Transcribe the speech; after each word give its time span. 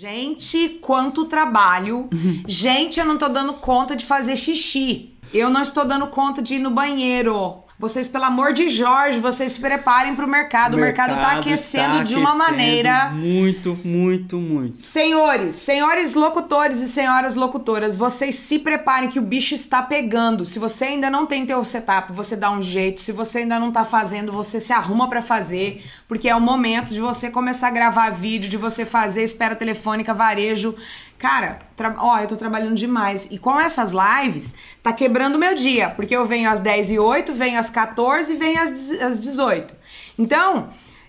Gente, 0.00 0.78
quanto 0.80 1.24
trabalho. 1.24 2.08
Gente, 2.46 3.00
eu 3.00 3.04
não 3.04 3.18
tô 3.18 3.28
dando 3.28 3.54
conta 3.54 3.96
de 3.96 4.06
fazer 4.06 4.36
xixi. 4.36 5.16
Eu 5.34 5.50
não 5.50 5.60
estou 5.60 5.84
dando 5.84 6.06
conta 6.06 6.40
de 6.40 6.54
ir 6.54 6.60
no 6.60 6.70
banheiro. 6.70 7.64
Vocês, 7.78 8.08
pelo 8.08 8.24
amor 8.24 8.52
de 8.52 8.68
Jorge, 8.68 9.20
vocês 9.20 9.52
se 9.52 9.60
preparem 9.60 10.16
pro 10.16 10.26
mercado. 10.26 10.74
O 10.76 10.80
mercado, 10.80 11.14
tá 11.20 11.34
aquecendo 11.34 11.98
tá 11.98 12.02
de 12.02 12.16
uma 12.16 12.30
aquecendo 12.30 12.50
maneira. 12.50 13.10
Muito, 13.10 13.78
muito, 13.84 14.36
muito. 14.36 14.82
Senhores, 14.82 15.54
senhores 15.54 16.14
locutores 16.14 16.80
e 16.80 16.88
senhoras 16.88 17.36
locutoras, 17.36 17.96
vocês 17.96 18.34
se 18.34 18.58
preparem 18.58 19.08
que 19.08 19.20
o 19.20 19.22
bicho 19.22 19.54
está 19.54 19.80
pegando. 19.80 20.44
Se 20.44 20.58
você 20.58 20.86
ainda 20.86 21.08
não 21.08 21.24
tem 21.24 21.46
teu 21.46 21.64
setup, 21.64 22.12
você 22.12 22.34
dá 22.34 22.50
um 22.50 22.60
jeito. 22.60 23.00
Se 23.00 23.12
você 23.12 23.38
ainda 23.38 23.60
não 23.60 23.70
tá 23.70 23.84
fazendo, 23.84 24.32
você 24.32 24.60
se 24.60 24.72
arruma 24.72 25.08
pra 25.08 25.22
fazer, 25.22 25.84
porque 26.08 26.28
é 26.28 26.34
o 26.34 26.40
momento 26.40 26.92
de 26.92 27.00
você 27.00 27.30
começar 27.30 27.68
a 27.68 27.70
gravar 27.70 28.10
vídeo, 28.10 28.50
de 28.50 28.56
você 28.56 28.84
fazer 28.84 29.22
espera 29.22 29.54
telefônica, 29.54 30.12
varejo. 30.12 30.74
Cara, 31.18 31.58
ó, 31.98 32.18
eu 32.20 32.28
tô 32.28 32.36
trabalhando 32.36 32.76
demais. 32.76 33.26
E 33.30 33.38
com 33.38 33.58
essas 33.58 33.92
lives, 33.92 34.54
tá 34.82 34.92
quebrando 34.92 35.34
o 35.34 35.38
meu 35.38 35.54
dia. 35.54 35.90
Porque 35.90 36.14
eu 36.14 36.24
venho 36.24 36.48
às 36.48 36.60
10 36.60 36.92
e 36.92 36.98
8, 36.98 37.32
venho 37.32 37.58
às 37.58 37.68
14 37.68 38.32
e 38.32 38.36
venho 38.36 38.62
às, 38.62 38.90
às 38.90 39.18
18. 39.18 39.74
Então, 40.16 40.68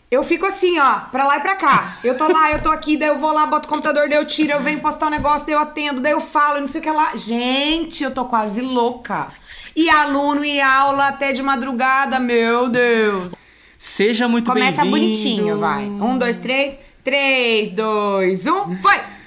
eu 0.10 0.24
fico 0.24 0.48
assim, 0.48 0.80
ó, 0.80 1.02
pra 1.12 1.26
lá 1.26 1.38
e 1.38 1.42
pra 1.42 1.56
cá. 1.56 2.00
Eu 2.04 2.18
tô 2.18 2.28
lá, 2.28 2.52
eu 2.52 2.60
tô 2.60 2.70
aqui, 2.72 2.98
daí 2.98 3.10
eu 3.10 3.20
vou 3.20 3.32
lá, 3.32 3.46
boto 3.46 3.68
o 3.68 3.70
computador, 3.70 4.10
daí 4.10 4.18
eu 4.18 4.26
tiro, 4.26 4.52
eu 4.52 4.62
venho 4.62 4.80
postar 4.80 5.06
um 5.06 5.12
negócio, 5.12 5.46
daí 5.46 5.54
eu 5.54 5.60
atendo, 5.60 6.02
daí 6.02 6.14
eu 6.14 6.22
falo, 6.22 6.60
não 6.60 6.68
sei 6.68 6.82
o 6.82 6.84
que 6.84 6.90
lá. 6.90 7.16
Gente, 7.16 8.04
eu 8.04 8.10
tô 8.10 8.26
quase 8.26 8.62
louca. 8.62 9.28
E 9.76 9.88
aluno 9.90 10.44
e 10.44 10.60
aula 10.60 11.10
até 11.10 11.32
de 11.32 11.44
madrugada, 11.44 12.20
meu 12.20 12.68
Deus. 12.68 13.36
Seja 13.78 14.28
muito 14.28 14.52
bem-vindo. 14.52 14.76
Começa 14.76 14.90
bonitinho, 14.90 15.60
vai. 15.60 15.86
Um, 15.86 16.18
dois, 16.18 16.36
três. 16.38 16.80
Três, 17.04 17.70
dois, 17.70 18.46
um, 18.46 18.78
foi! 18.82 19.19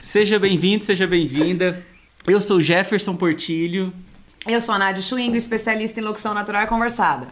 Seja 0.00 0.38
bem-vindo, 0.38 0.84
seja 0.84 1.06
bem-vinda. 1.06 1.84
Eu 2.26 2.40
sou 2.40 2.60
Jefferson 2.60 3.16
Portilho. 3.16 3.92
Eu 4.46 4.60
sou 4.60 4.74
a 4.74 4.78
Nádia 4.78 5.02
Schwingo, 5.02 5.36
especialista 5.36 6.00
em 6.00 6.02
locução 6.02 6.34
natural 6.34 6.62
e 6.62 6.66
conversada. 6.66 7.28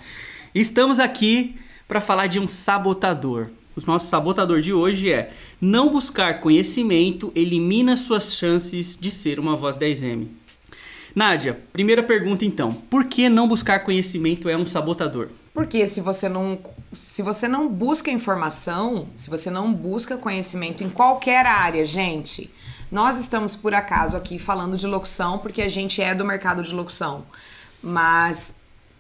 Estamos 0.55 0.99
aqui 0.99 1.57
para 1.87 2.01
falar 2.01 2.27
de 2.27 2.39
um 2.39 2.49
sabotador. 2.49 3.51
O 3.77 3.81
nosso 3.87 4.07
sabotador 4.07 4.61
de 4.61 4.73
hoje 4.73 5.11
é 5.11 5.33
não 5.61 5.91
buscar 5.91 6.41
conhecimento 6.41 7.33
elimina 7.35 7.97
suas 7.97 8.35
chances 8.37 8.97
de 9.01 9.11
ser 9.11 9.41
uma 9.41 9.57
voz 9.57 9.77
10M. 9.77 10.29
Nádia, 11.15 11.61
primeira 11.73 12.03
pergunta 12.03 12.45
então. 12.45 12.73
Por 12.73 13.05
que 13.05 13.29
não 13.29 13.49
buscar 13.49 13.81
conhecimento 13.81 14.49
é 14.49 14.57
um 14.57 14.67
sabotador? 14.67 15.29
Porque 15.55 15.87
se 15.87 16.01
você 16.01 16.29
não 16.29 16.59
se 16.93 17.23
você 17.23 17.47
não 17.47 17.69
busca 17.69 18.11
informação, 18.11 19.09
se 19.17 19.31
você 19.31 19.51
não 19.51 19.73
busca 19.73 20.17
conhecimento 20.17 20.83
em 20.83 20.91
qualquer 20.91 21.47
área, 21.47 21.87
gente, 21.87 22.53
nós 22.91 23.17
estamos 23.17 23.55
por 23.55 23.73
acaso 23.73 24.17
aqui 24.17 24.37
falando 24.39 24.77
de 24.77 24.87
locução 24.87 25.39
porque 25.39 25.63
a 25.63 25.69
gente 25.69 26.03
é 26.03 26.13
do 26.13 26.25
mercado 26.25 26.63
de 26.63 26.75
locução. 26.75 27.25
Mas 27.81 28.57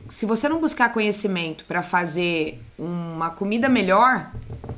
se 0.08 0.26
você 0.26 0.48
não 0.48 0.60
buscar 0.60 0.92
conhecimento 0.92 1.64
para 1.64 1.82
fazer 1.82 2.62
uma 2.78 3.30
comida 3.30 3.68
melhor, 3.68 4.30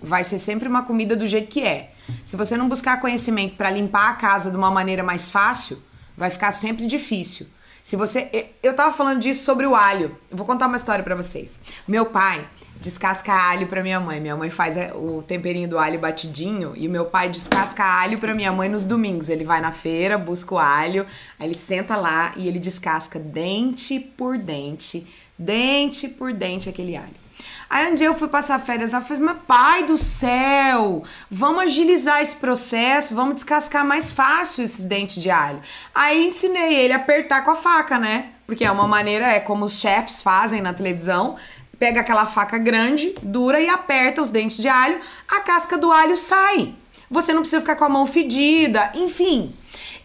vai 0.02 0.24
ser 0.24 0.38
sempre 0.38 0.66
uma 0.68 0.82
comida 0.82 1.14
do 1.14 1.26
jeito 1.26 1.48
que 1.48 1.62
é. 1.62 1.92
Se 2.24 2.36
você 2.36 2.56
não 2.56 2.70
buscar 2.70 3.00
conhecimento 3.00 3.54
para 3.54 3.70
limpar 3.70 4.10
a 4.10 4.14
casa 4.14 4.50
de 4.50 4.56
uma 4.56 4.70
maneira 4.70 5.02
mais 5.02 5.28
fácil, 5.28 5.82
vai 6.16 6.30
ficar 6.30 6.52
sempre 6.52 6.86
difícil. 6.86 7.46
Se 7.86 7.94
você. 7.94 8.50
eu- 8.64 8.74
tava 8.74 8.90
falando 8.92 9.20
disso 9.20 9.44
sobre 9.44 9.64
o 9.64 9.72
alho. 9.76 10.18
Eu 10.28 10.36
vou 10.36 10.44
contar 10.44 10.66
uma 10.66 10.76
história 10.76 11.04
pra 11.04 11.14
vocês. 11.14 11.60
Meu 11.86 12.04
pai 12.06 12.44
descasca 12.80 13.32
alho 13.32 13.68
pra 13.68 13.80
minha 13.80 14.00
mãe. 14.00 14.20
Minha 14.20 14.34
mãe 14.36 14.50
faz 14.50 14.76
é, 14.76 14.92
o 14.92 15.22
temperinho 15.22 15.68
do 15.68 15.78
alho 15.78 15.96
batidinho 16.00 16.72
e 16.76 16.88
o 16.88 16.90
meu 16.90 17.04
pai 17.04 17.28
descasca 17.28 17.84
alho 17.84 18.18
pra 18.18 18.34
minha 18.34 18.50
mãe 18.50 18.68
nos 18.68 18.84
domingos. 18.84 19.28
Ele 19.28 19.44
vai 19.44 19.60
na 19.60 19.70
feira, 19.70 20.18
busca 20.18 20.56
o 20.56 20.58
alho, 20.58 21.06
aí 21.38 21.46
ele 21.46 21.54
senta 21.54 21.94
lá 21.94 22.32
e 22.36 22.48
ele 22.48 22.58
descasca 22.58 23.20
dente 23.20 24.00
por 24.00 24.36
dente, 24.36 25.06
dente 25.38 26.08
por 26.08 26.32
dente 26.32 26.68
aquele 26.68 26.96
alho. 26.96 27.26
Aí 27.68 27.90
um 27.90 27.94
dia 27.94 28.06
eu 28.06 28.14
fui 28.14 28.28
passar 28.28 28.60
férias 28.60 28.92
lá 28.92 29.00
falei, 29.00 29.22
mas 29.22 29.38
pai 29.46 29.82
do 29.82 29.98
céu, 29.98 31.02
vamos 31.28 31.64
agilizar 31.64 32.22
esse 32.22 32.36
processo, 32.36 33.14
vamos 33.14 33.34
descascar 33.34 33.84
mais 33.84 34.12
fácil 34.12 34.62
esses 34.62 34.84
dentes 34.84 35.20
de 35.20 35.30
alho. 35.30 35.60
Aí 35.92 36.28
ensinei 36.28 36.74
ele 36.74 36.92
a 36.92 36.96
apertar 36.96 37.44
com 37.44 37.50
a 37.50 37.56
faca, 37.56 37.98
né? 37.98 38.30
Porque 38.46 38.64
é 38.64 38.70
uma 38.70 38.86
maneira, 38.86 39.26
é 39.26 39.40
como 39.40 39.64
os 39.64 39.80
chefs 39.80 40.22
fazem 40.22 40.60
na 40.60 40.72
televisão. 40.72 41.36
Pega 41.76 42.00
aquela 42.00 42.24
faca 42.24 42.56
grande, 42.56 43.14
dura 43.20 43.60
e 43.60 43.68
aperta 43.68 44.22
os 44.22 44.30
dentes 44.30 44.58
de 44.58 44.68
alho, 44.68 44.98
a 45.28 45.40
casca 45.40 45.76
do 45.76 45.90
alho 45.90 46.16
sai. 46.16 46.72
Você 47.10 47.32
não 47.32 47.40
precisa 47.40 47.60
ficar 47.60 47.76
com 47.76 47.84
a 47.84 47.88
mão 47.88 48.06
fedida, 48.06 48.92
enfim. 48.94 49.52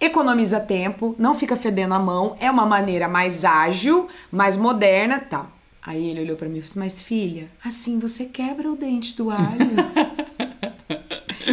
Economiza 0.02 0.60
tempo, 0.60 1.16
não 1.20 1.36
fica 1.36 1.56
fedendo 1.56 1.94
a 1.94 2.00
mão, 2.00 2.36
é 2.40 2.50
uma 2.50 2.66
maneira 2.66 3.08
mais 3.08 3.46
ágil, 3.46 4.08
mais 4.32 4.58
moderna, 4.58 5.20
tal. 5.20 5.48
Aí 5.80 6.10
ele 6.10 6.22
olhou 6.22 6.36
pra 6.36 6.50
mim 6.50 6.58
e 6.58 6.62
falou 6.62 6.72
assim, 6.72 6.80
mas 6.80 7.02
filha, 7.02 7.52
assim 7.64 8.00
você 8.00 8.26
quebra 8.26 8.68
o 8.68 8.76
dente 8.76 9.16
do 9.16 9.30
alho. 9.30 9.76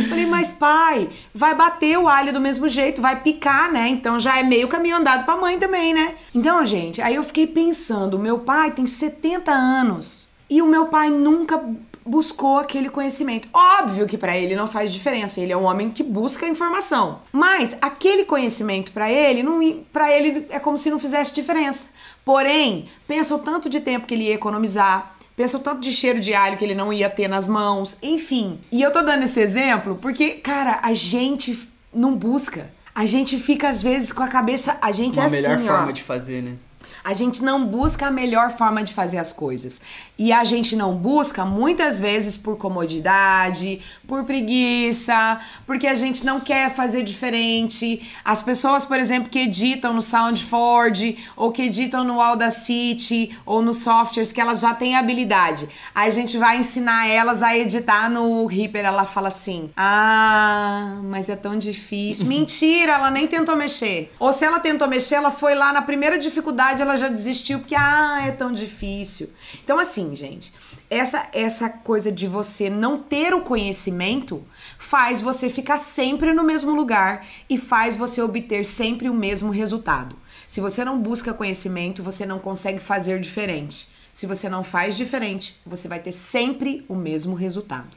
Falei, 0.09 0.27
mas 0.27 0.51
pai, 0.53 1.09
vai 1.35 1.55
bater 1.55 1.99
o 1.99 2.09
alho 2.09 2.33
do 2.33 2.41
mesmo 2.41 2.69
jeito, 2.69 3.03
vai 3.03 3.23
picar, 3.23 3.71
né? 3.71 3.89
Então 3.89 4.19
já 4.19 4.39
é 4.39 4.43
meio 4.43 4.67
caminho 4.69 4.97
andado 4.97 5.25
pra 5.25 5.37
mãe 5.37 5.59
também, 5.59 5.93
né? 5.93 6.15
Então, 6.35 6.65
gente, 6.65 7.03
aí 7.03 7.15
eu 7.15 7.23
fiquei 7.23 7.47
pensando, 7.47 8.19
meu 8.19 8.39
pai 8.39 8.71
tem 8.71 8.87
70 8.87 9.51
anos 9.51 10.29
e 10.49 10.63
o 10.63 10.67
meu 10.67 10.87
pai 10.87 11.11
nunca 11.11 11.63
buscou 12.09 12.59
aquele 12.59 12.89
conhecimento. 12.89 13.49
Óbvio 13.53 14.07
que 14.07 14.17
pra 14.17 14.37
ele 14.37 14.57
não 14.57 14.67
faz 14.67 14.93
diferença, 14.93 15.41
ele 15.41 15.53
é 15.53 15.57
um 15.57 15.65
homem 15.65 15.91
que 15.91 16.03
busca 16.03 16.49
informação. 16.49 17.21
Mas 17.31 17.77
aquele 17.81 18.25
conhecimento 18.25 18.93
pra 18.93 19.11
ele, 19.11 19.43
não 19.43 19.61
para 19.93 20.11
ele 20.11 20.47
é 20.51 20.59
como 20.59 20.79
se 20.79 20.91
não 20.91 20.99
fizesse 20.99 21.35
diferença. 21.35 21.89
Porém, 22.25 22.89
pensa 23.07 23.35
o 23.35 23.39
tanto 23.39 23.69
de 23.69 23.81
tempo 23.81 24.07
que 24.07 24.15
ele 24.15 24.25
ia 24.25 24.35
economizar, 24.35 25.15
Pensa 25.39 25.57
o 25.57 25.61
tanto 25.61 25.81
de 25.81 25.93
cheiro 25.93 26.19
de 26.19 26.35
alho 26.35 26.57
que 26.57 26.65
ele 26.65 26.75
não 26.75 26.93
ia 26.93 27.09
ter 27.09 27.29
nas 27.29 27.47
mãos, 27.47 27.97
enfim. 28.03 28.59
E 28.73 28.83
eu 28.83 28.91
tô 28.91 29.03
dando 29.03 29.23
esse 29.23 29.39
exemplo 29.41 29.95
porque, 29.95 30.31
cara, 30.31 30.81
a 30.83 30.93
gente 30.95 31.71
não 31.95 32.17
busca. 32.17 32.73
A 32.93 33.07
gente 33.07 33.39
fica, 33.39 33.69
às 33.69 33.81
vezes, 33.81 34.13
com 34.13 34.21
a 34.21 34.27
cabeça. 34.27 34.77
A 34.83 34.91
gente 34.91 35.17
Uma 35.17 35.23
é 35.23 35.27
assim, 35.27 35.37
melhor 35.37 35.59
ó. 35.63 35.77
forma 35.77 35.93
de 35.93 36.03
fazer, 36.03 36.43
né? 36.43 36.57
A 37.03 37.15
gente 37.15 37.43
não 37.43 37.65
busca 37.65 38.07
a 38.07 38.11
melhor 38.11 38.51
forma 38.51 38.83
de 38.83 38.93
fazer 38.93 39.19
as 39.19 39.33
coisas. 39.33 39.81
E 40.19 40.33
a 40.33 40.43
gente 40.45 40.75
não 40.75 40.95
busca 40.95 41.45
muitas 41.45 42.01
vezes 42.01 42.37
por 42.37 42.57
comodidade, 42.59 43.81
por 44.07 44.25
preguiça, 44.25 45.39
porque 45.67 45.87
a 45.87 45.95
gente 45.95 46.25
não 46.25 46.41
quer 46.41 46.75
fazer 46.75 47.03
diferente. 47.03 48.11
As 48.25 48.43
pessoas, 48.43 48.85
por 48.85 48.99
exemplo, 48.99 49.31
que 49.31 49.39
editam 49.39 49.95
no 49.95 50.03
SoundForge 50.03 51.19
ou 51.37 51.53
que 51.53 51.63
editam 51.63 52.05
no 52.05 52.21
Audacity 52.21 53.37
ou 53.47 53.63
nos 53.63 53.79
softwares 53.79 54.33
que 54.33 54.41
elas 54.41 54.61
já 54.61 54.75
têm 54.75 54.97
habilidade. 54.97 55.69
Aí 55.95 56.09
a 56.09 56.13
gente 56.13 56.37
vai 56.37 56.59
ensinar 56.59 57.09
elas 57.09 57.43
a 57.43 57.57
editar 57.57 58.11
no 58.11 58.45
Reaper, 58.47 58.85
ela 58.85 59.07
fala 59.07 59.29
assim: 59.29 59.71
"Ah, 59.77 60.99
mas 61.05 61.29
é 61.29 61.37
tão 61.37 61.57
difícil". 61.57 62.27
Mentira, 62.27 62.93
ela 62.95 63.11
nem 63.11 63.27
tentou 63.27 63.57
mexer. 63.57 64.13
Ou 64.19 64.33
se 64.33 64.45
ela 64.45 64.61
tentou 64.61 64.89
mexer, 64.89 65.15
ela 65.15 65.31
foi 65.31 65.55
lá 65.55 65.73
na 65.73 65.83
primeira 65.83 66.19
dificuldade, 66.19 66.83
ela 66.83 66.97
já 66.99 67.09
desistiu 67.09 67.61
porque 67.61 67.75
ah, 67.75 68.25
é 68.27 68.31
tão 68.31 68.53
difícil. 68.53 69.31
Então 69.65 69.79
assim, 69.79 70.15
gente, 70.15 70.53
essa 70.91 71.29
essa 71.33 71.69
coisa 71.71 72.13
de 72.13 72.27
você 72.27 72.69
não 72.69 72.99
ter 72.99 73.33
o 73.33 73.43
conhecimento 73.43 74.45
faz 74.79 75.23
você 75.23 75.49
ficar 75.49 75.79
sempre 75.79 76.33
no 76.33 76.45
mesmo 76.45 76.75
lugar 76.75 77.27
e 77.49 77.57
faz 77.57 77.97
você 77.97 78.21
obter 78.21 78.65
sempre 78.65 79.09
o 79.09 79.15
mesmo 79.15 79.51
resultado. 79.51 80.17
Se 80.47 80.61
você 80.61 80.85
não 80.85 81.01
busca 81.01 81.35
conhecimento, 81.35 82.03
você 82.03 82.25
não 82.25 82.39
consegue 82.39 82.81
fazer 82.81 83.21
diferente. 83.21 83.89
Se 84.13 84.27
você 84.27 84.49
não 84.49 84.65
faz 84.65 84.97
diferente, 84.97 85.57
você 85.65 85.87
vai 85.87 86.01
ter 86.01 86.13
sempre 86.13 86.85
o 86.89 86.95
mesmo 86.95 87.35
resultado. 87.35 87.89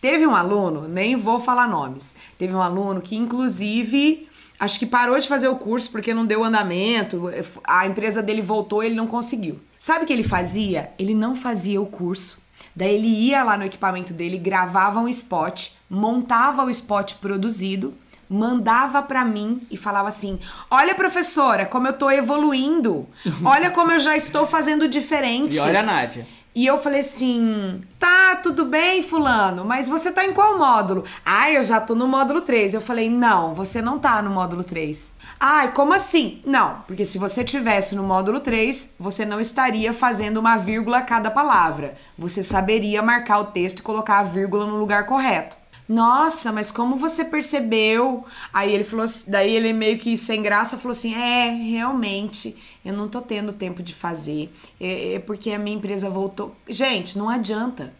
Teve 0.00 0.26
um 0.26 0.34
aluno, 0.34 0.86
nem 0.88 1.16
vou 1.16 1.40
falar 1.40 1.68
nomes, 1.68 2.14
teve 2.36 2.54
um 2.54 2.62
aluno 2.62 3.02
que, 3.02 3.16
inclusive, 3.16 4.27
acho 4.58 4.78
que 4.78 4.86
parou 4.86 5.18
de 5.18 5.28
fazer 5.28 5.48
o 5.48 5.56
curso 5.56 5.90
porque 5.90 6.14
não 6.14 6.26
deu 6.26 6.42
andamento, 6.44 7.30
a 7.64 7.86
empresa 7.86 8.22
dele 8.22 8.42
voltou 8.42 8.82
ele 8.82 8.94
não 8.94 9.06
conseguiu. 9.06 9.60
Sabe 9.78 10.04
o 10.04 10.06
que 10.06 10.12
ele 10.12 10.24
fazia? 10.24 10.90
Ele 10.98 11.14
não 11.14 11.34
fazia 11.34 11.80
o 11.80 11.86
curso. 11.86 12.40
Daí 12.74 12.94
ele 12.94 13.08
ia 13.08 13.42
lá 13.42 13.56
no 13.56 13.64
equipamento 13.64 14.12
dele, 14.12 14.38
gravava 14.38 15.00
um 15.00 15.08
spot, 15.08 15.70
montava 15.88 16.64
o 16.64 16.70
spot 16.70 17.14
produzido, 17.14 17.94
mandava 18.28 19.02
pra 19.02 19.24
mim 19.24 19.62
e 19.70 19.76
falava 19.76 20.08
assim: 20.08 20.38
"Olha, 20.70 20.94
professora, 20.94 21.66
como 21.66 21.88
eu 21.88 21.92
tô 21.92 22.10
evoluindo. 22.10 23.08
Olha 23.44 23.70
como 23.70 23.92
eu 23.92 23.98
já 23.98 24.16
estou 24.16 24.46
fazendo 24.46 24.86
diferente". 24.86 25.56
E 25.56 25.60
olha 25.60 25.80
a 25.80 25.82
Nádia. 25.82 26.26
E 26.58 26.66
eu 26.66 26.76
falei 26.76 27.02
assim: 27.02 27.82
tá, 28.00 28.34
tudo 28.34 28.64
bem, 28.64 29.00
Fulano, 29.00 29.64
mas 29.64 29.86
você 29.86 30.10
tá 30.10 30.24
em 30.24 30.32
qual 30.32 30.58
módulo? 30.58 31.04
Ah, 31.24 31.48
eu 31.52 31.62
já 31.62 31.80
tô 31.80 31.94
no 31.94 32.08
módulo 32.08 32.40
3. 32.40 32.74
Eu 32.74 32.80
falei: 32.80 33.08
não, 33.08 33.54
você 33.54 33.80
não 33.80 33.96
tá 33.96 34.20
no 34.20 34.30
módulo 34.30 34.64
3. 34.64 35.14
Ai, 35.38 35.70
como 35.70 35.94
assim? 35.94 36.42
Não, 36.44 36.82
porque 36.84 37.04
se 37.04 37.16
você 37.16 37.44
tivesse 37.44 37.94
no 37.94 38.02
módulo 38.02 38.40
3, 38.40 38.94
você 38.98 39.24
não 39.24 39.40
estaria 39.40 39.92
fazendo 39.92 40.38
uma 40.38 40.56
vírgula 40.56 40.98
a 40.98 41.02
cada 41.02 41.30
palavra. 41.30 41.94
Você 42.18 42.42
saberia 42.42 43.00
marcar 43.02 43.38
o 43.38 43.44
texto 43.44 43.78
e 43.78 43.82
colocar 43.82 44.18
a 44.18 44.24
vírgula 44.24 44.66
no 44.66 44.78
lugar 44.78 45.06
correto. 45.06 45.56
Nossa, 45.88 46.52
mas 46.52 46.70
como 46.70 46.96
você 46.96 47.24
percebeu? 47.24 48.26
Aí 48.52 48.74
ele 48.74 48.84
falou, 48.84 49.06
daí 49.26 49.56
ele 49.56 49.72
meio 49.72 49.98
que 49.98 50.18
sem 50.18 50.42
graça 50.42 50.76
falou 50.76 50.92
assim: 50.92 51.14
"É, 51.14 51.48
realmente, 51.48 52.54
eu 52.84 52.92
não 52.92 53.08
tô 53.08 53.22
tendo 53.22 53.54
tempo 53.54 53.82
de 53.82 53.94
fazer. 53.94 54.52
É, 54.78 55.14
é 55.14 55.18
porque 55.18 55.50
a 55.50 55.58
minha 55.58 55.76
empresa 55.76 56.10
voltou". 56.10 56.54
Gente, 56.68 57.16
não 57.16 57.30
adianta. 57.30 57.94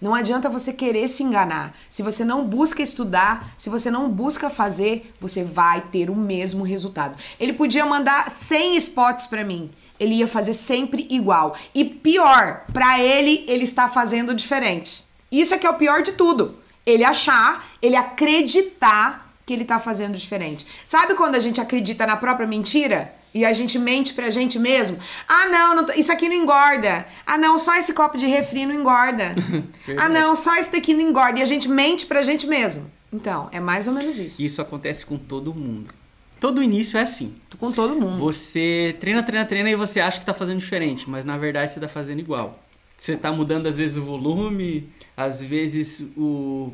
Não 0.00 0.14
adianta 0.14 0.48
você 0.48 0.72
querer 0.72 1.06
se 1.08 1.22
enganar. 1.22 1.76
Se 1.88 2.02
você 2.02 2.24
não 2.24 2.44
busca 2.44 2.82
estudar, 2.82 3.54
se 3.56 3.70
você 3.70 3.90
não 3.90 4.08
busca 4.08 4.50
fazer, 4.50 5.14
você 5.20 5.44
vai 5.44 5.80
ter 5.80 6.10
o 6.10 6.16
mesmo 6.16 6.64
resultado. 6.64 7.16
Ele 7.38 7.52
podia 7.52 7.86
mandar 7.86 8.30
100 8.30 8.76
spots 8.78 9.26
pra 9.28 9.44
mim. 9.44 9.70
Ele 10.00 10.16
ia 10.16 10.26
fazer 10.26 10.54
sempre 10.54 11.06
igual. 11.08 11.56
E 11.72 11.84
pior, 11.84 12.64
pra 12.72 13.00
ele, 13.00 13.44
ele 13.46 13.62
está 13.62 13.88
fazendo 13.88 14.34
diferente. 14.34 15.04
Isso 15.30 15.54
é 15.54 15.58
que 15.58 15.66
é 15.66 15.70
o 15.70 15.74
pior 15.74 16.02
de 16.02 16.12
tudo. 16.12 16.61
Ele 16.84 17.04
achar, 17.04 17.64
ele 17.80 17.96
acreditar 17.96 19.32
que 19.46 19.52
ele 19.52 19.64
tá 19.64 19.78
fazendo 19.78 20.16
diferente. 20.16 20.66
Sabe 20.86 21.14
quando 21.14 21.34
a 21.34 21.40
gente 21.40 21.60
acredita 21.60 22.06
na 22.06 22.16
própria 22.16 22.46
mentira? 22.46 23.14
E 23.34 23.44
a 23.44 23.52
gente 23.52 23.78
mente 23.78 24.12
pra 24.12 24.30
gente 24.30 24.58
mesmo? 24.58 24.98
Ah, 25.26 25.46
não, 25.46 25.76
não 25.76 25.94
isso 25.94 26.12
aqui 26.12 26.28
não 26.28 26.36
engorda. 26.36 27.06
Ah, 27.26 27.38
não, 27.38 27.58
só 27.58 27.74
esse 27.76 27.94
copo 27.94 28.18
de 28.18 28.26
refri 28.26 28.66
não 28.66 28.74
engorda. 28.74 29.34
ah, 29.96 30.08
não, 30.08 30.36
só 30.36 30.54
esse 30.56 30.70
daqui 30.70 30.92
não 30.92 31.00
engorda. 31.00 31.40
E 31.40 31.42
a 31.42 31.46
gente 31.46 31.68
mente 31.68 32.04
pra 32.04 32.22
gente 32.22 32.46
mesmo. 32.46 32.90
Então, 33.10 33.48
é 33.50 33.58
mais 33.58 33.86
ou 33.86 33.94
menos 33.94 34.18
isso. 34.18 34.42
Isso 34.42 34.60
acontece 34.60 35.06
com 35.06 35.16
todo 35.16 35.54
mundo. 35.54 35.94
Todo 36.38 36.62
início 36.62 36.98
é 36.98 37.02
assim. 37.02 37.36
Com 37.58 37.70
todo 37.70 37.94
mundo. 37.94 38.18
Você 38.18 38.96
treina, 39.00 39.22
treina, 39.22 39.46
treina 39.46 39.70
e 39.70 39.76
você 39.76 40.00
acha 40.00 40.18
que 40.18 40.26
tá 40.26 40.34
fazendo 40.34 40.58
diferente, 40.58 41.08
mas 41.08 41.24
na 41.24 41.38
verdade 41.38 41.72
você 41.72 41.80
tá 41.80 41.88
fazendo 41.88 42.18
igual. 42.18 42.58
Você 42.96 43.16
tá 43.16 43.32
mudando 43.32 43.66
às 43.66 43.76
vezes 43.76 43.96
o 43.96 44.02
volume, 44.02 44.88
às 45.16 45.42
vezes 45.42 46.06
o, 46.16 46.72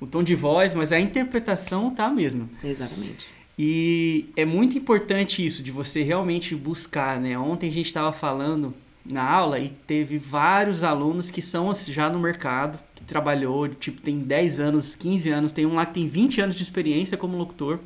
o 0.00 0.06
tom 0.06 0.22
de 0.22 0.34
voz, 0.34 0.74
mas 0.74 0.92
a 0.92 1.00
interpretação 1.00 1.90
tá 1.90 2.06
a 2.06 2.10
mesma. 2.10 2.48
Exatamente. 2.62 3.26
E 3.58 4.26
é 4.36 4.44
muito 4.44 4.76
importante 4.76 5.44
isso, 5.44 5.62
de 5.62 5.70
você 5.70 6.02
realmente 6.02 6.54
buscar, 6.56 7.20
né? 7.20 7.38
Ontem 7.38 7.70
a 7.70 7.72
gente 7.72 7.86
estava 7.86 8.12
falando 8.12 8.74
na 9.04 9.22
aula 9.22 9.58
e 9.58 9.68
teve 9.86 10.18
vários 10.18 10.82
alunos 10.82 11.30
que 11.30 11.42
são 11.42 11.72
já 11.74 12.08
no 12.08 12.18
mercado, 12.18 12.78
que 12.94 13.04
trabalhou, 13.04 13.68
tipo, 13.68 14.00
tem 14.00 14.18
10 14.18 14.60
anos, 14.60 14.96
15 14.96 15.30
anos, 15.30 15.52
tem 15.52 15.66
um 15.66 15.74
lá 15.74 15.86
que 15.86 15.94
tem 15.94 16.06
20 16.06 16.40
anos 16.40 16.56
de 16.56 16.62
experiência 16.62 17.16
como 17.16 17.36
locutor, 17.36 17.78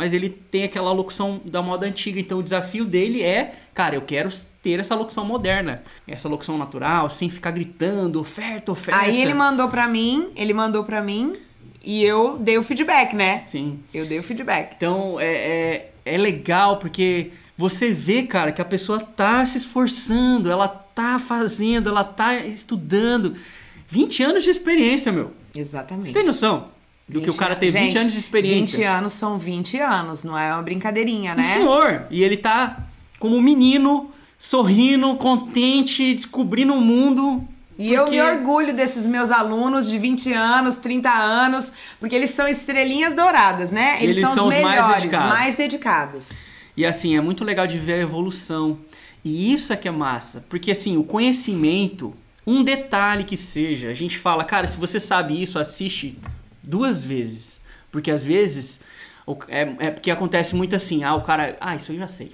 mas 0.00 0.14
ele 0.14 0.30
tem 0.30 0.64
aquela 0.64 0.90
locução 0.92 1.42
da 1.44 1.60
moda 1.60 1.84
antiga, 1.84 2.18
então 2.18 2.38
o 2.38 2.42
desafio 2.42 2.86
dele 2.86 3.22
é, 3.22 3.52
cara, 3.74 3.96
eu 3.96 4.00
quero 4.00 4.30
ter 4.62 4.80
essa 4.80 4.94
locução 4.94 5.26
moderna, 5.26 5.82
essa 6.08 6.26
locução 6.26 6.56
natural, 6.56 7.10
sem 7.10 7.28
ficar 7.28 7.50
gritando, 7.50 8.18
oferta, 8.18 8.72
oferta. 8.72 8.98
Aí 8.98 9.20
ele 9.20 9.34
mandou 9.34 9.68
pra 9.68 9.86
mim, 9.86 10.30
ele 10.34 10.54
mandou 10.54 10.84
pra 10.84 11.02
mim 11.02 11.36
e 11.84 12.02
eu 12.02 12.38
dei 12.38 12.56
o 12.56 12.62
feedback, 12.62 13.14
né? 13.14 13.42
Sim. 13.44 13.80
Eu 13.92 14.06
dei 14.06 14.18
o 14.18 14.22
feedback. 14.22 14.74
Então 14.74 15.20
é, 15.20 15.34
é, 15.34 15.92
é 16.06 16.16
legal 16.16 16.78
porque 16.78 17.30
você 17.54 17.92
vê, 17.92 18.22
cara, 18.22 18.52
que 18.52 18.62
a 18.62 18.64
pessoa 18.64 19.00
tá 19.00 19.44
se 19.44 19.58
esforçando, 19.58 20.50
ela 20.50 20.66
tá 20.66 21.18
fazendo, 21.18 21.90
ela 21.90 22.04
tá 22.04 22.36
estudando. 22.36 23.36
20 23.86 24.22
anos 24.22 24.44
de 24.44 24.48
experiência, 24.48 25.12
meu. 25.12 25.32
Exatamente. 25.54 26.06
Você 26.06 26.14
tem 26.14 26.24
noção 26.24 26.79
do 27.10 27.20
que 27.20 27.28
o 27.28 27.32
20 27.32 27.38
cara 27.38 27.56
tem 27.56 27.68
20 27.70 27.80
Gente, 27.80 27.98
anos 27.98 28.12
de 28.12 28.18
experiência? 28.18 28.78
20 28.78 28.86
anos 28.86 29.12
são 29.12 29.38
20 29.38 29.78
anos, 29.78 30.24
não 30.24 30.36
é 30.38 30.52
uma 30.52 30.62
brincadeirinha, 30.62 31.34
né? 31.34 31.42
Um 31.42 31.52
senhor. 31.52 32.06
E 32.10 32.22
ele 32.22 32.36
tá 32.36 32.84
como 33.18 33.36
um 33.36 33.42
menino, 33.42 34.10
sorrindo, 34.38 35.14
contente, 35.16 36.14
descobrindo 36.14 36.72
o 36.74 36.80
mundo. 36.80 37.46
E 37.78 37.92
eu 37.94 38.04
porque- 38.04 38.16
me 38.16 38.22
orgulho 38.22 38.74
desses 38.74 39.06
meus 39.06 39.30
alunos 39.30 39.88
de 39.88 39.98
20 39.98 40.32
anos, 40.32 40.76
30 40.76 41.10
anos, 41.10 41.72
porque 41.98 42.14
eles 42.14 42.30
são 42.30 42.46
estrelinhas 42.46 43.14
douradas, 43.14 43.70
né? 43.70 43.96
Eles, 44.02 44.16
Eles 44.18 44.28
são, 44.28 44.34
são 44.34 44.48
os 44.48 44.54
os 44.54 44.62
mais 44.62 44.76
melhores, 44.76 45.02
dedicados. 45.02 45.28
mais 45.28 45.54
dedicados. 45.56 46.30
E 46.76 46.84
assim, 46.86 47.16
é 47.16 47.20
muito 47.20 47.44
legal 47.44 47.66
de 47.66 47.78
ver 47.78 47.94
a 47.94 47.98
evolução. 47.98 48.78
E 49.24 49.52
isso 49.52 49.72
é 49.72 49.76
que 49.76 49.88
é 49.88 49.90
massa. 49.90 50.44
Porque 50.48 50.70
assim, 50.70 50.96
o 50.96 51.04
conhecimento, 51.04 52.14
um 52.46 52.62
detalhe 52.64 53.24
que 53.24 53.36
seja, 53.36 53.88
a 53.90 53.94
gente 53.94 54.18
fala, 54.18 54.44
cara, 54.44 54.66
se 54.68 54.76
você 54.78 54.98
sabe 55.00 55.40
isso, 55.42 55.58
assiste 55.58 56.18
duas 56.62 57.04
vezes. 57.04 57.60
Porque 57.90 58.10
às 58.10 58.24
vezes, 58.24 58.80
é, 59.48 59.74
é 59.78 59.90
porque 59.90 60.10
acontece 60.10 60.54
muito 60.54 60.74
assim, 60.76 61.02
ah, 61.04 61.14
o 61.14 61.22
cara, 61.22 61.56
ah, 61.60 61.74
isso 61.74 61.92
eu 61.92 61.96
já 61.98 62.06
sei. 62.06 62.32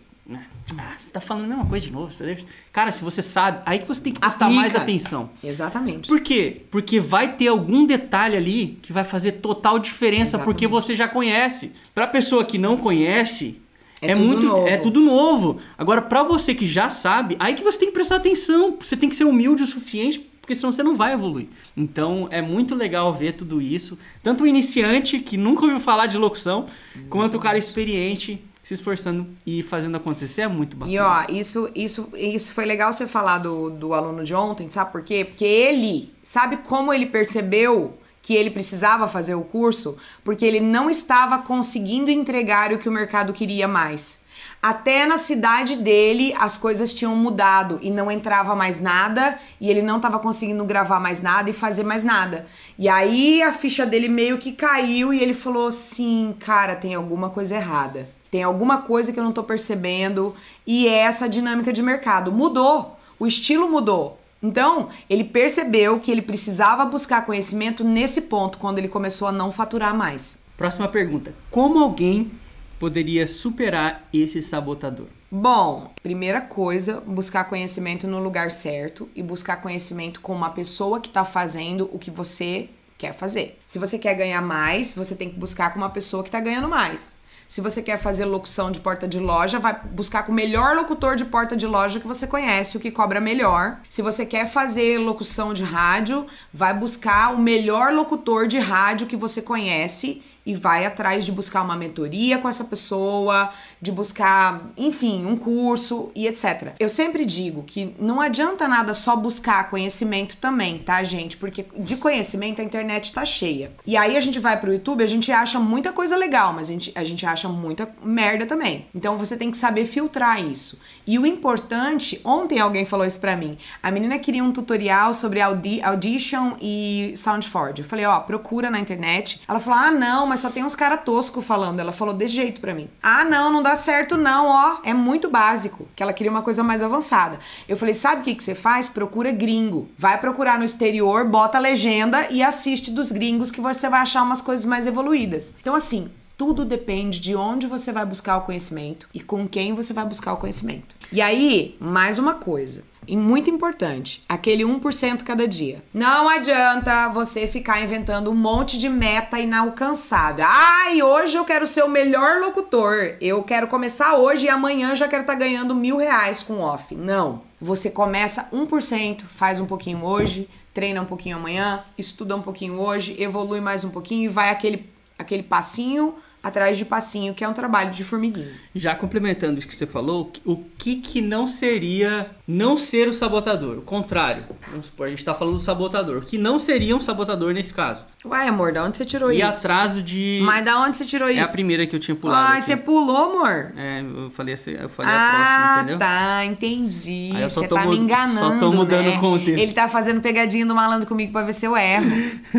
Ah, 0.77 0.95
você 0.99 1.13
tá 1.13 1.21
falando 1.21 1.45
a 1.45 1.49
mesma 1.49 1.67
coisa 1.67 1.87
de 1.87 1.93
novo. 1.93 2.13
Você. 2.13 2.45
Cara, 2.73 2.91
se 2.91 3.01
você 3.03 3.23
sabe, 3.23 3.61
aí 3.65 3.79
que 3.79 3.87
você 3.87 4.01
tem 4.03 4.13
que 4.13 4.19
prestar 4.19 4.47
Aplica. 4.47 4.61
mais 4.61 4.75
atenção. 4.75 5.31
Exatamente. 5.43 6.09
Por 6.09 6.21
quê? 6.21 6.63
Porque 6.71 6.99
vai 6.99 7.37
ter 7.37 7.47
algum 7.47 7.87
detalhe 7.87 8.37
ali 8.37 8.79
que 8.83 8.93
vai 8.93 9.05
fazer 9.05 9.33
total 9.33 9.79
diferença 9.79 10.37
porque 10.39 10.65
Exatamente. 10.65 10.87
você 10.87 10.97
já 10.97 11.07
conhece. 11.07 11.71
Pra 11.95 12.09
pessoa 12.09 12.45
que 12.45 12.59
não 12.59 12.77
conhece, 12.77 13.61
É 14.03 14.11
é, 14.11 14.15
muito 14.17 14.49
novo. 14.49 14.67
é 14.67 14.77
tudo 14.77 15.01
novo. 15.01 15.61
Agora 15.79 16.03
pra 16.03 16.25
você 16.25 16.53
que 16.57 16.67
já 16.67 16.91
sabe, 16.91 17.37
aí 17.39 17.55
que 17.55 17.63
você 17.63 17.79
tem 17.79 17.89
que 17.89 17.95
prestar 17.95 18.17
atenção, 18.17 18.77
você 18.81 18.97
tem 18.97 19.09
que 19.09 19.15
ser 19.15 19.25
humilde 19.25 19.63
o 19.63 19.67
suficiente, 19.67 20.29
porque 20.47 20.55
senão 20.55 20.71
você 20.71 20.85
não 20.85 20.95
vai 20.95 21.13
evoluir. 21.13 21.49
Então 21.77 22.29
é 22.31 22.41
muito 22.41 22.77
legal 22.77 23.13
ver 23.13 23.33
tudo 23.33 23.61
isso, 23.61 23.99
tanto 24.23 24.45
o 24.45 24.47
iniciante 24.47 25.19
que 25.19 25.37
nunca 25.37 25.63
ouviu 25.63 25.81
falar 25.81 26.07
de 26.07 26.17
locução, 26.17 26.67
quanto 27.11 27.37
o 27.37 27.41
cara 27.41 27.59
experiente 27.59 28.41
se 28.63 28.75
esforçando 28.75 29.27
e 29.45 29.61
fazendo 29.65 29.97
acontecer 29.97 30.43
é 30.43 30.49
muito 30.49 30.77
bacana. 30.77 30.97
E 30.97 31.01
ó, 31.01 31.25
isso, 31.29 31.69
isso, 31.75 32.09
isso 32.15 32.53
foi 32.53 32.65
legal 32.65 32.93
você 32.93 33.09
falar 33.09 33.39
do, 33.39 33.71
do 33.71 33.93
aluno 33.93 34.23
de 34.23 34.35
ontem, 34.35 34.71
sabe 34.71 34.93
por 34.93 35.03
quê? 35.03 35.25
Porque 35.25 35.45
ele, 35.45 36.15
sabe 36.23 36.59
como 36.59 36.93
ele 36.93 37.07
percebeu 37.07 37.99
que 38.23 38.35
ele 38.35 38.51
precisava 38.51 39.09
fazer 39.09 39.35
o 39.35 39.43
curso? 39.43 39.97
Porque 40.23 40.45
ele 40.45 40.61
não 40.61 40.89
estava 40.89 41.39
conseguindo 41.41 42.09
entregar 42.09 42.73
o 42.73 42.79
que 42.79 42.89
o 42.89 42.93
mercado 42.93 43.33
queria 43.33 43.67
mais. 43.67 44.25
Até 44.63 45.07
na 45.07 45.19
cidade 45.19 45.77
dele 45.77 46.35
as 46.39 46.57
coisas 46.57 46.93
tinham 46.93 47.15
mudado 47.15 47.79
e 47.83 47.91
não 47.91 48.11
entrava 48.11 48.55
mais 48.55 48.81
nada 48.81 49.39
e 49.61 49.71
ele 49.71 49.83
não 49.83 49.97
estava 49.97 50.19
conseguindo 50.19 50.65
gravar 50.65 51.01
mais 51.01 51.21
nada 51.21 51.51
e 51.51 51.53
fazer 51.53 51.85
mais 51.85 52.03
nada. 52.03 52.47
E 52.79 52.89
aí 52.89 53.43
a 53.43 53.53
ficha 53.53 53.87
dele 53.87 54.09
meio 54.09 54.39
que 54.39 54.53
caiu 54.53 55.13
e 55.13 55.21
ele 55.21 55.35
falou 55.35 55.69
assim: 55.69 56.35
"Cara, 56.41 56.75
tem 56.75 56.95
alguma 56.95 57.31
coisa 57.31 57.55
errada. 57.55 58.09
Tem 58.31 58.43
alguma 58.43 58.79
coisa 58.79 59.13
que 59.13 59.19
eu 59.19 59.25
não 59.25 59.33
tô 59.33 59.43
percebendo 59.45 60.35
e 60.67 60.89
é 60.89 60.99
essa 60.99 61.29
dinâmica 61.29 61.73
de 61.73 61.83
mercado 61.83 62.33
mudou. 62.33 62.99
O 63.19 63.27
estilo 63.27 63.69
mudou. 63.69 64.19
Então, 64.43 64.91
ele 65.09 65.25
percebeu 65.25 65.99
que 65.99 66.11
ele 66.11 66.23
precisava 66.23 66.85
buscar 66.85 67.25
conhecimento 67.25 67.83
nesse 67.83 68.23
ponto 68.23 68.59
quando 68.59 68.79
ele 68.79 68.89
começou 68.89 69.27
a 69.27 69.33
não 69.33 69.51
faturar 69.51 69.95
mais. 69.95 70.39
Próxima 70.57 70.89
pergunta: 70.89 71.35
Como 71.51 71.79
alguém 71.79 72.31
poderia 72.79 73.27
superar 73.27 74.09
esse 74.13 74.41
sabotador? 74.43 75.07
Bom, 75.31 75.93
primeira 76.03 76.41
coisa, 76.41 77.01
buscar 77.01 77.45
conhecimento 77.45 78.07
no 78.07 78.21
lugar 78.21 78.51
certo 78.51 79.09
e 79.15 79.23
buscar 79.23 79.57
conhecimento 79.57 80.21
com 80.21 80.33
uma 80.33 80.51
pessoa 80.51 81.01
que 81.01 81.09
tá 81.09 81.25
fazendo 81.25 81.91
o 81.93 81.99
que 81.99 82.11
você 82.11 82.69
quer 82.97 83.13
fazer. 83.13 83.59
Se 83.67 83.79
você 83.79 83.99
quer 83.99 84.15
ganhar 84.15 84.41
mais, 84.41 84.95
você 84.95 85.15
tem 85.15 85.29
que 85.29 85.39
buscar 85.39 85.71
com 85.71 85.79
uma 85.79 85.91
pessoa 85.91 86.23
que 86.23 86.31
tá 86.31 86.41
ganhando 86.41 86.69
mais. 86.69 87.17
Se 87.49 87.61
você 87.61 87.81
quer 87.81 87.97
fazer 87.97 88.25
locução 88.25 88.73
de 88.73 88.81
porta 88.81 89.07
de 89.07 89.21
loja, 89.21 89.61
vai 89.61 89.81
buscar 89.93 90.25
com 90.25 90.33
o 90.33 90.35
melhor 90.35 90.75
locutor 90.75 91.15
de 91.15 91.25
porta 91.25 91.57
de 91.57 91.67
loja 91.67 92.01
que 92.01 92.07
você 92.07 92.27
conhece, 92.27 92.77
o 92.77 92.81
que 92.81 92.91
cobra 92.91 93.21
melhor. 93.21 93.81
Se 93.89 94.03
você 94.03 94.27
quer 94.27 94.49
fazer 94.49 94.99
locução 94.99 95.55
de 95.55 95.63
rádio, 95.63 96.27
vai 96.53 96.75
buscar 96.75 97.33
o 97.33 97.39
melhor 97.39 97.93
locutor 97.93 98.49
de 98.49 98.59
rádio 98.59 99.07
que 99.07 99.17
você 99.17 99.41
conhece 99.41 100.23
e 100.47 100.55
vai 100.55 100.87
atrás 100.87 101.25
de 101.25 101.33
buscar 101.33 101.63
uma 101.63 101.75
mentoria 101.77 102.39
com 102.39 102.49
essa 102.49 102.63
pessoa, 102.63 103.51
de 103.81 103.93
buscar, 103.93 104.71
enfim, 104.77 105.25
um 105.27 105.37
curso 105.37 106.11
e 106.15 106.27
etc. 106.27 106.75
Eu 106.79 106.89
sempre 106.89 107.25
digo 107.25 107.63
que 107.63 107.95
não 107.99 108.21
adianta 108.21 108.67
nada 108.67 108.95
só 108.95 109.15
buscar 109.17 109.69
conhecimento 109.69 110.37
também, 110.39 110.79
tá, 110.79 111.03
gente? 111.05 111.37
Porque 111.37 111.67
de 111.79 111.97
conhecimento 111.97 112.61
a 112.61 112.65
internet 112.65 113.13
tá 113.13 113.25
cheia. 113.25 113.73
E 113.87 113.97
aí 113.97 114.17
a 114.17 114.21
gente 114.21 114.39
vai 114.39 114.59
pro 114.59 114.73
YouTube, 114.73 115.03
a 115.03 115.07
gente 115.07 115.31
acha 115.31 115.59
muita 115.59 115.93
coisa 115.93 116.17
legal, 116.17 116.53
mas 116.53 116.69
a 116.69 116.73
gente, 116.73 116.93
a 116.95 117.05
gente 117.05 117.27
acha 117.27 117.49
muita 117.49 117.89
merda 118.03 118.47
também. 118.47 118.87
Então 118.95 119.19
você 119.19 119.37
tem 119.37 119.51
que 119.51 119.57
saber 119.57 119.87
filtrar 119.87 120.43
isso. 120.43 120.79
E 121.07 121.19
o 121.19 121.27
importante, 121.27 122.21
ontem 122.25 122.59
alguém 122.59 122.85
falou 122.85 123.07
isso 123.07 123.21
pra 123.21 123.37
mim. 123.37 123.59
A 123.83 123.91
menina 123.91 124.19
queria 124.19 124.43
um 124.43 124.53
tutorial 124.53 125.15
sobre 125.15 125.41
audi 125.41 125.81
Audition 125.83 126.57
e 126.61 127.13
SoundForge. 127.17 127.83
Eu 127.83 127.89
falei, 127.89 128.05
ó, 128.05 128.19
procura 128.21 128.71
na 128.71 128.79
internet. 128.79 129.41
Ela 129.47 129.61
falou, 129.61 129.79
ah, 129.79 129.91
não, 129.91 130.27
mas 130.27 130.41
só 130.41 130.51
tem 130.51 130.65
uns 130.65 130.75
cara 130.75 130.97
tosco 130.97 131.41
falando. 131.41 131.81
Ela 131.81 131.93
falou 131.93 132.15
desse 132.15 132.35
jeito 132.35 132.61
pra 132.61 132.75
mim. 132.75 132.89
Ah, 133.03 133.25
não, 133.25 133.53
não 133.53 133.63
dá 133.67 133.75
certo 133.75 134.17
não, 134.17 134.47
ó. 134.47 134.79
É 134.85 134.95
muito 134.95 135.29
básico. 135.29 135.89
Que 135.97 136.03
ela 136.03 136.13
queria 136.13 136.31
uma 136.31 136.43
coisa 136.43 136.63
mais 136.63 136.83
avançada. 136.83 137.39
Eu 137.69 137.77
falei, 137.77 137.95
sabe 137.95 138.21
o 138.21 138.25
que, 138.25 138.35
que 138.35 138.43
você 138.43 138.55
faz? 138.55 138.89
Procura 138.89 139.33
gringo. 139.33 139.89
Vai 139.99 140.19
procurar 140.19 140.59
no 140.59 140.65
exterior, 140.65 141.29
bota 141.29 141.59
a 141.59 141.61
legenda 141.61 142.29
e 142.31 142.43
assiste 142.43 142.91
dos 142.91 143.11
gringos 143.11 143.51
que 143.51 143.61
você 143.61 143.89
vai 143.89 144.01
achar 144.01 144.23
umas 144.23 144.41
coisas 144.41 144.65
mais 144.65 144.87
evoluídas. 144.87 145.55
Então, 145.61 145.75
assim, 145.75 146.11
tudo 146.37 146.65
depende 146.65 147.19
de 147.19 147.35
onde 147.35 147.67
você 147.67 147.91
vai 147.91 148.05
buscar 148.05 148.37
o 148.37 148.43
conhecimento 148.43 149.09
e 149.13 149.21
com 149.21 149.49
quem 149.49 149.75
você 149.75 149.93
vai 149.93 150.05
buscar 150.05 150.35
o 150.35 150.37
conhecimento. 150.37 150.95
E 151.11 151.21
aí, 151.21 151.77
mais 151.81 152.19
uma 152.19 152.35
coisa. 152.35 152.85
E 153.07 153.17
muito 153.17 153.51
importante, 153.51 154.23
aquele 154.29 154.65
1% 154.65 155.23
cada 155.23 155.47
dia. 155.47 155.83
Não 155.93 156.29
adianta 156.29 157.09
você 157.09 157.47
ficar 157.47 157.83
inventando 157.83 158.31
um 158.31 158.35
monte 158.35 158.79
de 158.79 158.89
meta 158.89 159.39
inalcançável. 159.39 160.45
Ai, 160.49 161.03
hoje 161.03 161.37
eu 161.37 161.45
quero 161.45 161.67
ser 161.67 161.85
o 161.85 161.89
melhor 161.89 162.41
locutor. 162.41 163.17
Eu 163.21 163.43
quero 163.43 163.69
começar 163.69 164.17
hoje 164.17 164.47
e 164.47 164.49
amanhã 164.49 164.95
já 164.95 165.09
quero 165.09 165.23
estar 165.23 165.35
tá 165.35 165.39
ganhando 165.39 165.75
mil 165.75 165.97
reais 165.97 166.43
com 166.43 166.61
off. 166.61 166.95
Não. 166.95 167.43
Você 167.61 167.91
começa 167.91 168.49
1%, 168.53 169.23
faz 169.23 169.59
um 169.61 169.67
pouquinho 169.67 170.05
hoje, 170.05 170.49
treina 170.75 171.01
um 171.01 171.07
pouquinho 171.07 171.37
amanhã, 171.37 171.83
estuda 171.97 172.37
um 172.37 172.43
pouquinho 172.43 172.79
hoje, 172.79 173.17
evolui 173.19 173.61
mais 173.61 173.83
um 173.83 173.91
pouquinho 173.91 174.25
e 174.25 174.29
vai 174.29 174.51
aquele, 174.51 174.91
aquele 175.19 175.43
passinho 175.43 176.15
atrás 176.47 176.79
de 176.79 176.85
passinho, 176.85 177.35
que 177.35 177.43
é 177.43 177.49
um 177.49 177.53
trabalho 177.53 177.91
de 177.91 178.05
formiguinha. 178.05 178.53
Já 178.75 178.95
complementando 178.95 179.59
isso 179.59 179.67
que 179.67 179.75
você 179.75 179.87
falou, 179.87 180.31
o 180.45 180.57
que 180.57 180.97
que 180.97 181.21
não 181.21 181.49
seria 181.49 182.31
não 182.47 182.77
ser 182.77 183.09
o 183.09 183.13
sabotador? 183.13 183.79
O 183.79 183.83
contrário. 183.83 184.45
Vamos 184.71 184.87
supor, 184.87 185.07
a 185.07 185.11
gente 185.11 185.19
está 185.19 185.35
falando 185.35 185.55
do 185.55 185.61
sabotador. 185.61 186.19
O 186.19 186.23
que 186.23 186.39
não 186.39 186.59
seria 186.59 186.95
um 186.97 187.01
sabotador 187.01 187.53
nesse 187.53 187.75
caso? 187.75 188.03
Uai, 188.29 188.49
amor, 188.49 188.73
da 188.73 188.85
onde 188.85 188.97
você 188.97 189.05
tirou 189.05 189.31
e 189.31 189.37
isso? 189.37 189.45
E 189.45 189.49
atraso 189.49 190.03
de. 190.03 190.41
Mas 190.43 190.65
da 190.65 190.81
onde 190.81 190.97
você 190.97 191.05
tirou 191.05 191.29
isso? 191.31 191.41
É 191.41 191.43
a 191.43 191.49
primeira 191.49 191.87
que 191.87 191.95
eu 191.95 192.01
tinha 192.01 192.15
pulado. 192.15 192.53
Ai, 192.53 192.61
você 192.61 192.77
pulou, 192.77 193.17
amor? 193.17 193.73
É, 193.77 194.01
eu 194.01 194.31
falei, 194.31 194.55
assim, 194.55 194.73
eu 194.73 194.89
falei 194.89 195.13
ah, 195.13 195.17
a 195.17 195.31
próxima, 195.31 195.77
entendeu? 195.81 195.99
tá, 195.99 196.45
entendi. 196.45 197.31
Você 197.43 197.69
tá 197.69 197.87
me 197.87 197.97
enganando. 197.97 198.55
Só 198.55 198.59
tô 198.59 198.73
mudando 198.73 199.07
né? 199.07 199.17
o 199.17 199.21
contexto. 199.21 199.61
Ele 199.61 199.73
tá 199.73 199.89
fazendo 199.89 200.21
pegadinha 200.21 200.67
do 200.67 200.75
malandro 200.75 201.07
comigo 201.07 201.33
pra 201.33 201.43
ver 201.43 201.53
se 201.53 201.67
eu 201.67 201.77
erro. 201.77 202.07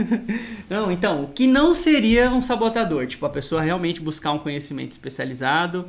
Não, 0.69 0.91
então, 0.91 1.23
o 1.23 1.27
que 1.29 1.47
não 1.47 1.73
seria 1.73 2.29
um 2.29 2.41
sabotador? 2.41 3.07
Tipo, 3.07 3.25
a 3.25 3.29
pessoa 3.29 3.61
realmente 3.61 4.01
buscar 4.01 4.31
um 4.31 4.39
conhecimento 4.39 4.91
especializado, 4.91 5.87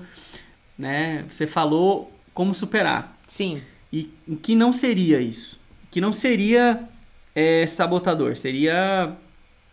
né? 0.77 1.25
Você 1.29 1.47
falou 1.47 2.13
como 2.33 2.55
superar. 2.55 3.17
Sim. 3.27 3.63
E 3.93 4.11
o 4.27 4.37
que 4.37 4.55
não 4.55 4.73
seria 4.73 5.21
isso? 5.21 5.59
O 5.85 5.91
que 5.91 6.01
não 6.01 6.13
seria 6.13 6.85
é, 7.35 7.67
sabotador? 7.67 8.37
Seria 8.37 9.17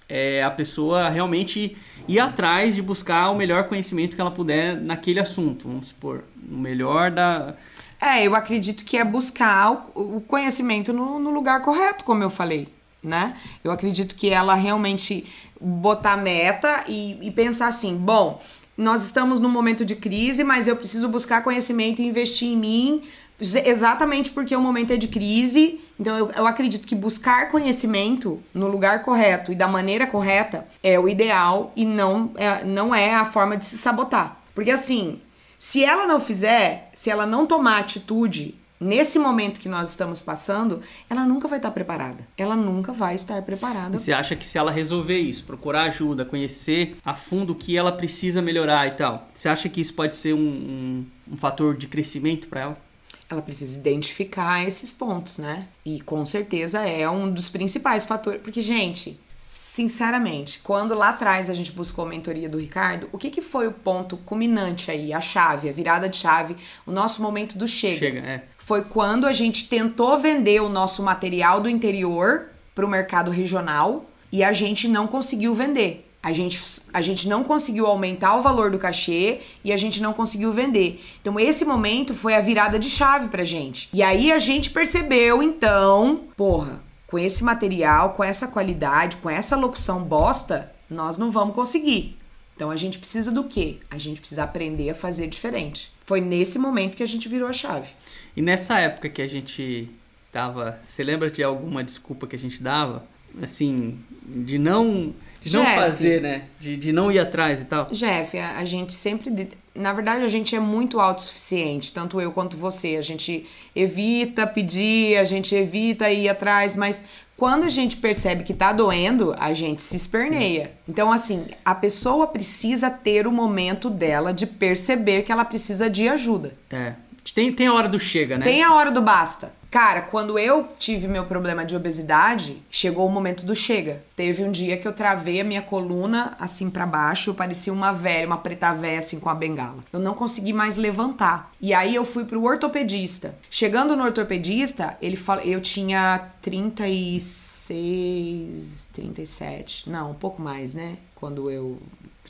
é, 0.07 0.43
a 0.43 0.51
pessoa 0.51 1.09
realmente 1.09 1.75
ir 2.07 2.19
atrás 2.19 2.75
de 2.75 2.81
buscar 2.81 3.29
o 3.31 3.35
melhor 3.35 3.65
conhecimento 3.65 4.15
que 4.15 4.21
ela 4.21 4.31
puder 4.31 4.79
naquele 4.79 5.19
assunto. 5.19 5.67
Vamos 5.67 5.89
supor, 5.89 6.23
o 6.49 6.55
melhor 6.55 7.11
da. 7.11 7.55
É, 7.99 8.25
eu 8.25 8.35
acredito 8.35 8.85
que 8.85 8.97
é 8.97 9.03
buscar 9.03 9.71
o, 9.95 10.21
conhecimento 10.21 10.93
no, 10.93 11.17
no 11.17 11.31
lugar 11.31 11.61
correto, 11.61 12.03
como 12.03 12.23
eu 12.23 12.29
falei. 12.29 12.67
Né? 13.01 13.35
Eu 13.63 13.71
acredito 13.71 14.15
que 14.15 14.31
ela 14.31 14.55
realmente 14.55 15.25
botar 15.61 16.17
meta 16.17 16.83
e, 16.87 17.19
e 17.21 17.31
pensar 17.31 17.67
assim: 17.67 17.95
bom, 17.95 18.41
nós 18.77 19.05
estamos 19.05 19.39
num 19.39 19.49
momento 19.49 19.85
de 19.85 19.95
crise, 19.95 20.43
mas 20.43 20.67
eu 20.67 20.75
preciso 20.75 21.07
buscar 21.07 21.41
conhecimento 21.41 22.01
e 22.01 22.05
investir 22.05 22.47
em 22.49 22.57
mim 22.57 23.01
exatamente 23.39 24.31
porque 24.31 24.55
o 24.55 24.61
momento 24.61 24.91
é 24.91 24.97
de 24.97 25.07
crise. 25.07 25.81
Então 25.99 26.17
eu, 26.17 26.31
eu, 26.31 26.47
acredito 26.47 26.87
que 26.87 26.95
buscar 26.95 27.49
conhecimento 27.49 28.41
no 28.53 28.67
lugar 28.67 29.03
correto 29.03 29.51
e 29.51 29.55
da 29.55 29.67
maneira 29.67 30.07
correta 30.07 30.67
é 30.83 30.99
o 30.99 31.07
ideal 31.07 31.71
e 31.75 31.85
não 31.85 32.31
é, 32.35 32.63
não 32.63 32.93
é 32.93 33.15
a 33.15 33.25
forma 33.25 33.57
de 33.57 33.65
se 33.65 33.77
sabotar. 33.77 34.41
Porque 34.53 34.71
assim, 34.71 35.21
se 35.57 35.83
ela 35.83 36.05
não 36.05 36.19
fizer, 36.19 36.89
se 36.93 37.09
ela 37.09 37.25
não 37.25 37.45
tomar 37.45 37.79
atitude 37.79 38.55
nesse 38.79 39.17
momento 39.17 39.59
que 39.59 39.69
nós 39.69 39.89
estamos 39.89 40.21
passando, 40.21 40.81
ela 41.09 41.25
nunca 41.25 41.47
vai 41.47 41.59
estar 41.59 41.71
preparada. 41.71 42.27
Ela 42.37 42.55
nunca 42.55 42.91
vai 42.91 43.15
estar 43.15 43.41
preparada. 43.41 43.97
Você 43.97 44.11
acha 44.11 44.35
que 44.35 44.45
se 44.45 44.57
ela 44.57 44.71
resolver 44.71 45.17
isso, 45.17 45.43
procurar 45.43 45.83
ajuda, 45.83 46.25
conhecer 46.25 46.97
a 47.03 47.13
fundo 47.13 47.53
o 47.53 47.55
que 47.55 47.77
ela 47.77 47.91
precisa 47.91 48.41
melhorar 48.41 48.87
e 48.87 48.91
tal, 48.91 49.29
você 49.33 49.47
acha 49.47 49.69
que 49.69 49.81
isso 49.81 49.93
pode 49.93 50.15
ser 50.15 50.33
um, 50.33 50.39
um, 50.39 51.05
um 51.33 51.37
fator 51.37 51.75
de 51.75 51.87
crescimento 51.87 52.47
para 52.47 52.61
ela? 52.61 52.84
Ela 53.29 53.41
precisa 53.41 53.77
identificar 53.77 54.63
esses 54.65 54.93
pontos, 54.93 55.37
né? 55.37 55.67
E 55.83 55.99
com 56.01 56.25
certeza 56.25 56.81
é 56.87 57.09
um 57.09 57.31
dos 57.31 57.49
principais 57.49 58.05
fatores. 58.05 58.41
Porque, 58.41 58.61
gente, 58.61 59.19
sinceramente, 59.37 60.59
quando 60.63 60.93
lá 60.93 61.09
atrás 61.09 61.49
a 61.49 61.53
gente 61.53 61.71
buscou 61.71 62.05
a 62.05 62.07
mentoria 62.07 62.47
do 62.47 62.59
Ricardo, 62.59 63.09
o 63.11 63.17
que, 63.17 63.29
que 63.29 63.41
foi 63.41 63.67
o 63.67 63.71
ponto 63.71 64.15
culminante 64.17 64.91
aí, 64.91 65.11
a 65.11 65.19
chave, 65.19 65.67
a 65.67 65.73
virada 65.73 66.07
de 66.07 66.17
chave, 66.17 66.55
o 66.85 66.91
nosso 66.91 67.21
momento 67.21 67.57
do 67.57 67.67
chega? 67.67 67.99
Chega, 67.99 68.19
é. 68.19 68.43
Foi 68.57 68.83
quando 68.83 69.27
a 69.27 69.33
gente 69.33 69.67
tentou 69.67 70.19
vender 70.19 70.61
o 70.61 70.69
nosso 70.69 71.03
material 71.03 71.59
do 71.59 71.69
interior 71.69 72.49
para 72.73 72.85
o 72.85 72.89
mercado 72.89 73.31
regional 73.31 74.09
e 74.31 74.43
a 74.43 74.53
gente 74.53 74.87
não 74.87 75.07
conseguiu 75.07 75.53
vender. 75.53 76.04
A 76.25 76.33
gente, 76.33 76.59
a 76.91 77.03
gente 77.03 77.27
não 77.27 77.43
conseguiu 77.43 77.85
aumentar 77.85 78.35
o 78.35 78.41
valor 78.41 78.71
do 78.71 78.79
cachê 78.79 79.41
e 79.63 79.71
a 79.71 79.77
gente 79.77 80.01
não 80.01 80.11
conseguiu 80.11 80.51
vender. 80.51 80.99
Então, 81.21 81.39
esse 81.39 81.63
momento 81.63 82.15
foi 82.15 82.33
a 82.33 82.41
virada 82.41 82.79
de 82.79 82.89
chave 82.89 83.27
pra 83.27 83.43
gente. 83.43 83.87
E 83.93 84.01
aí 84.01 84.31
a 84.31 84.39
gente 84.39 84.71
percebeu, 84.71 85.43
então, 85.43 86.23
porra, 86.35 86.81
com 87.05 87.19
esse 87.19 87.43
material, 87.43 88.13
com 88.13 88.23
essa 88.23 88.47
qualidade, 88.47 89.17
com 89.17 89.29
essa 89.29 89.55
locução 89.55 90.01
bosta, 90.01 90.73
nós 90.89 91.15
não 91.15 91.29
vamos 91.29 91.53
conseguir. 91.53 92.17
Então 92.55 92.71
a 92.71 92.75
gente 92.75 92.97
precisa 92.97 93.31
do 93.31 93.43
quê? 93.43 93.77
A 93.91 93.99
gente 93.99 94.19
precisa 94.19 94.45
aprender 94.45 94.89
a 94.89 94.95
fazer 94.95 95.27
diferente. 95.27 95.93
Foi 96.05 96.21
nesse 96.21 96.57
momento 96.57 96.97
que 96.97 97.03
a 97.03 97.07
gente 97.07 97.29
virou 97.29 97.47
a 97.47 97.53
chave. 97.53 97.89
E 98.35 98.41
nessa 98.41 98.79
época 98.79 99.09
que 99.09 99.21
a 99.21 99.27
gente 99.27 99.91
tava. 100.31 100.79
Você 100.87 101.03
lembra 101.03 101.29
de 101.29 101.43
alguma 101.43 101.83
desculpa 101.83 102.25
que 102.25 102.35
a 102.35 102.39
gente 102.39 102.63
dava? 102.63 103.03
Assim, 103.43 103.99
de 104.25 104.57
não 104.57 105.13
não 105.53 105.63
Jeff, 105.63 105.75
fazer, 105.75 106.21
né? 106.21 106.43
De, 106.59 106.77
de 106.77 106.91
não 106.91 107.11
ir 107.11 107.19
atrás 107.19 107.61
e 107.61 107.65
tal. 107.65 107.87
Jeff, 107.91 108.37
a, 108.37 108.57
a 108.57 108.65
gente 108.65 108.93
sempre. 108.93 109.49
Na 109.73 109.91
verdade, 109.91 110.23
a 110.23 110.27
gente 110.27 110.55
é 110.55 110.59
muito 110.59 110.99
autossuficiente, 110.99 111.91
tanto 111.91 112.21
eu 112.21 112.31
quanto 112.31 112.55
você. 112.55 112.95
A 112.95 113.01
gente 113.01 113.45
evita 113.75 114.47
pedir, 114.47 115.17
a 115.17 115.25
gente 115.25 115.53
evita 115.53 116.09
ir 116.09 116.29
atrás, 116.29 116.75
mas 116.75 117.03
quando 117.35 117.65
a 117.65 117.69
gente 117.69 117.97
percebe 117.97 118.43
que 118.43 118.53
tá 118.53 118.71
doendo, 118.71 119.35
a 119.37 119.53
gente 119.53 119.81
se 119.81 119.97
esperneia. 119.97 120.71
Então, 120.87 121.11
assim, 121.11 121.45
a 121.65 121.75
pessoa 121.75 122.27
precisa 122.27 122.89
ter 122.89 123.27
o 123.27 123.31
momento 123.31 123.89
dela 123.89 124.33
de 124.33 124.47
perceber 124.47 125.23
que 125.23 125.31
ela 125.31 125.43
precisa 125.43 125.89
de 125.89 126.07
ajuda. 126.07 126.53
É. 126.71 126.93
Tem, 127.33 127.51
tem 127.51 127.67
a 127.67 127.73
hora 127.73 127.89
do 127.89 127.99
chega, 127.99 128.37
né? 128.37 128.45
Tem 128.45 128.63
a 128.63 128.73
hora 128.73 128.91
do 128.91 129.01
basta. 129.01 129.51
Cara, 129.75 130.03
quando 130.03 130.39
eu 130.39 130.69
tive 130.79 131.05
meu 131.05 131.25
problema 131.25 131.65
de 131.65 131.75
obesidade, 131.75 132.63
chegou 132.71 133.05
o 133.05 133.11
momento 133.11 133.45
do 133.45 133.53
chega. 133.53 134.01
Teve 134.15 134.41
um 134.41 134.49
dia 134.49 134.77
que 134.77 134.87
eu 134.87 134.93
travei 134.93 135.41
a 135.41 135.43
minha 135.43 135.61
coluna 135.61 136.33
assim 136.39 136.69
para 136.69 136.85
baixo, 136.85 137.31
eu 137.31 137.33
parecia 137.33 137.73
uma 137.73 137.91
velha, 137.91 138.25
uma 138.25 138.37
preta 138.37 138.73
velha 138.73 138.99
assim 138.99 139.19
com 139.19 139.27
a 139.27 139.35
bengala. 139.35 139.83
Eu 139.91 139.99
não 139.99 140.13
consegui 140.13 140.53
mais 140.53 140.77
levantar. 140.77 141.51
E 141.59 141.73
aí 141.73 141.93
eu 141.93 142.05
fui 142.05 142.23
pro 142.23 142.41
ortopedista. 142.41 143.37
Chegando 143.49 143.97
no 143.97 144.05
ortopedista, 144.05 144.97
ele 145.01 145.17
falou, 145.17 145.43
eu 145.43 145.59
tinha 145.59 146.31
36, 146.41 148.87
37, 148.93 149.89
não, 149.89 150.11
um 150.11 150.15
pouco 150.15 150.41
mais, 150.41 150.73
né? 150.73 150.97
Quando 151.13 151.51
eu 151.51 151.81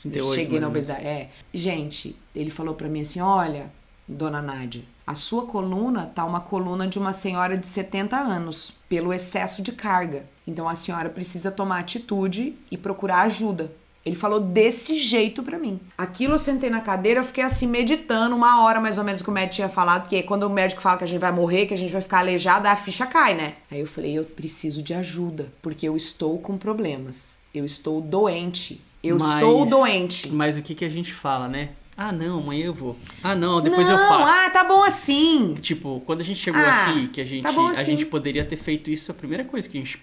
38, 0.02 0.34
cheguei 0.34 0.58
na 0.58 0.66
obesidade. 0.66 1.06
É. 1.06 1.30
Gente, 1.54 2.16
ele 2.34 2.50
falou 2.50 2.74
para 2.74 2.88
mim 2.88 3.02
assim: 3.02 3.20
"Olha, 3.20 3.70
dona 4.08 4.42
Nádia, 4.42 4.82
a 5.06 5.14
sua 5.14 5.46
coluna 5.46 6.10
tá 6.14 6.24
uma 6.24 6.40
coluna 6.40 6.86
de 6.86 6.98
uma 6.98 7.12
senhora 7.12 7.56
de 7.56 7.66
70 7.66 8.16
anos, 8.16 8.72
pelo 8.88 9.12
excesso 9.12 9.62
de 9.62 9.70
carga. 9.72 10.26
Então 10.46 10.68
a 10.68 10.74
senhora 10.74 11.08
precisa 11.08 11.50
tomar 11.50 11.78
atitude 11.78 12.56
e 12.70 12.76
procurar 12.76 13.20
ajuda. 13.22 13.70
Ele 14.04 14.14
falou 14.14 14.38
desse 14.38 14.96
jeito 14.98 15.42
pra 15.42 15.58
mim. 15.58 15.80
Aquilo 15.98 16.34
eu 16.34 16.38
sentei 16.38 16.70
na 16.70 16.80
cadeira, 16.80 17.20
eu 17.20 17.24
fiquei 17.24 17.42
assim 17.42 17.66
meditando 17.66 18.36
uma 18.36 18.62
hora 18.62 18.80
mais 18.80 18.98
ou 18.98 19.04
menos 19.04 19.20
que 19.20 19.28
o 19.28 19.32
médico 19.32 19.56
tinha 19.56 19.68
falado, 19.68 20.02
porque 20.02 20.22
quando 20.22 20.44
o 20.44 20.50
médico 20.50 20.80
fala 20.80 20.98
que 20.98 21.02
a 21.04 21.08
gente 21.08 21.20
vai 21.20 21.32
morrer, 21.32 21.66
que 21.66 21.74
a 21.74 21.76
gente 21.76 21.92
vai 21.92 22.00
ficar 22.00 22.20
aleijada, 22.20 22.70
a 22.70 22.76
ficha 22.76 23.04
cai, 23.04 23.34
né? 23.34 23.54
Aí 23.68 23.80
eu 23.80 23.86
falei, 23.86 24.16
eu 24.16 24.22
preciso 24.24 24.80
de 24.80 24.94
ajuda, 24.94 25.52
porque 25.60 25.88
eu 25.88 25.96
estou 25.96 26.38
com 26.38 26.56
problemas. 26.56 27.36
Eu 27.52 27.64
estou 27.64 28.00
doente. 28.00 28.80
Eu 29.02 29.18
Mas- 29.18 29.34
estou 29.34 29.66
doente. 29.66 30.28
Mas 30.30 30.56
o 30.56 30.62
que, 30.62 30.74
que 30.76 30.84
a 30.84 30.88
gente 30.88 31.12
fala, 31.12 31.48
né? 31.48 31.70
Ah, 31.96 32.12
não, 32.12 32.40
amanhã 32.40 32.66
eu 32.66 32.74
vou. 32.74 32.94
Ah, 33.22 33.34
não, 33.34 33.60
depois 33.62 33.88
não, 33.88 33.94
eu 33.98 34.08
faço. 34.08 34.30
ah, 34.30 34.50
tá 34.50 34.64
bom 34.64 34.82
assim. 34.84 35.54
Tipo, 35.62 36.02
quando 36.04 36.20
a 36.20 36.24
gente 36.24 36.38
chegou 36.38 36.60
Ah, 36.60 36.90
aqui, 36.90 37.08
que 37.08 37.20
a 37.20 37.24
gente, 37.24 37.42
tá 37.42 37.52
bom 37.52 37.66
a 37.68 37.70
assim. 37.70 37.84
gente 37.84 38.04
poderia 38.06 38.44
ter 38.44 38.56
feito 38.56 38.90
isso, 38.90 39.10
a 39.10 39.14
primeira 39.14 39.44
coisa 39.44 39.66
que 39.68 39.78
a 39.78 39.80
gente 39.80 39.98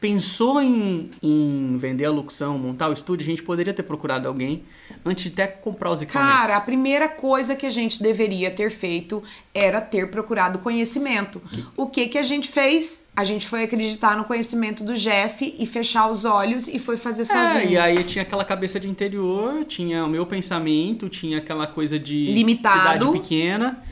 pensou 0.00 0.60
em, 0.60 1.10
em 1.22 1.76
vender 1.78 2.04
a 2.04 2.10
locução, 2.10 2.58
montar 2.58 2.88
o 2.90 2.92
estúdio, 2.92 3.24
a 3.24 3.26
gente 3.26 3.42
poderia 3.42 3.72
ter 3.72 3.82
procurado 3.82 4.28
alguém 4.28 4.62
antes 5.04 5.24
de 5.24 5.30
até 5.32 5.46
comprar 5.46 5.90
os 5.90 6.02
equipamentos. 6.02 6.36
Cara, 6.36 6.56
a 6.56 6.60
primeira 6.60 7.08
coisa 7.08 7.56
que 7.56 7.64
a 7.64 7.70
gente 7.70 8.02
deveria 8.02 8.50
ter 8.50 8.70
feito 8.70 9.22
era 9.54 9.80
ter 9.80 10.10
procurado 10.10 10.58
conhecimento. 10.58 11.40
O 11.76 11.86
que 11.86 12.08
que 12.08 12.18
a 12.18 12.22
gente 12.22 12.48
fez? 12.48 13.04
A 13.16 13.22
gente 13.24 13.46
foi 13.46 13.62
acreditar 13.62 14.16
no 14.16 14.24
conhecimento 14.24 14.82
do 14.84 14.92
Jeff 14.94 15.54
e 15.56 15.66
fechar 15.66 16.10
os 16.10 16.24
olhos 16.24 16.66
e 16.66 16.78
foi 16.78 16.96
fazer 16.96 17.22
É, 17.22 17.24
sozinho. 17.24 17.70
e 17.70 17.78
aí 17.78 18.02
tinha 18.04 18.22
aquela 18.22 18.44
cabeça 18.44 18.78
de 18.80 18.88
interior, 18.88 19.64
tinha 19.64 20.04
o 20.04 20.08
meu 20.08 20.26
pensamento, 20.26 21.08
tinha 21.08 21.38
aquela 21.38 21.66
coisa 21.66 21.98
de 21.98 22.26
Limitado. 22.26 23.06
cidade 23.06 23.12
pequena. 23.12 23.82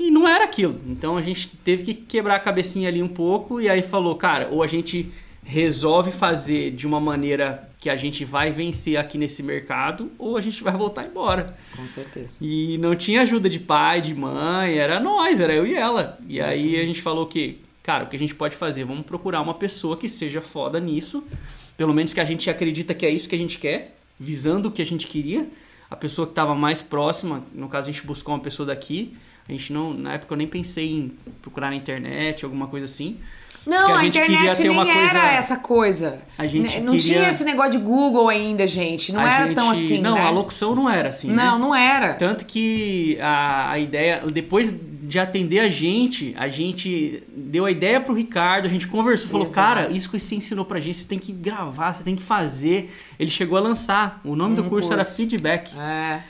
E 0.00 0.10
não 0.10 0.26
era 0.26 0.44
aquilo. 0.44 0.80
Então 0.86 1.18
a 1.18 1.22
gente 1.22 1.48
teve 1.62 1.84
que 1.84 1.92
quebrar 1.92 2.36
a 2.36 2.40
cabecinha 2.40 2.88
ali 2.88 3.02
um 3.02 3.08
pouco 3.08 3.60
e 3.60 3.68
aí 3.68 3.82
falou, 3.82 4.16
cara, 4.16 4.48
ou 4.50 4.62
a 4.62 4.66
gente 4.66 5.12
resolve 5.44 6.10
fazer 6.10 6.70
de 6.70 6.86
uma 6.86 6.98
maneira 6.98 7.68
que 7.78 7.90
a 7.90 7.96
gente 7.96 8.24
vai 8.24 8.50
vencer 8.50 8.96
aqui 8.96 9.18
nesse 9.18 9.42
mercado 9.42 10.10
ou 10.18 10.38
a 10.38 10.40
gente 10.40 10.62
vai 10.62 10.72
voltar 10.72 11.04
embora. 11.04 11.54
Com 11.76 11.86
certeza. 11.86 12.38
E 12.40 12.78
não 12.78 12.96
tinha 12.96 13.20
ajuda 13.20 13.50
de 13.50 13.58
pai, 13.58 14.00
de 14.00 14.14
mãe, 14.14 14.78
era 14.78 14.98
nós, 14.98 15.38
era 15.38 15.52
eu 15.52 15.66
e 15.66 15.74
ela. 15.74 16.18
E 16.26 16.40
aí 16.40 16.80
a 16.80 16.84
gente 16.84 17.02
falou 17.02 17.26
que, 17.26 17.58
cara, 17.82 18.04
o 18.04 18.06
que 18.06 18.16
a 18.16 18.18
gente 18.18 18.34
pode 18.34 18.56
fazer? 18.56 18.84
Vamos 18.84 19.04
procurar 19.04 19.42
uma 19.42 19.54
pessoa 19.54 19.98
que 19.98 20.08
seja 20.08 20.40
foda 20.40 20.80
nisso, 20.80 21.22
pelo 21.76 21.92
menos 21.92 22.14
que 22.14 22.20
a 22.20 22.24
gente 22.24 22.48
acredita 22.48 22.94
que 22.94 23.04
é 23.04 23.10
isso 23.10 23.28
que 23.28 23.34
a 23.34 23.38
gente 23.38 23.58
quer, 23.58 23.98
visando 24.18 24.68
o 24.68 24.72
que 24.72 24.80
a 24.80 24.86
gente 24.86 25.06
queria. 25.06 25.46
A 25.90 25.96
pessoa 25.96 26.26
que 26.26 26.32
estava 26.32 26.54
mais 26.54 26.80
próxima, 26.80 27.44
no 27.52 27.68
caso 27.68 27.90
a 27.90 27.92
gente 27.92 28.06
buscou 28.06 28.34
uma 28.34 28.40
pessoa 28.40 28.66
daqui. 28.66 29.14
A 29.50 29.52
gente 29.52 29.72
não, 29.72 29.92
na 29.92 30.14
época 30.14 30.32
eu 30.32 30.38
nem 30.38 30.46
pensei 30.46 30.90
em 30.92 31.12
procurar 31.42 31.70
na 31.70 31.76
internet, 31.76 32.44
alguma 32.44 32.68
coisa 32.68 32.84
assim. 32.84 33.16
Não, 33.66 33.94
a 33.94 33.98
a, 33.98 34.04
internet 34.06 34.56
ter 34.56 34.62
nem 34.68 34.70
uma 34.72 34.88
era 34.88 35.20
coisa- 35.20 35.32
essa 35.34 35.56
coisa. 35.56 36.22
A 36.38 36.46
gente 36.46 36.78
Né, 36.78 36.80
não 36.80 36.92
queria- 36.96 37.16
tinha 37.18 37.28
esse 37.28 37.44
negócio 37.44 37.72
de 37.72 37.78
Google 37.78 38.28
ainda, 38.28 38.66
gente. 38.66 39.12
Não 39.12 39.20
A 39.20 39.30
era 39.30 39.44
gente- 39.46 39.54
tão 39.54 39.68
assim, 39.70 40.00
Não, 40.00 40.14
né? 40.14 40.20
a 40.22 40.30
locução 40.30 40.74
não 40.74 40.88
era 40.88 41.10
assim. 41.10 41.28
né? 41.28 41.34
Não, 41.34 41.58
não 41.58 41.74
era. 41.74 42.14
Tanto 42.14 42.46
que 42.46 43.18
a, 43.20 43.72
a 43.72 43.78
ideia, 43.78 44.22
depois 44.32 44.72
de 45.02 45.18
atender 45.18 45.58
a 45.60 45.68
gente, 45.68 46.34
a 46.38 46.48
gente 46.48 47.22
deu 47.36 47.66
a 47.66 47.70
ideia 47.70 48.00
pro 48.00 48.14
Ricardo, 48.14 48.64
a 48.64 48.68
gente 48.70 48.86
conversou, 48.88 49.28
falou, 49.28 49.46
Exato. 49.46 49.60
cara, 49.80 49.90
isso 49.90 50.08
que 50.10 50.18
você 50.18 50.36
ensinou 50.36 50.64
pra 50.64 50.80
gente, 50.80 50.96
você 50.96 51.06
tem 51.08 51.18
que 51.18 51.30
gravar, 51.32 51.92
você 51.92 52.02
tem 52.02 52.16
que 52.16 52.22
fazer. 52.22 52.90
Ele 53.18 53.30
chegou 53.30 53.58
a 53.58 53.60
lançar. 53.60 54.20
O 54.24 54.34
nome 54.34 54.54
do 54.56 54.62
Um 54.62 54.68
curso, 54.70 54.90
era 54.92 55.02
curso. 55.04 55.16
Feedback. 55.16 55.70
É. 55.78 56.20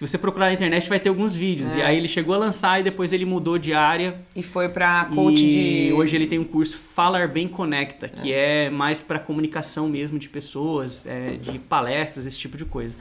Se 0.00 0.08
você 0.08 0.16
procurar 0.16 0.46
na 0.46 0.54
internet, 0.54 0.88
vai 0.88 0.98
ter 0.98 1.10
alguns 1.10 1.36
vídeos. 1.36 1.74
É. 1.74 1.80
E 1.80 1.82
aí 1.82 1.96
ele 1.98 2.08
chegou 2.08 2.34
a 2.34 2.38
lançar 2.38 2.80
e 2.80 2.82
depois 2.82 3.12
ele 3.12 3.26
mudou 3.26 3.58
de 3.58 3.74
área. 3.74 4.18
E 4.34 4.42
foi 4.42 4.66
pra 4.70 5.04
coach 5.04 5.42
e 5.44 5.88
de. 5.88 5.92
hoje 5.92 6.16
ele 6.16 6.26
tem 6.26 6.38
um 6.38 6.44
curso 6.44 6.78
Falar 6.78 7.28
Bem 7.28 7.46
Conecta, 7.46 8.08
que 8.08 8.32
é, 8.32 8.70
mais 8.70 9.02
para 9.02 9.18
comunicação 9.18 9.90
mesmo 9.90 10.18
de 10.18 10.26
pessoas, 10.30 11.06
é, 11.06 11.32
de 11.32 11.58
palestras, 11.58 12.24
esse 12.24 12.38
tipo 12.38 12.56
de 12.56 12.64
coisa. 12.64 12.96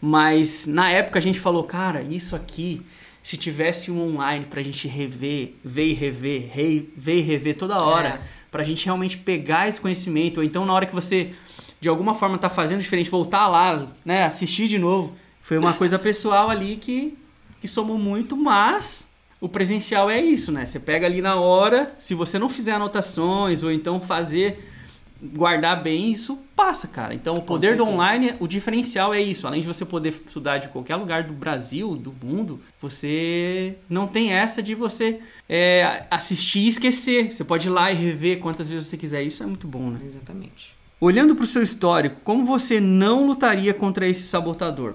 Mas 0.00 0.66
na 0.66 0.90
época 0.90 1.18
a 1.18 1.22
gente 1.22 1.38
falou, 1.38 1.64
cara, 1.64 2.00
isso 2.02 2.34
aqui, 2.34 2.80
se 3.22 3.36
tivesse 3.36 3.90
um 3.90 4.00
online 4.00 4.46
pra 4.48 4.62
gente 4.62 4.88
rever, 4.88 5.56
ver 5.62 5.88
e 5.88 5.92
rever, 5.92 6.48
rei- 6.50 6.88
ver 6.96 7.18
e 7.18 7.20
rever 7.20 7.56
toda 7.58 7.76
hora, 7.82 8.08
É. 8.08 8.20
pra 8.50 8.62
gente 8.62 8.86
realmente 8.86 9.18
pegar 9.18 9.68
esse 9.68 9.78
conhecimento, 9.78 10.38
ou 10.38 10.44
então 10.44 10.64
na 10.64 10.72
hora 10.72 10.86
que 10.86 10.94
você 10.94 11.30
de 11.78 11.88
alguma 11.90 12.14
forma 12.14 12.38
tá 12.38 12.48
fazendo 12.48 12.80
diferente, 12.80 13.10
voltar 13.10 13.48
lá, 13.48 13.88
né, 14.04 14.24
assistir 14.24 14.66
de 14.68 14.78
novo, 14.78 15.14
foi 15.42 15.58
uma 15.58 15.74
coisa 15.74 15.98
pessoal 15.98 16.48
ali 16.48 16.76
que 16.76 17.18
que 17.60 17.68
somou 17.68 17.96
muito, 17.96 18.36
mas 18.36 19.08
o 19.40 19.48
presencial 19.48 20.10
é 20.10 20.20
isso, 20.20 20.50
né? 20.50 20.66
Você 20.66 20.80
pega 20.80 21.06
ali 21.06 21.22
na 21.22 21.36
hora, 21.36 21.94
se 21.96 22.12
você 22.12 22.36
não 22.36 22.48
fizer 22.48 22.72
anotações 22.72 23.62
ou 23.62 23.70
então 23.70 24.00
fazer 24.00 24.68
guardar 25.22 25.80
bem, 25.80 26.10
isso 26.10 26.36
passa, 26.56 26.88
cara. 26.88 27.14
Então, 27.14 27.36
o 27.36 27.42
poder 27.42 27.76
do 27.76 27.84
online, 27.84 28.34
o 28.40 28.48
diferencial 28.48 29.14
é 29.14 29.20
isso. 29.20 29.46
Além 29.46 29.60
de 29.60 29.66
você 29.68 29.84
poder 29.84 30.08
estudar 30.08 30.58
de 30.58 30.68
qualquer 30.68 30.96
lugar 30.96 31.22
do 31.22 31.32
Brasil, 31.32 31.94
do 31.94 32.12
mundo, 32.20 32.60
você 32.80 33.76
não 33.88 34.08
tem 34.08 34.32
essa 34.32 34.60
de 34.60 34.74
você 34.74 35.20
é, 35.48 36.04
assistir 36.10 36.60
e 36.60 36.68
esquecer. 36.68 37.30
Você 37.30 37.44
pode 37.44 37.68
ir 37.68 37.70
lá 37.70 37.92
e 37.92 37.94
rever 37.94 38.40
quantas 38.40 38.68
vezes 38.68 38.88
você 38.88 38.96
quiser. 38.96 39.22
Isso 39.22 39.42
é 39.44 39.46
muito 39.46 39.68
bom, 39.68 39.90
né? 39.90 40.00
Exatamente. 40.04 40.74
Olhando 41.00 41.36
para 41.36 41.44
o 41.44 41.46
seu 41.46 41.62
histórico, 41.62 42.16
como 42.24 42.44
você 42.44 42.80
não 42.80 43.24
lutaria 43.26 43.72
contra 43.72 44.08
esse 44.08 44.22
sabotador? 44.22 44.94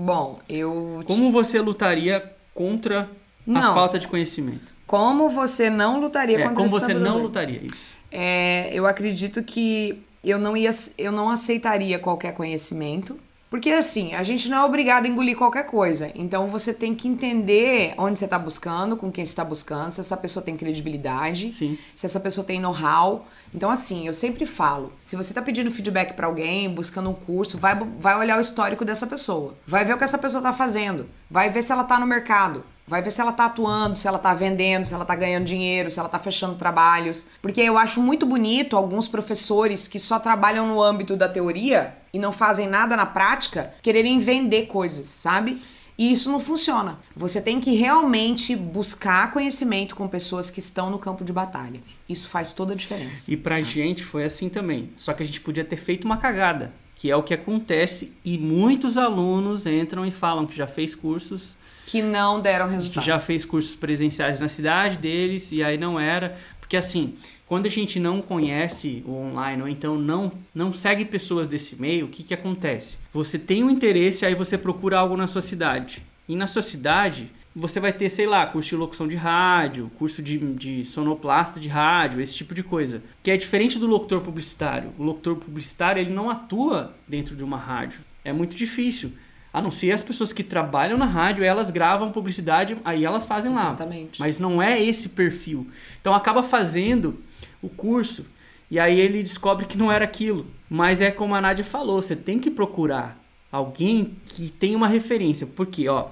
Bom, 0.00 0.38
eu. 0.48 1.02
Como 1.06 1.32
você 1.32 1.60
lutaria 1.60 2.32
contra 2.54 3.00
a 3.02 3.08
Não. 3.44 3.74
falta 3.74 3.98
de 3.98 4.06
conhecimento? 4.06 4.72
Como 4.86 5.28
você 5.28 5.68
não 5.68 6.00
lutaria 6.00 6.36
É, 6.36 6.42
contra 6.42 6.54
como 6.54 6.68
você 6.68 6.94
não 6.94 7.18
lutaria 7.20 7.60
isso? 7.64 7.98
É, 8.10 8.70
eu 8.72 8.86
acredito 8.86 9.42
que 9.42 10.00
eu 10.22 10.38
não 10.38 10.56
ia, 10.56 10.70
eu 10.96 11.10
não 11.10 11.28
aceitaria 11.28 11.98
qualquer 11.98 12.32
conhecimento, 12.32 13.18
porque 13.50 13.70
assim, 13.70 14.14
a 14.14 14.22
gente 14.22 14.48
não 14.48 14.58
é 14.58 14.64
obrigado 14.64 15.06
a 15.06 15.08
engolir 15.08 15.36
qualquer 15.36 15.64
coisa. 15.64 16.10
Então 16.14 16.48
você 16.48 16.72
tem 16.72 16.94
que 16.94 17.08
entender 17.08 17.94
onde 17.96 18.18
você 18.18 18.26
está 18.26 18.38
buscando, 18.38 18.96
com 18.96 19.10
quem 19.10 19.24
você 19.24 19.32
está 19.32 19.44
buscando, 19.44 19.90
se 19.90 20.00
essa 20.00 20.16
pessoa 20.16 20.42
tem 20.42 20.56
credibilidade, 20.56 21.52
Sim. 21.52 21.78
se 21.94 22.06
essa 22.06 22.20
pessoa 22.20 22.44
tem 22.44 22.60
know-how. 22.60 23.26
Então 23.54 23.70
assim, 23.70 24.06
eu 24.06 24.14
sempre 24.14 24.44
falo, 24.44 24.92
se 25.02 25.16
você 25.16 25.32
tá 25.32 25.40
pedindo 25.40 25.70
feedback 25.70 26.12
para 26.14 26.26
alguém, 26.26 26.68
buscando 26.68 27.10
um 27.10 27.14
curso, 27.14 27.56
vai, 27.56 27.74
vai 27.74 28.18
olhar 28.18 28.38
o 28.38 28.40
histórico 28.40 28.84
dessa 28.84 29.06
pessoa. 29.06 29.54
Vai 29.66 29.84
ver 29.84 29.94
o 29.94 29.98
que 29.98 30.04
essa 30.04 30.18
pessoa 30.18 30.42
tá 30.42 30.52
fazendo. 30.52 31.08
Vai 31.30 31.48
ver 31.48 31.62
se 31.62 31.72
ela 31.72 31.84
tá 31.84 31.98
no 31.98 32.06
mercado. 32.06 32.64
Vai 32.88 33.02
ver 33.02 33.10
se 33.10 33.20
ela 33.20 33.32
tá 33.32 33.44
atuando, 33.44 33.94
se 33.94 34.08
ela 34.08 34.18
tá 34.18 34.32
vendendo, 34.32 34.86
se 34.86 34.94
ela 34.94 35.04
tá 35.04 35.14
ganhando 35.14 35.44
dinheiro, 35.44 35.90
se 35.90 36.00
ela 36.00 36.08
tá 36.08 36.18
fechando 36.18 36.54
trabalhos. 36.54 37.26
Porque 37.42 37.60
eu 37.60 37.76
acho 37.76 38.00
muito 38.00 38.24
bonito 38.24 38.76
alguns 38.76 39.06
professores 39.06 39.86
que 39.86 39.98
só 39.98 40.18
trabalham 40.18 40.66
no 40.66 40.82
âmbito 40.82 41.14
da 41.14 41.28
teoria 41.28 41.94
e 42.14 42.18
não 42.18 42.32
fazem 42.32 42.66
nada 42.66 42.96
na 42.96 43.04
prática 43.04 43.74
quererem 43.82 44.18
vender 44.18 44.66
coisas, 44.66 45.06
sabe? 45.06 45.60
E 45.98 46.12
isso 46.12 46.30
não 46.30 46.40
funciona. 46.40 46.98
Você 47.14 47.42
tem 47.42 47.60
que 47.60 47.74
realmente 47.74 48.56
buscar 48.56 49.32
conhecimento 49.32 49.94
com 49.94 50.08
pessoas 50.08 50.48
que 50.48 50.60
estão 50.60 50.88
no 50.88 50.98
campo 50.98 51.24
de 51.24 51.32
batalha. 51.32 51.80
Isso 52.08 52.28
faz 52.28 52.52
toda 52.52 52.72
a 52.72 52.76
diferença. 52.76 53.30
E 53.30 53.36
pra 53.36 53.60
gente 53.60 54.02
foi 54.02 54.24
assim 54.24 54.48
também. 54.48 54.90
Só 54.96 55.12
que 55.12 55.24
a 55.24 55.26
gente 55.26 55.40
podia 55.40 55.64
ter 55.64 55.76
feito 55.76 56.04
uma 56.04 56.16
cagada, 56.16 56.72
que 56.94 57.10
é 57.10 57.16
o 57.16 57.22
que 57.22 57.34
acontece 57.34 58.12
e 58.24 58.38
muitos 58.38 58.96
alunos 58.96 59.66
entram 59.66 60.06
e 60.06 60.10
falam 60.10 60.46
que 60.46 60.56
já 60.56 60.68
fez 60.68 60.94
cursos, 60.94 61.56
Que 61.88 62.02
não 62.02 62.38
deram 62.38 62.68
que 62.68 62.74
resultado. 62.74 63.04
já 63.04 63.18
fez 63.18 63.46
cursos 63.46 63.74
presenciais 63.74 64.38
na 64.38 64.48
cidade 64.48 64.98
deles 64.98 65.50
e 65.52 65.62
aí 65.62 65.78
não 65.78 65.98
era, 65.98 66.36
porque 66.60 66.76
assim, 66.76 67.14
quando 67.46 67.64
a 67.64 67.70
gente 67.70 67.98
não 67.98 68.20
conhece 68.20 69.02
o 69.06 69.12
online 69.12 69.62
ou 69.62 69.68
então 69.68 69.96
não 69.96 70.30
não 70.54 70.70
segue 70.70 71.06
pessoas 71.06 71.48
desse 71.48 71.80
meio, 71.80 72.04
o 72.04 72.08
que 72.10 72.22
que 72.22 72.34
acontece? 72.34 72.98
Você 73.10 73.38
tem 73.38 73.64
um 73.64 73.70
interesse, 73.70 74.26
aí 74.26 74.34
você 74.34 74.58
procura 74.58 74.98
algo 74.98 75.16
na 75.16 75.26
sua 75.26 75.40
cidade. 75.40 76.02
E 76.28 76.36
na 76.36 76.46
sua 76.46 76.60
cidade, 76.60 77.32
você 77.56 77.80
vai 77.80 77.90
ter, 77.90 78.10
sei 78.10 78.26
lá, 78.26 78.46
curso 78.46 78.68
de 78.68 78.76
locução 78.76 79.08
de 79.08 79.16
rádio, 79.16 79.90
curso 79.98 80.22
de, 80.22 80.36
de 80.38 80.84
sonoplasta 80.84 81.58
de 81.58 81.68
rádio, 81.68 82.20
esse 82.20 82.36
tipo 82.36 82.54
de 82.54 82.62
coisa. 82.62 83.02
Que 83.22 83.30
é 83.30 83.36
diferente 83.38 83.78
do 83.78 83.86
locutor 83.86 84.20
publicitário. 84.20 84.92
O 84.98 85.02
locutor 85.02 85.36
publicitário, 85.36 86.00
ele 86.02 86.12
não 86.12 86.28
atua 86.28 86.94
dentro 87.08 87.34
de 87.34 87.42
uma 87.42 87.56
rádio. 87.56 88.00
É 88.22 88.30
muito 88.30 88.54
difícil. 88.54 89.12
A 89.58 89.62
não 89.62 89.72
ser 89.72 89.90
as 89.90 90.04
pessoas 90.04 90.32
que 90.32 90.44
trabalham 90.44 90.96
na 90.96 91.04
rádio, 91.04 91.42
elas 91.42 91.68
gravam 91.68 92.12
publicidade, 92.12 92.76
aí 92.84 93.04
elas 93.04 93.26
fazem 93.26 93.52
lá. 93.52 93.66
Exatamente. 93.66 94.20
Mas 94.20 94.38
não 94.38 94.62
é 94.62 94.80
esse 94.80 95.08
perfil. 95.08 95.66
Então 96.00 96.14
acaba 96.14 96.44
fazendo 96.44 97.18
o 97.60 97.68
curso 97.68 98.24
e 98.70 98.78
aí 98.78 99.00
ele 99.00 99.20
descobre 99.20 99.66
que 99.66 99.76
não 99.76 99.90
era 99.90 100.04
aquilo. 100.04 100.46
Mas 100.70 101.00
é 101.00 101.10
como 101.10 101.34
a 101.34 101.40
Nádia 101.40 101.64
falou, 101.64 102.00
você 102.00 102.14
tem 102.14 102.38
que 102.38 102.52
procurar 102.52 103.20
alguém 103.50 104.12
que 104.28 104.48
tenha 104.48 104.76
uma 104.76 104.86
referência. 104.86 105.44
Porque, 105.44 105.88
ó, 105.88 106.06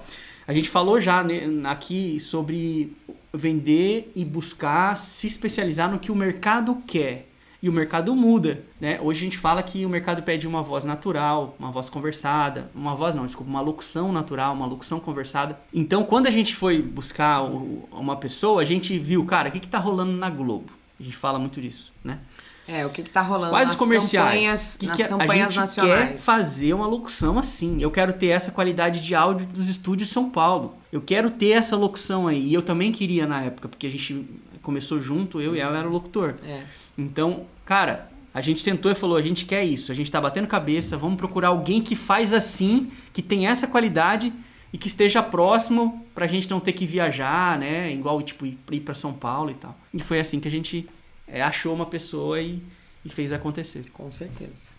a 0.45 0.53
gente 0.53 0.67
falou 0.67 0.99
já 0.99 1.23
né, 1.23 1.43
aqui 1.63 2.19
sobre 2.19 2.91
vender 3.33 4.11
e 4.13 4.25
buscar 4.25 4.97
se 4.97 5.25
especializar 5.25 5.89
no 5.89 5.99
que 5.99 6.11
o 6.11 6.15
mercado 6.15 6.83
quer. 6.85 7.29
E 7.67 7.69
o 7.69 7.73
mercado 7.73 8.15
muda, 8.15 8.63
né? 8.79 8.97
Hoje 9.03 9.19
a 9.19 9.23
gente 9.25 9.37
fala 9.37 9.61
que 9.61 9.85
o 9.85 9.89
mercado 9.89 10.23
pede 10.23 10.47
uma 10.47 10.63
voz 10.63 10.85
natural, 10.85 11.53
uma 11.59 11.69
voz 11.69 11.89
conversada, 11.89 12.71
uma 12.73 12.95
voz 12.95 13.13
não, 13.13 13.25
desculpa, 13.25 13.49
uma 13.49 13.59
locução 13.59 14.09
natural, 14.09 14.53
uma 14.53 14.65
locução 14.65 15.01
conversada. 15.01 15.59
Então, 15.73 16.05
quando 16.05 16.27
a 16.27 16.31
gente 16.31 16.55
foi 16.55 16.81
buscar 16.81 17.43
o- 17.43 17.85
uma 17.91 18.15
pessoa, 18.15 18.61
a 18.61 18.63
gente 18.63 18.97
viu, 18.97 19.25
cara, 19.25 19.49
o 19.49 19.51
que 19.51 19.59
que 19.59 19.67
tá 19.67 19.79
rolando 19.79 20.13
na 20.13 20.29
Globo? 20.29 20.71
A 20.97 21.03
gente 21.03 21.17
fala 21.17 21.37
muito 21.37 21.59
disso, 21.59 21.91
né? 22.01 22.19
É, 22.65 22.85
o 22.85 22.89
que, 22.89 23.03
que 23.03 23.09
tá 23.09 23.21
rolando 23.21 23.51
Quais 23.51 23.67
nas 23.67 23.75
os 23.75 23.79
comerciais? 23.83 24.29
campanhas, 24.29 24.77
Que 24.77 24.85
nas 24.87 24.95
que 24.97 25.03
campanhas 25.09 25.45
a 25.47 25.49
gente 25.49 25.59
nacionais. 25.59 26.09
quer 26.11 26.17
fazer 26.17 26.73
uma 26.73 26.87
locução 26.87 27.37
assim. 27.37 27.81
Eu 27.81 27.91
quero 27.91 28.13
ter 28.13 28.27
essa 28.27 28.49
qualidade 28.53 29.01
de 29.05 29.13
áudio 29.13 29.45
dos 29.47 29.67
estúdios 29.67 30.07
de 30.07 30.13
São 30.13 30.29
Paulo. 30.29 30.73
Eu 30.89 31.01
quero 31.01 31.29
ter 31.31 31.49
essa 31.49 31.75
locução 31.75 32.27
aí. 32.29 32.47
E 32.47 32.53
eu 32.53 32.61
também 32.61 32.93
queria 32.93 33.27
na 33.27 33.41
época, 33.41 33.67
porque 33.67 33.87
a 33.87 33.91
gente 33.91 34.25
começou 34.61 34.99
junto, 35.01 35.41
eu 35.41 35.53
e 35.55 35.59
ela 35.59 35.77
era 35.77 35.87
o 35.87 35.91
locutor. 35.91 36.35
É. 36.45 36.63
Então, 36.97 37.45
cara, 37.67 38.09
a 38.33 38.39
gente 38.39 38.61
sentou 38.61 38.91
e 38.91 38.95
falou: 38.95 39.17
a 39.17 39.21
gente 39.21 39.45
quer 39.45 39.63
isso, 39.63 39.91
a 39.91 39.95
gente 39.95 40.09
tá 40.09 40.19
batendo 40.19 40.47
cabeça, 40.47 40.97
vamos 40.97 41.17
procurar 41.17 41.49
alguém 41.49 41.81
que 41.81 41.95
faz 41.95 42.33
assim, 42.33 42.89
que 43.13 43.21
tem 43.21 43.45
essa 43.45 43.67
qualidade 43.67 44.33
e 44.71 44.77
que 44.77 44.87
esteja 44.87 45.21
próximo 45.21 46.05
pra 46.15 46.25
gente 46.25 46.49
não 46.49 46.59
ter 46.59 46.71
que 46.73 46.85
viajar, 46.85 47.59
né? 47.59 47.91
Igual, 47.91 48.21
tipo, 48.21 48.45
ir 48.45 48.57
ir 48.71 48.79
pra 48.79 48.95
São 48.95 49.13
Paulo 49.13 49.51
e 49.51 49.53
tal. 49.53 49.77
E 49.93 49.99
foi 49.99 50.19
assim 50.19 50.39
que 50.39 50.47
a 50.47 50.51
gente 50.51 50.87
é, 51.27 51.41
achou 51.41 51.75
uma 51.75 51.85
pessoa 51.85 52.41
e, 52.41 52.61
e 53.03 53.09
fez 53.09 53.33
acontecer. 53.33 53.85
Com 53.91 54.09
certeza. 54.09 54.69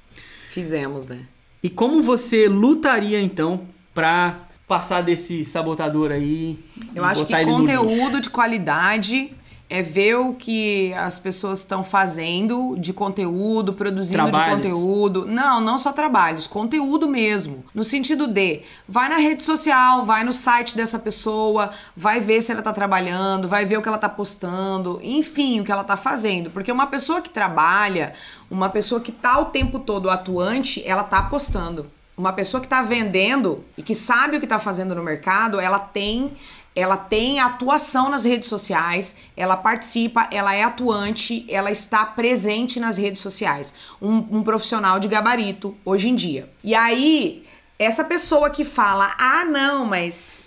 Fizemos, 0.49 1.07
né? 1.07 1.21
E 1.63 1.69
como 1.69 2.03
você 2.03 2.49
lutaria 2.49 3.21
então 3.21 3.67
pra 3.93 4.49
passar 4.67 5.03
desse 5.03 5.45
sabotador 5.45 6.13
aí? 6.13 6.59
Eu 6.95 7.05
acho 7.05 7.27
que 7.27 7.45
conteúdo 7.45 8.21
de 8.21 8.31
qualidade 8.31 9.33
é 9.71 9.83
ver 9.83 10.17
o 10.17 10.33
que 10.33 10.95
as 10.95 11.19
pessoas 11.19 11.59
estão 11.59 11.85
fazendo 11.85 12.75
de 12.79 12.93
conteúdo, 12.93 13.75
produzindo 13.75 14.23
Trabalhos. 14.23 14.63
de 14.63 14.63
conteúdo. 14.63 15.27
Não, 15.27 15.61
não 15.61 15.79
só 15.79 15.93
trabalhos, 15.93 16.47
conteúdo 16.47 17.07
mesmo. 17.07 17.65
No 17.75 17.85
sentido 17.85 18.27
de, 18.27 18.63
vai 18.89 19.09
na 19.11 19.19
rede 19.19 19.45
social, 19.45 20.07
vai 20.07 20.25
no 20.25 20.33
site 20.33 20.75
dessa 20.75 20.99
pessoa, 20.99 21.71
vai 21.95 22.19
ver 22.19 22.41
se 22.41 22.51
ela 22.51 22.63
tá 22.63 22.73
trabalhando, 22.73 23.47
vai 23.47 23.67
ver 23.67 23.77
o 23.77 23.83
que 23.83 23.89
ela 23.89 23.99
tá 23.99 24.09
postando, 24.09 24.99
enfim, 25.03 25.61
o 25.61 25.65
que 25.65 25.73
ela 25.73 25.85
tá 25.85 25.97
fazendo. 25.97 26.51
Porque 26.51 26.73
uma 26.73 26.87
pessoa 26.87 27.21
que 27.21 27.29
trabalha, 27.29 28.15
uma 28.51 28.71
pessoa 28.71 29.03
que 29.03 29.13
tá 29.13 29.39
o 29.39 29.47
tempo 29.47 29.79
todo 29.79 30.09
atuante, 30.09 30.83
ela 30.87 31.05
tá 31.05 31.23
postando. 31.23 31.91
Uma 32.17 32.33
pessoa 32.33 32.61
que 32.61 32.67
tá 32.67 32.83
vendendo 32.83 33.65
e 33.77 33.83
que 33.83 33.95
sabe 33.95 34.37
o 34.37 34.41
que 34.41 34.47
tá 34.47 34.59
fazendo 34.59 34.93
no 34.93 35.05
mercado, 35.05 35.61
ela 35.61 35.79
tem 35.79 36.33
ela 36.79 36.97
tem 36.97 37.41
atuação 37.41 38.09
nas 38.09 38.25
redes 38.25 38.49
sociais, 38.49 39.17
ela 39.37 39.57
participa, 39.57 40.29
ela 40.31 40.55
é 40.55 40.63
atuante, 40.63 41.45
ela 41.49 41.73
está 41.73 42.07
presente 42.07 42.79
nas 42.79 42.97
redes 42.97 43.21
sociais. 43.21 43.75
Um, 44.01 44.39
um 44.39 44.43
profissional 44.45 45.01
de 45.01 45.09
gabarito 45.09 45.77
hoje 45.85 46.09
em 46.09 46.15
dia. 46.15 46.49
E 46.63 46.77
aí, 46.77 47.45
essa 47.81 48.05
pessoa 48.05 48.49
que 48.49 48.65
fala, 48.65 49.13
ah, 49.19 49.45
não, 49.45 49.85
mas. 49.85 50.45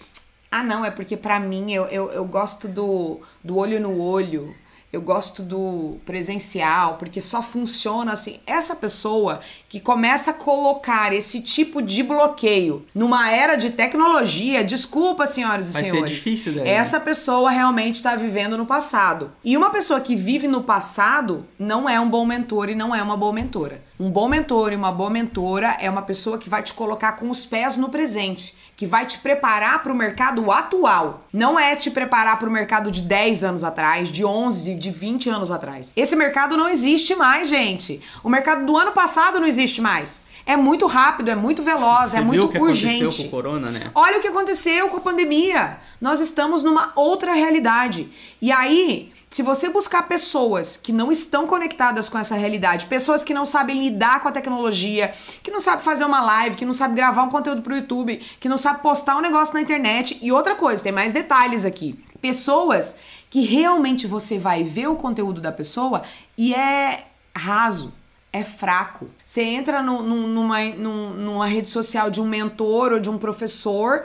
Ah, 0.50 0.64
não, 0.64 0.86
é 0.86 0.90
porque 0.90 1.18
pra 1.18 1.38
mim 1.38 1.74
eu, 1.74 1.84
eu, 1.88 2.10
eu 2.12 2.24
gosto 2.24 2.66
do, 2.66 3.20
do 3.44 3.58
olho 3.58 3.82
no 3.82 4.00
olho. 4.02 4.56
Eu 4.92 5.02
gosto 5.02 5.42
do 5.42 5.98
presencial, 6.06 6.96
porque 6.98 7.22
só 7.22 7.42
funciona 7.42 8.12
assim. 8.12 8.40
Essa 8.46 8.76
pessoa 8.76 9.40
que 9.70 9.80
começa 9.80 10.32
a 10.32 10.34
colocar 10.34 11.14
esse 11.14 11.40
tipo 11.42 11.82
de 11.82 12.04
bloqueio 12.04 12.86
numa 12.94 13.32
era 13.32 13.56
de 13.56 13.70
tecnologia, 13.70 14.64
desculpa, 14.64 15.26
senhoras 15.26 15.70
e 15.70 15.74
Vai 15.74 15.84
ser 15.84 15.92
senhores. 15.92 16.14
difícil 16.16 16.54
daí, 16.54 16.64
né? 16.66 16.72
essa 16.72 17.00
pessoa 17.00 17.50
realmente 17.50 17.96
está 17.96 18.16
vivendo 18.16 18.58
no 18.58 18.66
passado. 18.66 19.32
E 19.44 19.56
uma 19.56 19.70
pessoa 19.70 20.02
que 20.02 20.16
vive 20.16 20.48
no 20.48 20.64
passado 20.64 21.46
não 21.58 21.88
é 21.88 22.00
um 22.00 22.10
bom 22.10 22.26
mentor 22.26 22.70
e 22.70 22.76
não 22.76 22.94
é 22.94 23.02
uma 23.02 23.16
boa 23.16 23.32
mentora. 23.32 23.82
Um 24.02 24.10
bom 24.10 24.28
mentor 24.28 24.74
e 24.74 24.76
uma 24.76 24.92
boa 24.92 25.12
mentora 25.12 25.78
é 25.80 25.88
uma 25.88 26.02
pessoa 26.02 26.40
que 26.40 26.50
vai 26.50 26.64
te 26.64 26.74
colocar 26.74 27.12
com 27.12 27.30
os 27.30 27.46
pés 27.46 27.78
no 27.78 27.88
presente, 27.88 28.58
que 28.76 28.88
vai 28.88 29.06
te 29.06 29.20
preparar 29.20 29.84
para 29.84 29.94
o 29.94 29.96
mercado 29.96 30.52
atual. 30.52 31.28
Não 31.32 31.60
é 31.60 31.76
te 31.76 31.92
preparar 31.92 32.40
para 32.40 32.50
o 32.50 32.52
mercado 32.52 32.90
de 32.90 33.04
10 33.04 33.44
anos 33.44 33.64
atrás, 33.64 34.08
de 34.08 34.26
11, 34.26 34.74
de 34.74 34.90
20 34.90 35.30
anos 35.30 35.52
atrás. 35.52 35.94
Esse 35.96 36.16
mercado 36.16 36.58
não 36.58 36.68
existe 36.68 37.14
mais, 37.14 37.48
gente. 37.48 38.02
O 38.24 38.30
mercado 38.30 38.66
do 38.66 38.76
ano 38.76 38.92
passado 38.92 39.40
não 39.40 39.46
existe 39.46 39.80
mais. 39.80 40.20
É 40.46 40.58
muito 40.58 40.88
rápido, 40.88 41.30
é 41.30 41.36
muito 41.36 41.62
veloz, 41.64 42.12
Você 42.12 42.18
é 42.18 42.20
viu 42.22 42.28
muito 42.28 42.46
o 42.46 42.50
que 42.50 42.60
urgente. 42.60 43.04
aconteceu 43.04 43.24
com 43.24 43.28
o 43.28 43.32
corona, 43.32 43.72
né? 43.72 43.92
Olha 43.94 44.18
o 44.18 44.22
que 44.22 44.28
aconteceu 44.28 44.90
com 44.90 44.98
a 44.98 45.02
pandemia. 45.02 45.78
Nós 46.00 46.20
estamos 46.20 46.64
numa 46.64 46.92
outra 46.96 47.34
realidade. 47.34 48.12
E 48.42 48.52
aí, 48.52 49.12
se 49.30 49.42
você 49.42 49.70
buscar 49.70 50.04
pessoas 50.10 50.76
que 50.76 50.92
não 50.92 51.12
estão 51.12 51.48
conectadas 51.48 52.10
com 52.10 52.18
essa 52.18 52.36
realidade, 52.36 52.88
pessoas 52.88 53.24
que 53.24 53.34
não 53.34 53.46
sabem 53.46 53.82
lidar 53.82 54.20
com 54.20 54.28
a 54.28 54.32
tecnologia, 54.32 55.14
que 55.42 55.52
não 55.52 55.60
sabem 55.60 55.86
fazer 55.86 56.04
uma 56.04 56.22
live, 56.22 56.56
que 56.56 56.66
não 56.66 56.74
sabem 56.74 56.96
gravar 56.96 57.24
um 57.24 57.30
conteúdo 57.30 57.62
pro 57.62 57.76
YouTube, 57.76 58.18
que 58.40 58.50
não 58.50 58.58
sabem 58.58 58.82
postar 58.82 59.16
um 59.16 59.22
negócio 59.22 59.54
na 59.54 59.62
internet. 59.62 60.18
E 60.22 60.32
outra 60.32 60.56
coisa, 60.56 60.84
tem 60.84 60.92
mais 60.92 61.14
detalhes 61.14 61.64
aqui. 61.64 61.98
Pessoas 62.22 62.96
que 63.30 63.42
realmente 63.42 64.06
você 64.06 64.38
vai 64.38 64.64
ver 64.64 64.88
o 64.88 64.96
conteúdo 64.96 65.40
da 65.40 65.52
pessoa 65.52 66.04
e 66.38 66.54
é 66.54 67.06
raso 67.34 67.94
é 68.34 68.44
fraco. 68.44 69.10
Você 69.26 69.42
entra 69.42 69.82
no- 69.84 70.02
no- 70.04 70.28
numa, 70.28 70.60
num- 70.70 71.14
numa 71.14 71.48
rede 71.48 71.70
social 71.70 72.10
de 72.10 72.22
um 72.22 72.26
mentor 72.28 72.94
ou 72.94 73.00
de 73.00 73.10
um 73.10 73.18
professor 73.18 74.04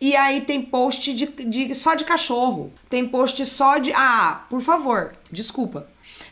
e 0.00 0.14
aí 0.16 0.40
tem 0.40 0.62
post 0.62 1.12
de, 1.14 1.26
de- 1.26 1.74
só 1.74 1.94
de 1.94 2.04
cachorro. 2.04 2.72
Tem 2.88 3.06
post 3.06 3.44
só 3.46 3.78
de. 3.78 3.92
Ah, 3.94 4.44
por 4.50 4.60
favor, 4.60 5.14
desculpa. 5.30 5.86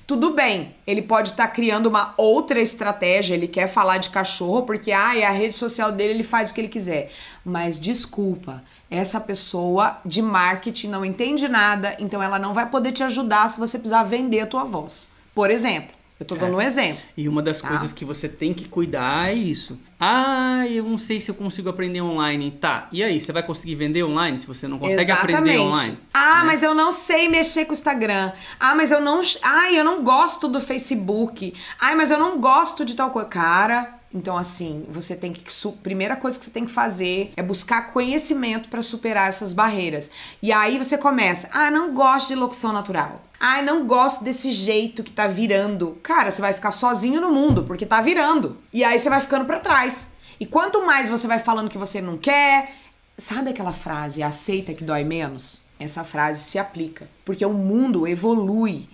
Tudo 0.06 0.30
bem, 0.34 0.74
ele 0.86 1.02
pode 1.02 1.30
estar 1.30 1.48
criando 1.48 1.88
uma 1.88 2.14
outra 2.16 2.60
estratégia, 2.60 3.34
ele 3.34 3.48
quer 3.48 3.66
falar 3.68 3.98
de 3.98 4.08
cachorro, 4.10 4.62
porque 4.62 4.92
ah, 4.92 5.16
é 5.18 5.24
a 5.24 5.30
rede 5.32 5.56
social 5.56 5.90
dele, 5.90 6.14
ele 6.14 6.22
faz 6.22 6.50
o 6.50 6.54
que 6.54 6.60
ele 6.60 6.68
quiser. 6.68 7.10
Mas 7.44 7.76
desculpa, 7.76 8.62
essa 8.88 9.18
pessoa 9.20 9.98
de 10.04 10.22
marketing 10.22 10.88
não 10.88 11.04
entende 11.04 11.48
nada, 11.48 11.96
então 11.98 12.22
ela 12.22 12.38
não 12.38 12.54
vai 12.54 12.66
poder 12.70 12.92
te 12.92 13.02
ajudar 13.02 13.50
se 13.50 13.58
você 13.58 13.78
precisar 13.78 14.04
vender 14.04 14.40
a 14.42 14.46
tua 14.46 14.62
voz. 14.62 15.08
Por 15.34 15.50
exemplo, 15.50 15.95
eu 16.18 16.24
tô 16.26 16.34
dando 16.34 16.56
um 16.56 16.60
exemplo. 16.60 17.02
E 17.16 17.28
uma 17.28 17.42
das 17.42 17.60
Tá. 17.60 17.68
coisas 17.68 17.92
que 17.92 18.04
você 18.04 18.28
tem 18.28 18.54
que 18.54 18.66
cuidar 18.68 19.28
é 19.28 19.34
isso. 19.34 19.78
Ah, 20.00 20.66
eu 20.68 20.84
não 20.84 20.96
sei 20.98 21.20
se 21.20 21.30
eu 21.30 21.34
consigo 21.34 21.68
aprender 21.68 22.00
online. 22.00 22.50
Tá, 22.52 22.88
e 22.90 23.02
aí, 23.02 23.20
você 23.20 23.32
vai 23.32 23.42
conseguir 23.42 23.74
vender 23.74 24.02
online 24.02 24.38
se 24.38 24.46
você 24.46 24.66
não 24.66 24.78
consegue 24.78 25.10
aprender 25.10 25.58
online? 25.58 25.98
Ah, 26.12 26.40
né? 26.40 26.44
mas 26.46 26.62
eu 26.62 26.74
não 26.74 26.92
sei 26.92 27.28
mexer 27.28 27.64
com 27.64 27.70
o 27.70 27.74
Instagram. 27.74 28.32
Ah, 28.58 28.74
mas 28.74 28.90
eu 28.90 29.00
não. 29.00 29.20
Ai, 29.42 29.78
eu 29.78 29.84
não 29.84 30.02
gosto 30.02 30.48
do 30.48 30.60
Facebook. 30.60 31.54
Ai, 31.80 31.94
mas 31.94 32.10
eu 32.10 32.18
não 32.18 32.40
gosto 32.40 32.84
de 32.84 32.94
tal 32.94 33.10
coisa. 33.10 33.28
Cara. 33.28 33.92
Então, 34.14 34.36
assim, 34.38 34.86
você 34.88 35.14
tem 35.14 35.32
que. 35.32 35.44
Primeira 35.82 36.16
coisa 36.16 36.38
que 36.38 36.44
você 36.44 36.50
tem 36.50 36.64
que 36.64 36.70
fazer 36.70 37.32
é 37.36 37.42
buscar 37.42 37.92
conhecimento 37.92 38.68
pra 38.68 38.80
superar 38.80 39.28
essas 39.28 39.52
barreiras. 39.52 40.10
E 40.40 40.50
aí 40.52 40.78
você 40.78 40.96
começa. 40.96 41.50
Ah, 41.52 41.70
não 41.70 41.92
gosto 41.92 42.28
de 42.28 42.34
locução 42.34 42.72
natural. 42.72 43.22
Ai, 43.38 43.62
não 43.62 43.86
gosto 43.86 44.24
desse 44.24 44.50
jeito 44.50 45.02
que 45.02 45.12
tá 45.12 45.26
virando. 45.26 45.98
Cara, 46.02 46.30
você 46.30 46.40
vai 46.40 46.52
ficar 46.52 46.70
sozinho 46.70 47.20
no 47.20 47.30
mundo, 47.30 47.64
porque 47.64 47.86
tá 47.86 48.00
virando. 48.00 48.58
E 48.72 48.82
aí 48.82 48.98
você 48.98 49.10
vai 49.10 49.20
ficando 49.20 49.44
pra 49.44 49.60
trás. 49.60 50.12
E 50.38 50.46
quanto 50.46 50.84
mais 50.84 51.08
você 51.08 51.26
vai 51.26 51.38
falando 51.38 51.70
que 51.70 51.78
você 51.78 52.00
não 52.00 52.18
quer, 52.18 52.72
Sabe 53.18 53.48
aquela 53.48 53.72
frase, 53.72 54.22
aceita 54.22 54.74
que 54.74 54.84
dói 54.84 55.02
menos? 55.02 55.62
Essa 55.78 56.04
frase 56.04 56.42
se 56.42 56.58
aplica. 56.58 57.08
Porque 57.24 57.44
o 57.44 57.52
mundo 57.52 58.06
evolui. 58.06 58.88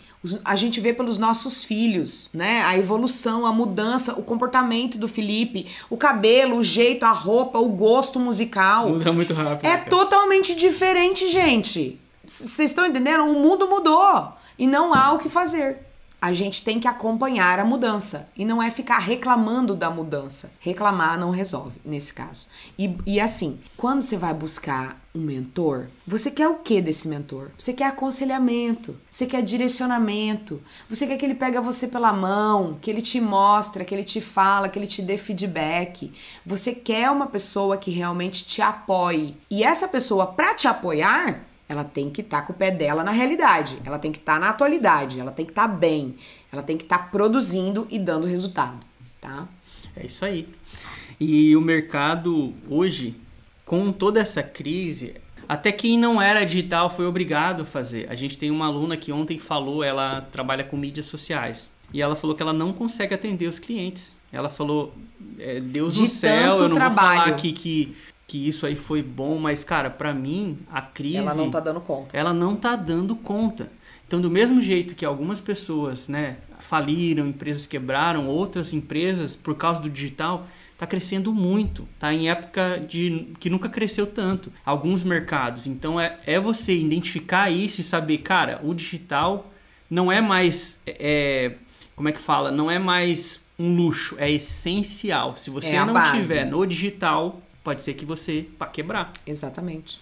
A 0.45 0.55
gente 0.55 0.81
vê 0.81 0.93
pelos 0.93 1.19
nossos 1.19 1.65
filhos, 1.65 2.31
né? 2.33 2.63
A 2.63 2.79
evolução, 2.79 3.45
a 3.45 3.53
mudança, 3.53 4.15
o 4.15 4.23
comportamento 4.23 4.97
do 4.97 5.09
Felipe, 5.09 5.67
o 5.91 5.97
cabelo, 5.97 6.59
o 6.59 6.63
jeito, 6.63 7.05
a 7.05 7.11
roupa, 7.11 7.59
o 7.59 7.69
gosto 7.69 8.21
musical. 8.21 8.91
Muda 8.91 9.13
muito 9.13 9.35
rápido. 9.35 9.67
É 9.67 9.77
cara. 9.77 9.91
totalmente 9.91 10.55
diferente, 10.55 11.29
gente. 11.29 11.99
Vocês 12.25 12.71
estão 12.71 12.87
entendendo? 12.87 13.25
O 13.25 13.39
mundo 13.39 13.69
mudou 13.69 14.33
e 14.59 14.67
não 14.67 14.95
há 14.95 15.13
o 15.13 15.19
que 15.19 15.29
fazer. 15.29 15.93
A 16.23 16.33
gente 16.33 16.63
tem 16.63 16.79
que 16.79 16.87
acompanhar 16.87 17.59
a 17.59 17.65
mudança 17.65 18.29
e 18.37 18.45
não 18.45 18.63
é 18.63 18.71
ficar 18.71 18.99
reclamando 18.99 19.75
da 19.75 19.91
mudança. 19.91 20.53
Reclamar 20.61 21.19
não 21.19 21.31
resolve 21.31 21.81
nesse 21.85 22.15
caso. 22.15 22.47
E, 22.79 22.97
e 23.05 23.21
assim, 23.21 23.59
quando 23.77 24.03
você 24.03 24.17
vai 24.17 24.33
buscar 24.33 25.03
um 25.13 25.19
mentor, 25.19 25.89
você 26.07 26.31
quer 26.31 26.47
o 26.47 26.61
que 26.61 26.81
desse 26.81 27.09
mentor? 27.09 27.51
Você 27.59 27.73
quer 27.73 27.87
aconselhamento, 27.87 28.97
você 29.11 29.27
quer 29.27 29.43
direcionamento, 29.43 30.63
você 30.89 31.09
quer 31.09 31.17
que 31.17 31.25
ele 31.25 31.35
pega 31.35 31.61
você 31.61 31.89
pela 31.89 32.13
mão, 32.13 32.79
que 32.81 32.89
ele 32.89 33.03
te 33.03 33.21
mostra, 33.21 33.85
que 33.85 33.93
ele 33.93 34.05
te 34.05 34.21
fala, 34.21 34.69
que 34.69 34.79
ele 34.79 34.87
te 34.87 35.03
dê 35.03 35.19
feedback. 35.19 36.13
Você 36.47 36.73
quer 36.73 37.11
uma 37.11 37.27
pessoa 37.27 37.77
que 37.77 37.91
realmente 37.91 38.45
te 38.45 38.63
apoie. 38.63 39.37
E 39.51 39.65
essa 39.65 39.89
pessoa, 39.89 40.25
para 40.25 40.55
te 40.55 40.69
apoiar, 40.69 41.52
ela 41.73 41.85
tem 41.85 42.11
que 42.11 42.21
estar 42.21 42.43
com 42.43 42.53
o 42.53 42.57
pé 42.57 42.71
dela 42.71 43.03
na 43.03 43.11
realidade, 43.11 43.79
ela 43.85 43.99
tem 43.99 44.13
que 44.13 44.19
estar 44.19 44.39
na 44.39 44.51
atualidade, 44.51 45.19
ela 45.19 45.33
tem 45.33 45.45
que 45.45 45.53
estar 45.53 45.67
bem, 45.67 46.15
ela 46.53 46.63
tem 46.63 46.77
que 46.77 46.85
estar 46.85 47.11
produzindo 47.11 47.87
e 47.91 47.99
dando 47.99 48.27
resultado, 48.27 48.79
tá? 49.21 49.49
É 49.97 50.07
isso 50.07 50.25
aí. 50.25 50.49
E 51.19 51.57
o 51.57 51.61
mercado 51.61 52.53
hoje, 52.69 53.17
com 53.65 53.93
toda 53.93 54.21
essa 54.21 54.43
crise, 54.43 55.15
até 55.49 55.71
quem 55.73 55.99
não 55.99 56.21
era 56.21 56.45
digital 56.45 56.91
foi 56.91 57.07
obrigado 57.07 57.63
a 57.63 57.65
fazer. 57.65 58.07
A 58.11 58.15
gente 58.15 58.37
tem 58.39 58.51
uma 58.51 58.67
aluna 58.67 58.97
que 58.97 59.13
ontem 59.13 59.39
falou, 59.39 59.83
ela 59.83 60.23
trabalha 60.33 60.65
com 60.65 60.77
mídias 60.77 61.07
sociais. 61.07 61.73
E 61.93 62.01
ela 62.01 62.17
falou 62.17 62.35
que 62.35 62.43
ela 62.43 62.55
não 62.55 62.73
consegue 62.73 63.15
atender 63.15 63.47
os 63.47 63.59
clientes. 63.59 64.19
Ela 64.33 64.49
falou, 64.49 64.95
é, 65.39 65.61
Deus 65.61 65.95
De 65.95 66.03
no 66.03 66.09
céu, 66.09 66.59
eu 66.59 66.69
não 66.69 66.75
trabalho. 66.75 67.09
vou 67.09 67.19
falar 67.19 67.37
aqui 67.37 67.53
que, 67.53 67.95
que 68.27 68.49
isso 68.49 68.65
aí 68.67 68.77
foi 68.77 69.03
bom, 69.03 69.39
mas, 69.39 69.63
cara, 69.65 69.91
pra 69.91 70.15
mim, 70.15 70.59
a 70.71 70.81
crise 70.81 71.17
Ela 71.19 71.35
não 71.35 71.51
tá 71.51 71.61
dando 71.61 71.81
conta. 71.81 72.17
ela 72.17 72.33
não 72.33 72.57
tá 72.57 72.77
dando 72.77 73.15
conta. 73.17 73.71
Então, 74.07 74.21
do 74.21 74.31
mesmo 74.31 74.61
jeito 74.61 74.95
que 74.95 75.05
algumas 75.05 75.41
pessoas, 75.41 76.09
né, 76.09 76.37
faliram, 76.59 77.27
empresas 77.27 77.67
quebraram, 77.67 78.29
outras 78.29 78.73
empresas 78.73 79.35
por 79.37 79.55
causa 79.57 79.81
do 79.81 79.89
digital 79.91 80.47
está 80.75 80.87
crescendo 80.87 81.33
muito, 81.33 81.87
tá 81.99 82.13
em 82.13 82.29
época 82.29 82.85
de 82.89 83.29
que 83.39 83.49
nunca 83.49 83.69
cresceu 83.69 84.07
tanto. 84.07 84.53
Alguns 84.65 85.03
mercados. 85.05 85.67
Então 85.67 85.99
é, 86.01 86.19
é 86.27 86.41
você 86.41 86.75
identificar 86.77 87.51
isso 87.51 87.81
e 87.81 87.85
saber, 87.85 88.19
cara, 88.19 88.61
o 88.65 88.75
digital 88.75 89.51
não 89.89 90.11
é 90.11 90.21
mais 90.21 90.81
é, 90.87 91.53
como 91.95 92.09
é 92.09 92.13
que 92.13 92.21
fala? 92.21 92.51
Não 92.51 92.71
é 92.71 92.79
mais 92.79 93.41
um 93.59 93.75
luxo, 93.77 94.17
é 94.19 94.31
essencial. 94.31 95.37
Se 95.37 95.51
você 95.51 95.77
É 95.77 95.85
não 95.85 95.93
base. 95.93 96.17
tiver 96.19 96.45
no 96.47 96.67
digital, 96.67 97.41
pode 97.63 97.83
ser 97.83 97.95
que 97.95 98.05
você 98.05 98.47
vá 98.59 98.67
quebrar. 98.67 99.13
Exatamente. 99.27 99.99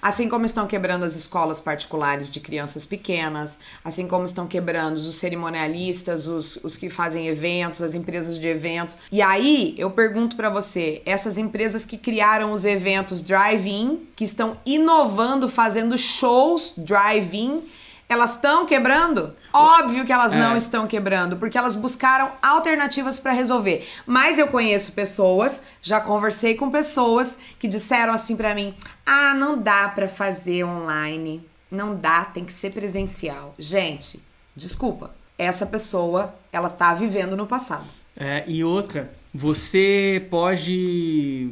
Assim 0.00 0.28
como 0.28 0.44
estão 0.44 0.66
quebrando 0.66 1.04
as 1.04 1.16
escolas 1.16 1.60
particulares 1.60 2.30
de 2.30 2.38
crianças 2.38 2.86
pequenas, 2.86 3.58
assim 3.84 4.06
como 4.06 4.24
estão 4.24 4.46
quebrando 4.46 4.96
os 4.96 5.16
cerimonialistas, 5.16 6.26
os, 6.26 6.56
os 6.62 6.76
que 6.76 6.90
fazem 6.90 7.28
eventos, 7.28 7.82
as 7.82 7.94
empresas 7.94 8.38
de 8.38 8.46
eventos. 8.46 8.96
E 9.10 9.22
aí 9.22 9.74
eu 9.78 9.90
pergunto 9.90 10.36
pra 10.36 10.50
você, 10.50 11.02
essas 11.04 11.38
empresas 11.38 11.84
que 11.84 11.96
criaram 11.96 12.52
os 12.52 12.64
eventos 12.64 13.20
drive-in, 13.20 14.06
que 14.14 14.24
estão 14.24 14.58
inovando, 14.64 15.48
fazendo 15.48 15.96
shows 15.96 16.74
drive-in, 16.76 17.62
Elas 18.08 18.36
estão 18.36 18.64
quebrando? 18.66 19.34
Óbvio 19.52 20.04
que 20.04 20.12
elas 20.12 20.32
É. 20.32 20.38
não 20.38 20.56
estão 20.56 20.86
quebrando, 20.86 21.36
porque 21.36 21.58
elas 21.58 21.74
buscaram 21.74 22.30
alternativas 22.40 23.18
para 23.18 23.32
resolver. 23.32 23.86
Mas 24.06 24.38
eu 24.38 24.46
conheço 24.48 24.92
pessoas, 24.92 25.60
já 25.82 26.00
conversei 26.00 26.54
com 26.54 26.70
pessoas 26.70 27.36
que 27.58 27.66
disseram 27.66 28.12
assim 28.12 28.36
para 28.36 28.54
mim: 28.54 28.74
"Ah, 29.04 29.34
não 29.34 29.58
dá 29.60 29.88
para 29.88 30.06
fazer 30.08 30.62
online. 30.64 31.44
Não 31.70 31.96
dá, 31.96 32.24
tem 32.24 32.44
que 32.44 32.52
ser 32.52 32.70
presencial". 32.70 33.54
Gente, 33.58 34.22
desculpa. 34.54 35.10
Essa 35.38 35.66
pessoa, 35.66 36.34
ela 36.52 36.70
tá 36.70 36.94
vivendo 36.94 37.36
no 37.36 37.46
passado. 37.46 37.84
É, 38.16 38.44
e 38.46 38.62
outra, 38.64 39.12
você 39.34 40.24
pode 40.30 41.50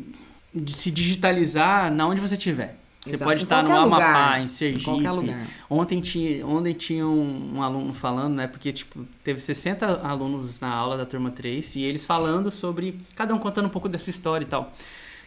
se 0.69 0.91
digitalizar 0.91 1.93
na 1.93 2.07
onde 2.07 2.21
você 2.21 2.35
estiver. 2.35 2.77
Você 3.05 3.17
Exato. 3.17 3.29
pode 3.29 3.41
Em 3.41 3.43
estar 3.43 3.63
no 3.63 3.71
Amapá, 3.71 3.97
lugar. 3.97 4.41
em 4.41 4.45
Em 4.45 4.49
Sergipe. 4.49 4.85
qualquer 4.85 5.11
lugar. 5.11 5.47
Ontem 5.69 6.01
tinha, 6.01 6.47
ontem 6.47 6.73
tinha 6.73 7.07
um, 7.07 7.57
um 7.57 7.63
aluno 7.63 7.93
falando, 7.93 8.35
né? 8.35 8.47
Porque, 8.47 8.73
tipo, 8.73 9.05
teve 9.23 9.39
60 9.41 10.01
alunos 10.03 10.59
na 10.59 10.73
aula 10.73 10.97
da 10.97 11.05
turma 11.05 11.31
3 11.31 11.77
e 11.77 11.83
eles 11.83 12.03
falando 12.05 12.51
sobre. 12.51 12.99
Cada 13.15 13.35
um 13.35 13.39
contando 13.39 13.67
um 13.67 13.69
pouco 13.69 13.91
dessa 13.91 14.09
história 14.09 14.45
e 14.45 14.49
tal. 14.49 14.73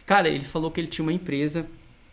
Cara, 0.04 0.28
ele 0.28 0.44
falou 0.44 0.70
que 0.72 0.80
ele 0.80 0.88
tinha 0.88 1.04
uma 1.04 1.12
empresa 1.12 1.66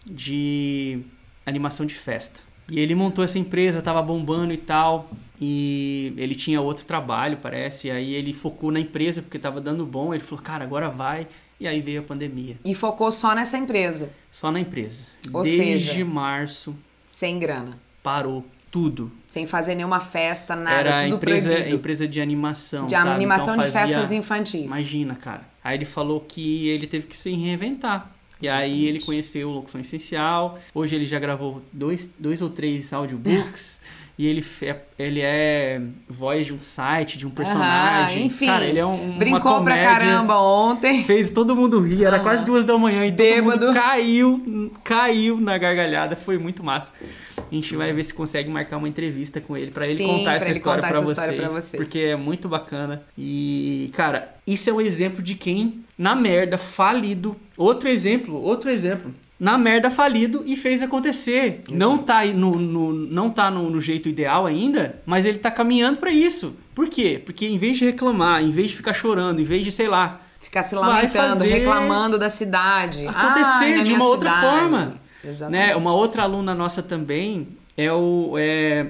de 0.06 1.00
animação 1.46 1.86
de 1.86 1.96
festa. 1.96 2.40
E 2.70 2.80
ele 2.80 2.96
montou 2.96 3.24
essa 3.24 3.38
empresa, 3.38 3.82
tava 3.82 4.02
bombando 4.02 4.54
e 4.54 4.58
tal. 4.58 5.10
E 5.42 6.14
ele 6.18 6.34
tinha 6.36 6.62
outro 6.62 6.86
trabalho, 6.86 7.38
parece. 7.42 7.88
E 7.88 7.92
aí 7.92 8.14
ele 8.14 8.34
focou 8.34 8.72
na 8.72 8.80
empresa 8.80 9.22
porque 9.22 9.38
tava 9.40 9.60
dando 9.62 9.86
bom. 9.86 10.14
Ele 10.14 10.24
falou, 10.24 10.44
cara, 10.44 10.64
agora 10.64 10.90
vai. 10.90 11.28
E 11.60 11.68
aí 11.68 11.80
veio 11.82 12.02
a 12.02 12.04
pandemia. 12.04 12.58
E 12.66 12.74
focou 12.76 13.12
só 13.12 13.34
nessa 13.34 13.58
empresa, 13.58 14.12
Só 14.32 14.52
na 14.52 14.60
empresa. 14.60 15.04
Ou 15.32 15.44
Desde 15.44 15.58
seja- 15.90 16.06
março 16.06 16.76
sem 17.06 17.40
grana, 17.40 17.80
parou 18.04 18.46
tudo. 18.70 19.10
sem 19.30 19.46
fazer 19.46 19.74
nenhuma 19.76 20.00
festa, 20.02 20.54
nada, 20.56 20.76
Era 20.90 21.04
tudo 21.04 21.16
empresa, 21.16 21.50
proibido. 21.52 21.76
empresa 21.78 22.08
de 22.08 22.20
animação. 22.20 22.86
de 22.88 22.92
sabe? 22.92 23.10
animação 23.10 23.54
Então 23.56 23.66
de 23.68 23.72
fazia- 23.72 23.88
festas 23.96 24.12
infantis. 24.12 24.66
Imagina, 24.66 25.16
cara. 25.16 25.48
Aí 25.64 25.78
ele 25.78 25.86
falou 25.86 26.20
que 26.20 26.68
ele 26.68 26.88
teve 26.88 27.08
que 27.08 27.18
se 27.18 27.32
reinventar. 27.34 28.12
E 28.42 28.50
aí 28.50 28.64
Exatamente. 28.72 28.88
ele 28.90 29.02
conheceu 29.06 29.50
o 29.50 29.54
Locução 29.54 29.80
Essencial. 29.80 30.60
Hoje 30.74 30.94
ele 30.94 31.06
já 31.06 31.18
gravou 31.20 31.62
dois, 31.72 32.12
dois 32.20 32.42
ou 32.42 32.50
três 32.50 32.92
audiobooks. 32.92 33.80
e 34.18 34.26
ele, 34.28 34.42
fe- 34.42 34.76
ele 34.98 35.20
é 35.22 35.82
voz 36.10 36.46
de 36.46 36.54
um 36.54 36.62
site, 36.62 37.18
de 37.18 37.28
um 37.28 37.30
personagem. 37.30 38.18
Aham, 38.18 38.26
enfim, 38.26 38.46
Cara, 38.46 38.66
ele 38.66 38.80
é 38.80 38.86
um, 38.86 39.10
uma 39.10 39.18
Brincou 39.20 39.42
pra 39.42 39.74
comédia. 39.76 39.84
caramba 39.86 40.38
ontem. 40.40 41.04
Fez 41.04 41.30
todo 41.30 41.56
mundo 41.56 41.82
rir, 41.82 42.06
era 42.06 42.16
Aham. 42.16 42.24
quase 42.24 42.46
duas 42.46 42.64
da 42.64 42.78
manhã 42.78 43.06
e 43.06 43.12
todo 43.12 43.18
Bêbado. 43.18 43.66
mundo 43.66 43.74
caiu, 43.74 44.72
caiu 44.84 45.42
na 45.42 45.58
gargalhada, 45.58 46.16
foi 46.16 46.38
muito 46.38 46.64
massa. 46.64 46.94
A 47.38 47.54
gente 47.54 47.76
vai 47.76 47.92
ver 47.94 48.04
se 48.04 48.14
consegue 48.14 48.50
marcar 48.50 48.78
uma 48.78 48.88
entrevista 48.90 49.40
com 49.42 49.56
ele 49.58 49.70
pra 49.72 49.86
ele 49.86 49.96
Sim, 49.96 50.08
contar 50.08 50.24
pra 50.24 50.36
essa 50.38 50.46
ele 50.50 50.58
história 50.58 50.80
pra 50.82 50.90
essa 50.90 51.00
vocês, 51.02 51.18
história 51.18 51.36
pra 51.42 51.50
vocês. 51.50 51.84
porque 51.84 52.00
é 52.00 52.16
muito 52.16 52.48
bacana. 52.48 53.04
E, 53.18 53.92
cara, 53.94 54.34
isso 54.48 54.70
é 54.70 54.74
um 54.74 54.82
exemplo 54.82 55.22
de 55.22 55.36
quem 55.36 55.84
na 55.98 56.16
merda 56.16 56.58
falido. 56.58 57.36
Outro 57.58 57.88
exemplo, 57.90 58.42
outro 58.42 58.70
exemplo. 58.70 59.14
Na 59.40 59.58
merda 59.58 59.90
falido 59.90 60.44
e 60.46 60.56
fez 60.56 60.82
acontecer. 60.82 61.62
Não 61.70 61.98
tá, 61.98 62.26
no, 62.26 62.52
no- 62.58 62.94
não 62.94 63.30
tá 63.30 63.52
no, 63.52 63.70
no 63.70 63.82
jeito 63.82 64.08
ideal 64.08 64.46
ainda, 64.46 65.02
mas 65.06 65.26
ele 65.26 65.38
tá 65.40 65.52
caminhando 65.52 65.98
pra 66.00 66.10
isso. 66.12 66.56
Por 66.74 66.88
quê? 66.88 67.22
Porque 67.24 67.46
em 67.46 67.58
vez 67.58 67.78
de 67.78 67.86
reclamar, 67.86 68.42
em 68.42 68.52
vez 68.52 68.72
de 68.72 68.78
ficar 68.78 68.94
chorando, 68.94 69.42
em 69.42 69.44
vez 69.44 69.66
de, 69.66 69.72
sei 69.72 69.88
lá, 69.90 70.22
Ficar 70.40 70.64
se 70.64 70.76
lamentando, 70.76 71.44
reclamando 71.44 72.18
da 72.20 72.30
cidade. 72.30 73.06
acontecer 73.08 73.66
Ai, 73.66 73.76
na 73.78 73.84
de 73.84 73.94
uma 73.94 74.06
outra 74.06 74.30
cidade. 74.30 74.48
forma. 74.60 74.94
Exatamente. 75.24 75.68
Né? 75.68 75.76
Uma 75.76 75.94
outra 75.94 76.24
aluna 76.24 76.54
nossa 76.56 76.82
também 76.84 77.48
é 77.76 77.92
o. 77.92 78.36
É... 78.38 78.88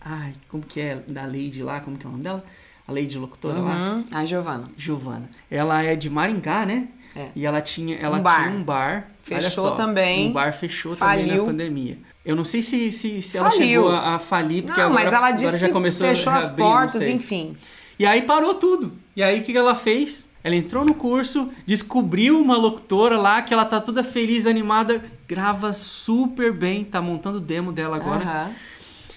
Ai, 0.00 0.34
como 0.48 0.62
que 0.62 0.78
é? 0.80 1.02
Da 1.08 1.22
Lady 1.24 1.62
lá, 1.62 1.80
como 1.80 1.96
que 1.96 2.04
é 2.06 2.08
o 2.08 2.12
nome 2.12 2.22
dela? 2.22 2.44
A 2.86 2.92
Lady 2.92 3.16
Locutora 3.18 3.58
lá? 3.60 3.74
Uhum. 3.74 4.04
A 4.12 4.24
Giovana. 4.24 4.64
Giovana. 4.76 5.30
Ela 5.50 5.82
é 5.82 5.96
de 5.96 6.08
Maringá, 6.10 6.64
né? 6.66 6.88
É. 7.14 7.28
E 7.34 7.44
ela 7.44 7.60
tinha, 7.60 7.96
ela 7.96 8.18
Um 8.18 8.22
bar. 8.22 8.44
tinha 8.44 8.56
um 8.56 8.62
bar. 8.62 9.10
Fechou 9.22 9.68
só, 9.68 9.74
também. 9.74 10.28
Um 10.28 10.32
bar 10.32 10.52
fechou 10.52 10.94
também 10.96 11.26
Faliu. 11.26 11.44
na 11.44 11.50
pandemia. 11.50 11.98
Eu 12.24 12.36
não 12.36 12.44
sei 12.44 12.62
se, 12.62 12.92
se, 12.92 13.22
se 13.22 13.38
ela 13.38 13.50
chegou 13.50 13.90
a, 13.90 14.16
a 14.16 14.18
falir, 14.18 14.62
porque 14.64 14.80
Não, 14.80 14.88
agora, 14.88 15.04
mas 15.04 15.12
ela 15.12 15.30
disse 15.32 15.58
já 15.58 15.66
que 15.66 15.72
começou 15.72 16.06
a 16.06 16.10
fechou 16.10 16.32
as 16.32 16.44
reabrir, 16.44 16.64
não 16.64 16.70
portas, 16.72 17.02
enfim. 17.02 17.56
E 17.98 18.06
aí 18.06 18.22
parou 18.22 18.54
tudo. 18.54 18.92
E 19.16 19.22
aí 19.22 19.40
o 19.40 19.42
que 19.42 19.56
ela 19.56 19.74
fez? 19.74 20.28
Ela 20.42 20.56
entrou 20.56 20.84
no 20.84 20.94
curso, 20.94 21.50
descobriu 21.66 22.40
uma 22.40 22.56
locutora 22.56 23.18
lá 23.18 23.42
que 23.42 23.52
ela 23.52 23.64
tá 23.64 23.78
toda 23.80 24.02
feliz, 24.02 24.46
animada, 24.46 25.02
grava 25.28 25.72
super 25.72 26.52
bem, 26.52 26.82
tá 26.82 27.00
montando 27.00 27.36
o 27.36 27.40
demo 27.40 27.72
dela 27.72 27.96
agora. 27.96 28.50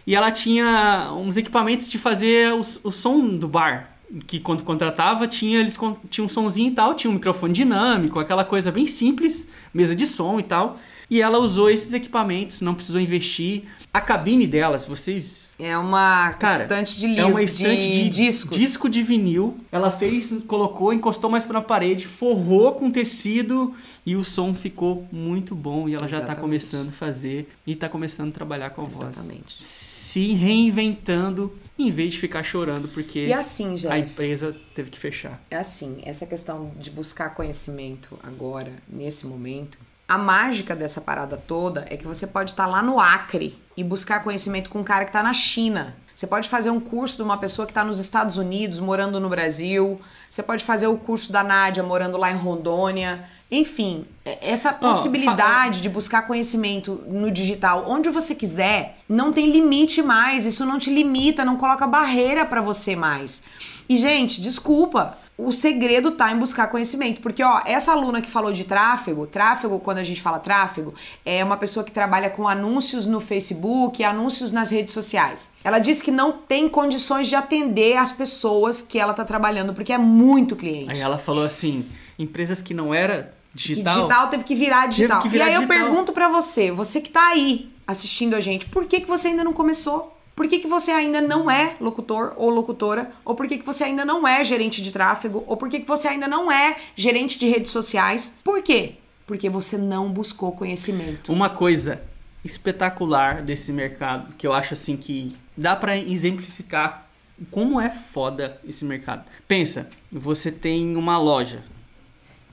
E 0.06 0.16
ela 0.16 0.32
tinha 0.32 1.14
uns 1.16 1.38
equipamentos 1.38 1.88
de 1.88 1.98
fazer 1.98 2.52
o, 2.54 2.60
o 2.60 2.92
som 2.92 3.38
do 3.38 3.48
bar. 3.48 3.93
Que 4.28 4.40
quando 4.40 4.64
contratava, 4.64 5.28
tinha, 5.28 5.60
eles 5.60 5.78
tinha 6.10 6.24
um 6.24 6.28
sonzinho 6.28 6.68
e 6.68 6.72
tal, 6.72 6.94
tinha 6.94 7.10
um 7.10 7.16
microfone 7.16 7.52
dinâmico, 7.54 8.20
aquela 8.20 8.46
coisa 8.46 8.72
bem 8.72 8.86
simples, 8.86 9.48
mesa 9.74 9.96
de 9.96 10.06
som 10.06 10.40
e 10.40 10.44
tal. 10.44 10.78
E 11.10 11.22
ela 11.22 11.38
usou 11.38 11.70
esses 11.70 11.94
equipamentos, 11.94 12.62
não 12.62 12.74
precisou 12.74 13.00
investir. 13.02 13.64
A 13.94 14.02
cabine 14.02 14.48
delas, 14.48 14.86
vocês 14.86 15.50
É 15.60 15.78
uma 15.78 16.34
Cara, 16.34 16.64
estante 16.64 17.00
de 17.00 17.06
é 17.06 17.10
livro, 17.10 17.30
uma 17.30 17.44
estante 17.44 17.92
de, 17.92 18.10
discos. 18.10 18.58
disco 18.58 18.90
de 18.90 19.04
vinil. 19.04 19.58
Ela 19.72 19.92
fez, 19.92 20.34
colocou, 20.48 20.92
encostou 20.94 21.30
mais 21.30 21.46
pra 21.46 21.62
parede, 21.62 22.08
forrou 22.08 22.72
com 22.74 22.90
tecido 22.90 23.74
e 24.06 24.16
o 24.16 24.24
som 24.24 24.54
ficou 24.56 25.08
muito 25.12 25.54
bom. 25.54 25.88
E 25.88 25.94
ela 25.94 26.08
já 26.08 26.18
tá 26.18 26.24
Exatamente. 26.24 26.42
começando 26.42 26.90
a 26.90 26.94
fazer 26.94 27.50
e 27.68 27.76
tá 27.76 27.88
começando 27.90 28.30
a 28.30 28.34
trabalhar 28.34 28.70
com 28.72 28.82
a 28.82 28.86
voz. 28.86 29.18
Exatamente. 29.18 29.62
Se 29.62 30.34
reinventando 30.34 31.54
em 31.78 31.92
vez 31.92 32.14
de 32.14 32.20
ficar 32.20 32.44
chorando 32.44 32.88
porque 32.90 33.32
assim, 33.34 33.76
a 33.90 33.98
empresa 33.98 34.56
teve 34.76 34.90
que 34.90 35.00
fechar. 35.00 35.42
é 35.50 35.58
assim, 35.58 36.02
essa 36.06 36.26
questão 36.26 36.72
de 36.78 36.90
buscar 36.90 37.32
conhecimento 37.32 38.20
agora, 38.24 38.72
nesse 38.88 39.26
momento, 39.26 39.78
a 40.08 40.18
mágica 40.18 40.76
dessa 40.76 41.02
parada 41.02 41.38
toda 41.38 41.86
é 41.90 41.98
que 41.98 42.06
você 42.06 42.28
pode 42.28 42.52
estar 42.52 42.68
lá 42.68 42.82
no 42.82 43.00
Acre 43.00 43.58
e 43.76 43.84
buscar 43.84 44.24
conhecimento 44.24 44.70
com 44.70 44.80
um 44.80 44.84
cara 44.84 45.06
que 45.06 45.10
está 45.10 45.24
na 45.24 45.34
China. 45.34 45.96
Você 46.16 46.28
pode 46.28 46.48
fazer 46.48 46.70
um 46.70 46.80
curso 46.80 47.16
de 47.18 47.24
uma 47.24 47.38
pessoa 47.38 47.66
que 47.66 47.72
está 47.72 47.84
nos 47.84 47.98
Estados 47.98 48.38
Unidos, 48.38 48.80
morando 48.80 49.20
no 49.20 49.28
Brasil. 49.28 50.00
Você 50.30 50.44
pode 50.44 50.64
fazer 50.64 50.86
o 50.86 50.98
curso 50.98 51.32
da 51.32 51.44
Nádia, 51.44 51.82
morando 51.82 52.18
lá 52.18 52.32
em 52.32 52.36
Rondônia. 52.36 53.28
Enfim, 53.54 54.06
é- 54.26 54.50
essa 54.52 54.74
possibilidade 54.74 55.80
de 55.80 55.88
buscar 55.88 56.24
conhecimento 56.24 57.04
no 57.08 57.30
digital 57.30 57.86
onde 57.88 58.10
você 58.10 58.34
quiser 58.34 58.98
não 59.08 59.32
tem 59.32 59.52
limite 59.52 60.02
mais. 60.02 60.48
Isso 60.48 60.66
não 60.66 60.80
te 60.80 60.90
limita, 60.90 61.46
não 61.46 61.56
coloca 61.56 61.86
barreira 61.86 62.46
para 62.46 62.62
você 62.62 62.96
mais. 62.96 63.44
E, 63.88 63.96
gente, 63.96 64.42
desculpa. 64.42 65.20
O 65.36 65.52
segredo 65.52 66.12
tá 66.12 66.32
em 66.32 66.38
buscar 66.38 66.68
conhecimento. 66.68 67.20
Porque, 67.20 67.44
ó, 67.44 67.60
essa 67.66 67.92
aluna 67.92 68.22
que 68.22 68.30
falou 68.30 68.54
de 68.54 68.64
tráfego, 68.66 69.26
tráfego, 69.26 69.80
quando 69.80 69.98
a 69.98 70.04
gente 70.04 70.22
fala 70.22 70.38
tráfego, 70.38 70.94
é 71.26 71.44
uma 71.44 71.58
pessoa 71.58 71.84
que 71.84 71.92
trabalha 71.92 72.30
com 72.30 72.48
anúncios 72.48 73.06
no 73.08 73.20
Facebook, 73.20 74.04
anúncios 74.04 74.52
nas 74.52 74.70
redes 74.70 74.94
sociais. 74.94 75.50
Ela 75.64 75.80
disse 75.80 76.04
que 76.04 76.12
não 76.12 76.32
tem 76.32 76.70
condições 76.70 77.28
de 77.28 77.36
atender 77.36 77.98
as 77.98 78.12
pessoas 78.12 78.82
que 78.84 79.00
ela 79.00 79.12
tá 79.14 79.26
trabalhando, 79.26 79.74
porque 79.74 79.92
é 79.92 79.98
muito 79.98 80.56
cliente. 80.56 80.92
Aí 80.92 81.02
ela 81.02 81.18
falou 81.18 81.44
assim: 81.44 81.88
empresas 82.18 82.62
que 82.62 82.74
não 82.74 82.94
era 82.94 83.34
Que 83.56 83.70
digital. 83.70 83.96
digital 83.96 84.28
teve 84.30 84.44
que 84.44 84.56
virar 84.56 84.88
digital. 84.88 85.22
que 85.22 85.30
virar 85.30 85.46
e 85.46 85.48
aí 85.50 85.56
eu 85.56 85.62
digital. 85.62 85.88
pergunto 85.88 86.12
pra 86.12 86.28
você, 86.28 86.72
você 86.72 87.00
que 87.00 87.10
tá 87.10 87.30
aí 87.30 87.72
assistindo 87.86 88.36
a 88.36 88.42
gente, 88.42 88.66
por 88.66 88.86
que, 88.86 89.02
que 89.02 89.08
você 89.08 89.28
ainda 89.30 89.44
não 89.44 89.54
começou? 89.54 90.18
Por 90.36 90.48
que, 90.48 90.58
que 90.58 90.68
você 90.68 90.90
ainda 90.90 91.22
não 91.22 91.50
é 91.50 91.76
locutor 91.80 92.34
ou 92.38 92.50
locutora? 92.50 93.12
Ou 93.24 93.36
por 93.36 93.48
que, 93.48 93.60
que 93.60 93.66
você 93.66 93.84
ainda 93.84 94.04
não 94.04 94.28
é 94.28 94.44
gerente 94.44 94.82
de 94.82 94.92
tráfego? 94.92 95.44
Ou 95.46 95.56
por 95.56 95.70
que, 95.70 95.80
que 95.80 95.88
você 95.88 96.08
ainda 96.08 96.28
não 96.28 96.52
é 96.52 96.76
gerente 96.96 97.38
de 97.38 97.48
redes 97.48 97.72
sociais? 97.72 98.36
Por 98.44 98.64
quê? 98.64 98.96
Porque 99.28 99.48
você 99.48 99.78
não 99.78 100.10
buscou 100.10 100.52
conhecimento. 100.54 101.32
Uma 101.32 101.52
coisa 101.52 102.02
espetacular 102.44 103.42
desse 103.44 103.72
mercado, 103.72 104.34
que 104.36 104.46
eu 104.46 104.54
acho 104.54 104.74
assim 104.74 104.98
que 104.98 105.36
dá 105.56 105.76
pra 105.76 105.96
exemplificar 105.98 107.08
como 107.52 107.80
é 107.80 107.90
foda 107.90 108.60
esse 108.68 108.84
mercado. 108.84 109.24
Pensa, 109.48 109.88
você 110.12 110.52
tem 110.52 110.96
uma 110.96 111.18
loja, 111.18 111.64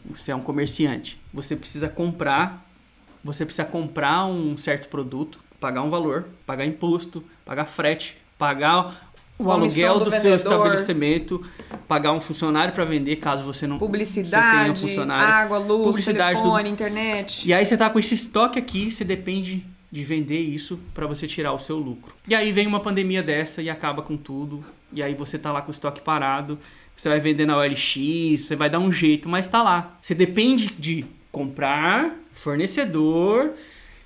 você 0.04 0.32
é 0.32 0.36
um 0.36 0.40
comerciante, 0.40 1.20
você 1.32 1.56
precisa 1.56 1.88
comprar, 1.88 2.66
você 3.22 3.44
precisa 3.44 3.64
comprar 3.64 4.26
um 4.26 4.56
certo 4.56 4.88
produto, 4.88 5.40
pagar 5.58 5.82
um 5.82 5.90
valor, 5.90 6.28
pagar 6.46 6.64
imposto, 6.64 7.22
pagar 7.44 7.66
frete, 7.66 8.16
pagar 8.38 9.10
o 9.38 9.50
aluguel 9.50 9.98
do 9.98 10.06
do, 10.06 10.10
seu 10.10 10.36
estabelecimento, 10.36 11.42
pagar 11.88 12.12
um 12.12 12.20
funcionário 12.20 12.72
para 12.74 12.84
vender, 12.84 13.16
caso 13.16 13.44
você 13.44 13.66
não 13.66 13.78
você 13.78 13.80
tenha 13.80 13.86
um 13.86 13.90
Publicidade, 13.90 14.80
funcionário. 14.80 15.26
água, 15.26 15.58
luz, 15.58 15.84
Publicidade, 15.84 16.36
telefone, 16.36 16.70
internet. 16.70 17.48
E 17.48 17.54
aí 17.54 17.64
você 17.64 17.76
tá 17.76 17.88
com 17.88 17.98
esse 17.98 18.14
estoque 18.14 18.58
aqui, 18.58 18.90
você 18.90 19.04
depende 19.04 19.64
de 19.90 20.04
vender 20.04 20.40
isso 20.40 20.78
para 20.94 21.06
você 21.06 21.26
tirar 21.26 21.52
o 21.52 21.58
seu 21.58 21.76
lucro. 21.76 22.14
E 22.28 22.34
aí 22.34 22.52
vem 22.52 22.66
uma 22.66 22.80
pandemia 22.80 23.22
dessa 23.22 23.60
e 23.60 23.68
acaba 23.68 24.02
com 24.02 24.16
tudo. 24.16 24.64
E 24.92 25.02
aí 25.02 25.14
você 25.14 25.38
tá 25.38 25.50
lá 25.52 25.62
com 25.62 25.68
o 25.68 25.74
estoque 25.74 26.00
parado, 26.00 26.58
você 27.00 27.08
vai 27.08 27.18
vender 27.18 27.46
na 27.46 27.56
OLX, 27.56 28.42
você 28.42 28.54
vai 28.54 28.68
dar 28.68 28.78
um 28.78 28.92
jeito, 28.92 29.26
mas 29.26 29.48
tá 29.48 29.62
lá. 29.62 29.98
Você 30.02 30.14
depende 30.14 30.66
de 30.78 31.06
comprar, 31.32 32.14
fornecedor, 32.34 33.54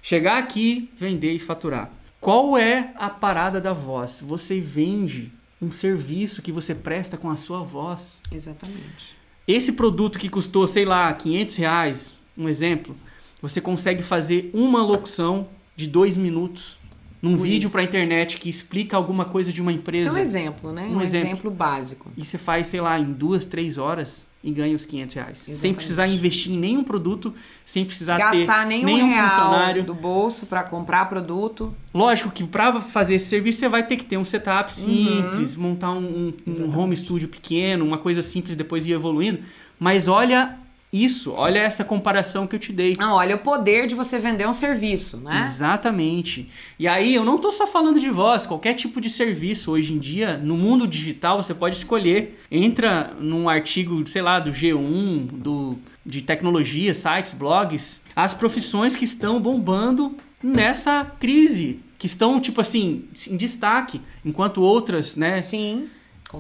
chegar 0.01 0.39
aqui, 0.39 0.89
vender 0.97 1.33
e 1.33 1.41
faturar. 1.41 1.91
Qual 2.21 2.57
é 2.57 2.95
a 2.95 3.11
parada 3.11 3.61
da 3.61 3.73
voz? 3.73 4.21
Você 4.25 4.61
vende 4.61 5.33
um 5.61 5.73
serviço 5.73 6.41
que 6.41 6.53
você 6.53 6.73
presta 6.73 7.17
com 7.17 7.29
a 7.29 7.35
sua 7.35 7.65
voz. 7.65 8.23
Exatamente. 8.31 9.17
Esse 9.45 9.73
produto 9.73 10.17
que 10.17 10.29
custou, 10.29 10.65
sei 10.69 10.85
lá, 10.85 11.13
500 11.13 11.57
reais, 11.57 12.15
um 12.39 12.49
exemplo, 12.49 12.95
você 13.43 13.61
consegue 13.61 14.05
fazer 14.05 14.53
uma 14.55 14.85
locução 14.85 15.49
de 15.75 15.89
dois 15.89 16.17
minutos 16.17 16.79
num 17.25 17.37
Por 17.37 17.43
vídeo 17.45 17.71
para 17.71 17.83
internet 17.83 18.39
que 18.39 18.49
explica 18.51 18.97
alguma 18.97 19.25
coisa 19.25 19.51
de 19.53 19.63
uma 19.63 19.73
empresa. 19.73 20.09
Isso 20.09 20.17
é 20.17 20.21
um 20.21 20.23
exemplo, 20.23 20.73
né? 20.73 20.83
Um 20.83 20.97
Um, 20.97 21.01
exemplo. 21.01 21.29
exemplo. 21.29 21.51
básico. 21.51 22.11
E 22.17 22.25
você 22.25 22.37
faz, 22.37 22.67
sei 22.67 22.81
lá, 22.81 22.99
em 22.99 23.13
duas, 23.13 23.47
três 23.47 23.79
horas 23.79 24.27
e 24.43 24.51
ganha 24.51 24.77
os 24.77 24.85
500 24.85 25.15
reais. 25.15 25.39
Sem 25.39 25.53
Exatamente. 25.53 25.77
precisar 25.77 26.07
investir 26.07 26.53
em 26.53 26.59
nenhum 26.59 26.85
produto, 26.85 27.33
sem 27.65 27.83
precisar 27.85 28.19
Gastar 28.19 28.67
nenhum, 28.67 28.85
nenhum 28.85 29.09
real 29.09 29.31
funcionário. 29.31 29.85
do 29.85 29.95
bolso 29.95 30.45
para 30.45 30.65
comprar 30.65 31.07
produto. 31.09 31.75
Lógico 31.95 32.31
que 32.31 32.45
para 32.45 32.79
fazer 32.79 33.15
esse 33.15 33.27
serviço 33.27 33.61
você 33.61 33.69
vai 33.71 33.87
ter 33.87 33.97
que 33.97 34.05
ter 34.05 34.19
um 34.19 34.25
setup 34.25 34.71
simples, 34.71 35.57
montar 35.57 35.93
um, 35.93 35.99
um- 35.99 36.35
um 36.47 36.65
Uhum. 36.65 36.79
Home 36.79 36.95
studio 36.95 37.27
pequeno, 37.29 37.87
uma 37.87 37.97
coisa 37.97 38.21
simples, 38.23 38.55
depois 38.55 38.85
ir 38.87 38.93
evoluindo. 38.93 39.39
Mas 39.81 40.07
olha 40.09 40.59
isso, 40.95 41.33
olha 41.33 41.59
essa 41.59 41.83
comparação 41.83 42.47
que 42.47 42.55
eu 42.55 42.61
te 42.61 42.73
dei. 42.73 42.95
Não, 42.97 43.15
olha 43.15 43.35
o 43.35 43.41
poder 43.41 43.87
de 43.89 43.95
você 43.95 44.19
vender 44.19 44.47
um 44.49 44.53
serviço, 44.53 45.17
né? 45.17 45.43
Exatamente. 45.45 46.49
E 46.79 46.87
aí, 46.87 47.15
eu 47.15 47.25
não 47.25 47.39
tô 47.39 47.51
só 47.51 47.67
falando 47.67 47.99
de 47.99 48.09
voz, 48.11 48.47
qualquer 48.47 48.75
tipo 48.75 49.01
de 49.01 49.11
serviço 49.11 49.73
hoje 49.73 49.93
em 49.93 49.99
dia, 49.99 50.39
no 50.39 50.57
mundo 50.57 50.87
digital, 50.87 51.43
você 51.43 51.53
pode 51.53 51.77
escolher. 51.77 52.39
Entra 52.51 53.13
num 53.19 53.49
artigo, 53.49 54.07
sei 54.07 54.23
lá, 54.23 54.39
do 54.39 54.53
G1, 54.53 55.27
do, 55.27 55.77
de 56.07 56.23
tecnologia, 56.23 56.95
sites, 56.95 57.35
blogs, 57.35 58.03
as 58.15 58.33
profissões 58.33 58.95
que 58.95 59.05
estão 59.05 59.41
bombando 59.41 60.17
nessa 60.43 61.05
crise, 61.19 61.81
que 61.99 62.07
estão, 62.07 62.39
tipo 62.41 62.61
assim, 62.61 63.05
em 63.29 63.37
destaque, 63.37 64.01
enquanto 64.25 64.63
outras, 64.63 65.17
né, 65.17 65.39
Sim. 65.39 65.89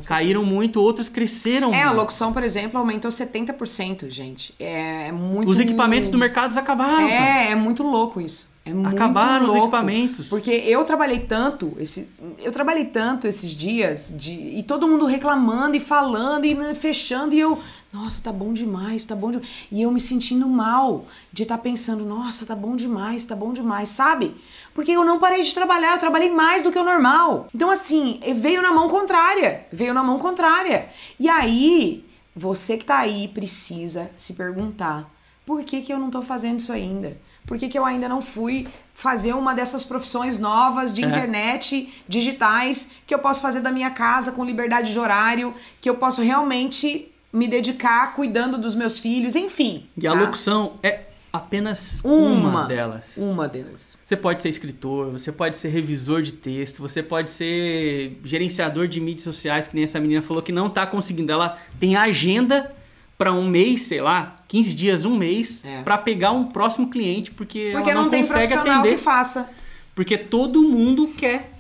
Caíram 0.06 0.44
muito, 0.44 0.80
outras 0.80 1.08
cresceram. 1.08 1.72
É, 1.72 1.82
a 1.82 1.92
locução, 1.92 2.32
por 2.32 2.42
exemplo, 2.42 2.78
aumentou 2.78 3.10
70%, 3.10 4.08
gente. 4.10 4.54
É, 4.58 5.08
é 5.08 5.12
muito. 5.12 5.48
Os 5.48 5.60
equipamentos 5.60 6.08
do 6.08 6.18
mercado 6.18 6.56
acabaram. 6.58 7.08
cara. 7.08 7.12
É, 7.12 7.50
é 7.52 7.54
muito 7.54 7.82
louco 7.82 8.20
isso. 8.20 8.52
É 8.66 8.72
muito 8.72 8.94
Acabaram 8.94 9.42
os 9.44 9.48
louco. 9.52 9.64
equipamentos. 9.64 10.28
Porque 10.28 10.50
eu 10.50 10.82
trabalhei 10.84 11.18
tanto, 11.18 11.76
esse, 11.78 12.08
eu 12.42 12.50
trabalhei 12.50 12.86
tanto 12.86 13.26
esses 13.26 13.50
dias 13.50 14.12
de, 14.16 14.32
e 14.32 14.62
todo 14.62 14.88
mundo 14.88 15.04
reclamando 15.04 15.76
e 15.76 15.80
falando 15.80 16.46
e 16.46 16.74
fechando 16.74 17.34
e 17.34 17.40
eu, 17.40 17.58
nossa, 17.94 18.20
tá 18.20 18.32
bom 18.32 18.52
demais, 18.52 19.04
tá 19.04 19.14
bom 19.14 19.30
demais. 19.30 19.48
E 19.70 19.80
eu 19.80 19.90
me 19.92 20.00
sentindo 20.00 20.48
mal 20.48 21.06
de 21.32 21.44
estar 21.44 21.58
pensando, 21.58 22.04
nossa, 22.04 22.44
tá 22.44 22.54
bom 22.56 22.74
demais, 22.74 23.24
tá 23.24 23.36
bom 23.36 23.52
demais, 23.52 23.88
sabe? 23.88 24.34
Porque 24.74 24.90
eu 24.90 25.04
não 25.04 25.20
parei 25.20 25.42
de 25.42 25.54
trabalhar, 25.54 25.92
eu 25.92 25.98
trabalhei 25.98 26.30
mais 26.30 26.62
do 26.62 26.72
que 26.72 26.78
o 26.78 26.84
normal. 26.84 27.46
Então 27.54 27.70
assim, 27.70 28.20
veio 28.34 28.60
na 28.60 28.72
mão 28.72 28.88
contrária, 28.88 29.66
veio 29.72 29.94
na 29.94 30.02
mão 30.02 30.18
contrária. 30.18 30.88
E 31.20 31.28
aí, 31.28 32.04
você 32.34 32.76
que 32.76 32.84
tá 32.84 32.98
aí 32.98 33.28
precisa 33.28 34.10
se 34.16 34.32
perguntar, 34.32 35.08
por 35.46 35.62
que 35.62 35.80
que 35.80 35.92
eu 35.92 35.98
não 35.98 36.10
tô 36.10 36.20
fazendo 36.20 36.58
isso 36.58 36.72
ainda? 36.72 37.16
Por 37.46 37.58
que, 37.58 37.68
que 37.68 37.78
eu 37.78 37.84
ainda 37.84 38.08
não 38.08 38.22
fui 38.22 38.66
fazer 38.94 39.34
uma 39.34 39.54
dessas 39.54 39.84
profissões 39.84 40.38
novas 40.38 40.90
de 40.90 41.04
É. 41.04 41.06
internet, 41.06 41.92
digitais, 42.08 42.88
que 43.06 43.14
eu 43.14 43.18
posso 43.18 43.42
fazer 43.42 43.60
da 43.60 43.70
minha 43.70 43.90
casa 43.90 44.32
com 44.32 44.42
liberdade 44.42 44.90
de 44.90 44.98
horário, 44.98 45.54
que 45.78 45.90
eu 45.90 45.96
posso 45.96 46.22
realmente 46.22 47.12
me 47.34 47.48
dedicar 47.48 48.14
cuidando 48.14 48.56
dos 48.56 48.74
meus 48.74 48.98
filhos, 48.98 49.34
enfim. 49.34 49.86
E 50.00 50.06
a 50.06 50.12
tá? 50.12 50.20
locução 50.20 50.74
é 50.82 51.00
apenas 51.32 52.00
uma, 52.04 52.48
uma 52.48 52.64
delas. 52.64 53.12
Uma 53.16 53.48
delas. 53.48 53.98
Você 54.06 54.16
pode 54.16 54.40
ser 54.40 54.48
escritor, 54.50 55.10
você 55.10 55.32
pode 55.32 55.56
ser 55.56 55.68
revisor 55.68 56.22
de 56.22 56.32
texto, 56.32 56.78
você 56.80 57.02
pode 57.02 57.30
ser 57.30 58.20
gerenciador 58.24 58.86
de 58.86 59.00
mídias 59.00 59.22
sociais, 59.24 59.66
que 59.66 59.74
nem 59.74 59.82
essa 59.82 59.98
menina 59.98 60.22
falou 60.22 60.42
que 60.42 60.52
não 60.52 60.70
tá 60.70 60.86
conseguindo. 60.86 61.32
Ela 61.32 61.58
tem 61.80 61.96
agenda 61.96 62.72
para 63.18 63.32
um 63.32 63.48
mês, 63.48 63.82
sei 63.82 64.00
lá, 64.00 64.36
15 64.46 64.74
dias, 64.74 65.04
um 65.04 65.16
mês, 65.16 65.64
É. 65.64 65.82
para 65.82 65.98
pegar 65.98 66.30
um 66.30 66.44
próximo 66.46 66.88
cliente, 66.88 67.32
porque, 67.32 67.70
Porque 67.72 67.90
ela 67.90 67.98
não, 68.00 68.04
não, 68.04 68.10
tem 68.10 68.22
consegue 68.22 68.46
profissional 68.48 68.80
atender. 68.80 68.96
que 68.96 69.02
faça. 69.02 69.50
Porque 69.94 70.16
todo 70.18 70.62
mundo 70.62 71.08
quer. 71.16 71.53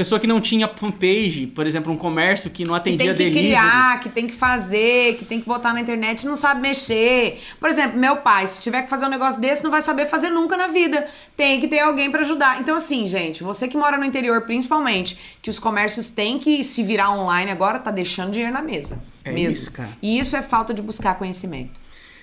Pessoa 0.00 0.18
que 0.18 0.26
não 0.26 0.40
tinha 0.40 0.66
fanpage, 0.66 1.46
por 1.48 1.66
exemplo, 1.66 1.92
um 1.92 1.96
comércio 1.98 2.48
que 2.48 2.64
não 2.64 2.72
Que 2.72 2.78
atendia 2.80 3.14
tem 3.14 3.26
que 3.26 3.34
delivery. 3.34 3.46
criar, 3.48 4.00
que 4.00 4.08
tem 4.08 4.26
que 4.26 4.32
fazer, 4.32 5.16
que 5.16 5.26
tem 5.26 5.38
que 5.38 5.46
botar 5.46 5.74
na 5.74 5.80
internet, 5.82 6.26
não 6.26 6.36
sabe 6.36 6.62
mexer. 6.62 7.38
Por 7.60 7.68
exemplo, 7.68 7.98
meu 8.00 8.16
pai, 8.16 8.46
se 8.46 8.62
tiver 8.62 8.80
que 8.80 8.88
fazer 8.88 9.04
um 9.04 9.10
negócio 9.10 9.38
desse, 9.38 9.62
não 9.62 9.70
vai 9.70 9.82
saber 9.82 10.06
fazer 10.06 10.30
nunca 10.30 10.56
na 10.56 10.68
vida. 10.68 11.06
Tem 11.36 11.60
que 11.60 11.68
ter 11.68 11.80
alguém 11.80 12.10
pra 12.10 12.22
ajudar. 12.22 12.58
Então, 12.62 12.76
assim, 12.76 13.06
gente, 13.06 13.42
você 13.42 13.68
que 13.68 13.76
mora 13.76 13.98
no 13.98 14.04
interior, 14.06 14.40
principalmente, 14.46 15.18
que 15.42 15.50
os 15.50 15.58
comércios 15.58 16.08
têm 16.08 16.38
que 16.38 16.64
se 16.64 16.82
virar 16.82 17.10
online 17.10 17.50
agora, 17.50 17.78
tá 17.78 17.90
deixando 17.90 18.30
dinheiro 18.30 18.54
na 18.54 18.62
mesa. 18.62 19.02
É 19.22 19.30
mesmo. 19.30 19.50
isso, 19.50 19.70
cara. 19.70 19.90
E 20.00 20.18
isso 20.18 20.34
é 20.34 20.40
falta 20.40 20.72
de 20.72 20.80
buscar 20.80 21.16
conhecimento. 21.18 21.78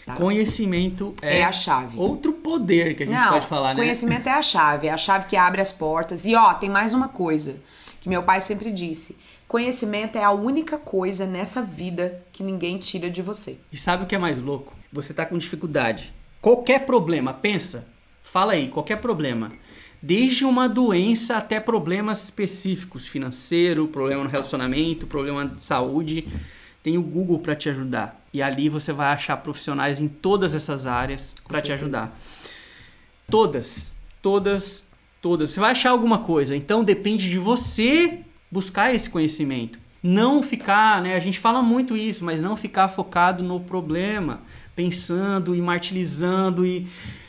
Tá? 0.07 0.15
Conhecimento 0.15 1.13
é, 1.21 1.39
É 1.39 1.43
a 1.43 1.51
chave. 1.51 1.99
outro 1.99 2.31
poder 2.33 2.95
que 2.95 3.03
a 3.03 3.05
gente 3.05 3.15
Não, 3.15 3.29
pode 3.29 3.45
falar, 3.45 3.75
né? 3.75 3.81
conhecimento 3.81 4.27
é 4.27 4.31
a 4.31 4.41
chave, 4.41 4.87
é 4.87 4.91
a 4.91 4.97
chave 4.97 5.25
que 5.25 5.35
abre 5.35 5.61
as 5.61 5.71
portas. 5.71 6.25
E 6.25 6.33
ó, 6.33 6.53
tem 6.53 6.69
mais 6.69 6.93
uma 6.93 7.09
coisa 7.09 7.57
que 7.99 8.07
meu 8.09 8.23
pai 8.23 8.39
sempre 8.41 8.71
disse: 8.71 9.17
conhecimento 9.47 10.17
é 10.17 10.23
a 10.23 10.31
única 10.31 10.77
coisa 10.77 11.27
nessa 11.27 11.61
vida 11.61 12.23
que 12.31 12.41
ninguém 12.41 12.77
tira 12.77 13.09
de 13.09 13.21
você. 13.21 13.57
E 13.71 13.77
sabe 13.77 14.03
o 14.03 14.07
que 14.07 14.15
é 14.15 14.17
mais 14.17 14.41
louco? 14.41 14.73
Você 14.93 15.13
tá 15.13 15.25
com 15.25 15.37
dificuldade. 15.37 16.13
Qualquer 16.41 16.85
problema, 16.85 17.33
pensa. 17.33 17.87
Fala 18.23 18.53
aí, 18.53 18.69
qualquer 18.69 18.97
problema. 18.97 19.49
Desde 20.01 20.45
uma 20.45 20.69
doença 20.69 21.35
até 21.37 21.59
problemas 21.59 22.23
específicos, 22.23 23.07
financeiro, 23.07 23.87
problema 23.87 24.23
no 24.23 24.29
relacionamento, 24.29 25.07
problema 25.07 25.45
de 25.45 25.63
saúde. 25.63 26.27
Tem 26.87 26.97
o 26.97 27.01
Google 27.01 27.39
para 27.39 27.53
te 27.53 27.67
ajudar. 27.67 28.17
E 28.31 28.41
ali 28.41 28.69
você 28.69 28.93
vai 28.93 29.07
achar 29.07 29.35
profissionais 29.35 29.99
em 29.99 30.07
todas 30.07 30.55
essas 30.55 30.87
áreas 30.87 31.35
para 31.45 31.61
te 31.61 31.73
ajudar. 31.73 32.17
Todas, 33.29 33.91
todas, 34.21 34.85
todas. 35.21 35.49
Você 35.49 35.59
vai 35.59 35.71
achar 35.71 35.89
alguma 35.89 36.19
coisa. 36.19 36.55
Então 36.55 36.85
depende 36.85 37.29
de 37.29 37.37
você 37.37 38.19
buscar 38.49 38.95
esse 38.95 39.09
conhecimento. 39.09 39.77
Não 40.01 40.41
ficar, 40.41 41.01
né? 41.01 41.15
A 41.15 41.19
gente 41.19 41.39
fala 41.39 41.61
muito 41.61 41.97
isso, 41.97 42.23
mas 42.23 42.41
não 42.41 42.55
ficar 42.55 42.87
focado 42.87 43.43
no 43.43 43.59
problema, 43.59 44.39
pensando 44.73 45.53
e 45.53 45.61
martirizando 45.61 46.65
e, 46.65 46.87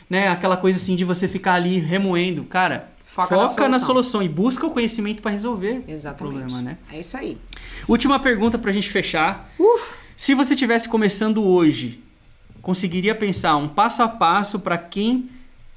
né? 0.09 0.29
Aquela 0.29 0.55
coisa 0.55 0.77
assim 0.77 0.95
de 0.95 1.03
você 1.03 1.27
ficar 1.27 1.55
ali 1.55 1.79
remoendo, 1.79 2.45
cara. 2.45 2.93
Foca 3.27 3.63
na 3.63 3.69
na 3.69 3.79
solução. 3.79 3.87
solução 3.87 4.23
e 4.23 4.29
busca 4.29 4.65
o 4.65 4.71
conhecimento 4.71 5.21
para 5.21 5.31
resolver 5.31 5.83
Exatamente. 5.87 6.35
o 6.35 6.39
problema, 6.39 6.61
né? 6.61 6.77
É 6.91 6.99
isso 6.99 7.17
aí. 7.17 7.37
Última 7.87 8.19
pergunta 8.19 8.57
pra 8.57 8.71
gente 8.71 8.89
fechar. 8.89 9.49
Se 10.15 10.33
você 10.33 10.55
tivesse 10.55 10.87
começando 10.89 11.43
hoje, 11.43 12.03
conseguiria 12.61 13.15
pensar 13.15 13.55
um 13.55 13.67
passo 13.67 14.03
a 14.03 14.07
passo 14.07 14.59
para 14.59 14.77
quem 14.77 15.29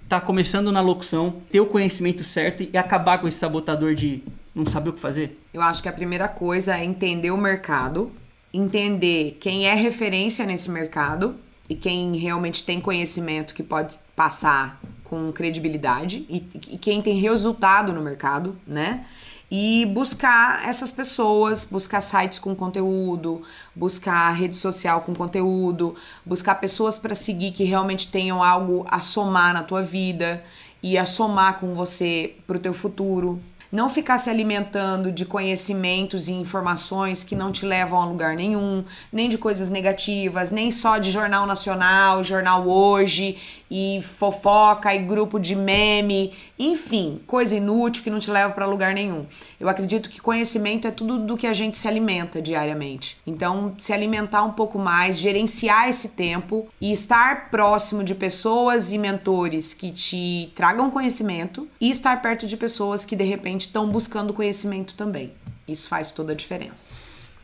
tá 0.08 0.20
começando 0.20 0.70
na 0.70 0.80
locução, 0.80 1.36
ter 1.50 1.60
o 1.60 1.66
conhecimento 1.66 2.22
certo 2.24 2.68
e 2.70 2.76
acabar 2.76 3.18
com 3.18 3.26
esse 3.26 3.38
sabotador 3.38 3.94
de 3.94 4.22
não 4.54 4.66
saber 4.66 4.90
o 4.90 4.92
que 4.92 5.00
fazer? 5.00 5.40
Eu 5.54 5.62
acho 5.62 5.82
que 5.82 5.88
a 5.88 5.92
primeira 5.92 6.28
coisa 6.28 6.76
é 6.76 6.84
entender 6.84 7.30
o 7.30 7.38
mercado, 7.38 8.12
entender 8.52 9.38
quem 9.40 9.66
é 9.66 9.74
referência 9.74 10.44
nesse 10.44 10.70
mercado 10.70 11.36
e 11.70 11.74
quem 11.74 12.14
realmente 12.16 12.62
tem 12.64 12.80
conhecimento 12.80 13.54
que 13.54 13.62
pode 13.62 13.94
passar 14.14 14.78
com 15.12 15.30
credibilidade 15.30 16.24
e, 16.26 16.36
e 16.70 16.78
quem 16.78 17.02
tem 17.02 17.18
resultado 17.20 17.92
no 17.92 18.00
mercado, 18.00 18.56
né? 18.66 19.04
E 19.50 19.84
buscar 19.92 20.66
essas 20.66 20.90
pessoas, 20.90 21.68
buscar 21.70 22.00
sites 22.00 22.38
com 22.38 22.54
conteúdo, 22.54 23.42
buscar 23.76 24.30
rede 24.30 24.56
social 24.56 25.02
com 25.02 25.14
conteúdo, 25.14 25.94
buscar 26.24 26.54
pessoas 26.54 26.98
para 26.98 27.14
seguir 27.14 27.50
que 27.50 27.62
realmente 27.62 28.10
tenham 28.10 28.42
algo 28.42 28.86
a 28.88 29.02
somar 29.02 29.52
na 29.52 29.62
tua 29.62 29.82
vida 29.82 30.42
e 30.82 30.96
a 30.96 31.04
somar 31.04 31.60
com 31.60 31.74
você 31.74 32.34
pro 32.46 32.58
teu 32.58 32.72
futuro. 32.72 33.38
Não 33.72 33.88
ficar 33.88 34.18
se 34.18 34.28
alimentando 34.28 35.10
de 35.10 35.24
conhecimentos 35.24 36.28
e 36.28 36.32
informações 36.32 37.24
que 37.24 37.34
não 37.34 37.50
te 37.50 37.64
levam 37.64 38.02
a 38.02 38.04
lugar 38.04 38.36
nenhum, 38.36 38.84
nem 39.10 39.30
de 39.30 39.38
coisas 39.38 39.70
negativas, 39.70 40.50
nem 40.50 40.70
só 40.70 40.98
de 40.98 41.10
jornal 41.10 41.46
nacional, 41.46 42.22
jornal 42.22 42.68
hoje 42.68 43.38
e 43.70 44.02
fofoca 44.02 44.94
e 44.94 44.98
grupo 44.98 45.40
de 45.40 45.56
meme, 45.56 46.34
enfim, 46.58 47.22
coisa 47.26 47.54
inútil 47.54 48.04
que 48.04 48.10
não 48.10 48.18
te 48.18 48.30
leva 48.30 48.52
para 48.52 48.66
lugar 48.66 48.92
nenhum. 48.92 49.24
Eu 49.58 49.66
acredito 49.66 50.10
que 50.10 50.20
conhecimento 50.20 50.86
é 50.86 50.90
tudo 50.90 51.18
do 51.18 51.38
que 51.38 51.46
a 51.46 51.54
gente 51.54 51.78
se 51.78 51.88
alimenta 51.88 52.42
diariamente. 52.42 53.16
Então, 53.26 53.74
se 53.78 53.92
alimentar 53.94 54.42
um 54.42 54.52
pouco 54.52 54.78
mais, 54.78 55.16
gerenciar 55.16 55.88
esse 55.88 56.10
tempo 56.10 56.68
e 56.78 56.92
estar 56.92 57.50
próximo 57.50 58.04
de 58.04 58.14
pessoas 58.14 58.92
e 58.92 58.98
mentores 58.98 59.72
que 59.72 59.90
te 59.90 60.52
tragam 60.54 60.90
conhecimento 60.90 61.66
e 61.80 61.90
estar 61.90 62.20
perto 62.20 62.46
de 62.46 62.58
pessoas 62.58 63.06
que 63.06 63.16
de 63.16 63.24
repente 63.24 63.61
estão 63.62 63.88
buscando 63.88 64.32
conhecimento 64.34 64.94
também. 64.94 65.32
Isso 65.66 65.88
faz 65.88 66.10
toda 66.10 66.32
a 66.32 66.36
diferença. 66.36 66.92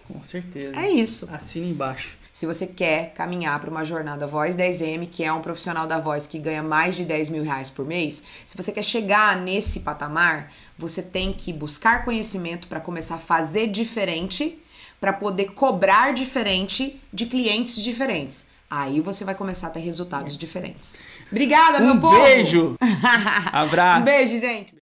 Com 0.07 0.23
certeza. 0.23 0.79
É 0.79 0.91
isso. 0.91 1.29
Assina 1.33 1.66
embaixo. 1.66 2.16
Se 2.33 2.47
você 2.47 2.66
quer 2.69 3.12
caminhar 3.14 3.59
para 3.59 3.69
uma 3.69 3.85
jornada 3.85 4.27
Voz 4.27 4.55
10M, 4.55 5.09
que 5.11 5.25
é 5.25 5.33
um 5.33 5.41
profissional 5.41 5.89
da 5.89 5.99
voz 5.99 6.25
que 6.25 6.39
ganha 6.39 6.62
mais 6.62 6.95
de 6.95 7.05
10 7.05 7.31
mil 7.31 7.43
reais 7.43 7.69
por 7.69 7.85
mês, 7.85 8.23
se 8.47 8.57
você 8.57 8.71
quer 8.71 8.85
chegar 8.85 9.37
nesse 9.37 9.81
patamar, 9.81 10.53
você 10.79 11.03
tem 11.03 11.33
que 11.33 11.53
buscar 11.53 12.05
conhecimento 12.05 12.69
para 12.69 12.81
começar 12.81 13.16
a 13.16 13.19
fazer 13.19 13.66
diferente, 13.66 14.57
para 15.01 15.12
poder 15.12 15.47
cobrar 15.47 16.12
diferente 16.14 17.01
de 17.12 17.27
clientes 17.27 17.83
diferentes. 17.83 18.47
Aí 18.71 19.01
você 19.01 19.25
vai 19.25 19.35
começar 19.35 19.69
a 19.69 19.71
ter 19.71 19.81
resultados 19.81 20.37
diferentes. 20.37 21.03
Obrigada, 21.33 21.79
Um 21.83 21.87
meu 21.87 21.99
povo! 21.99 22.21
beijo! 22.21 22.77
Abraço! 23.51 24.03
um 24.03 24.05
beijo, 24.05 24.39
gente! 24.39 24.75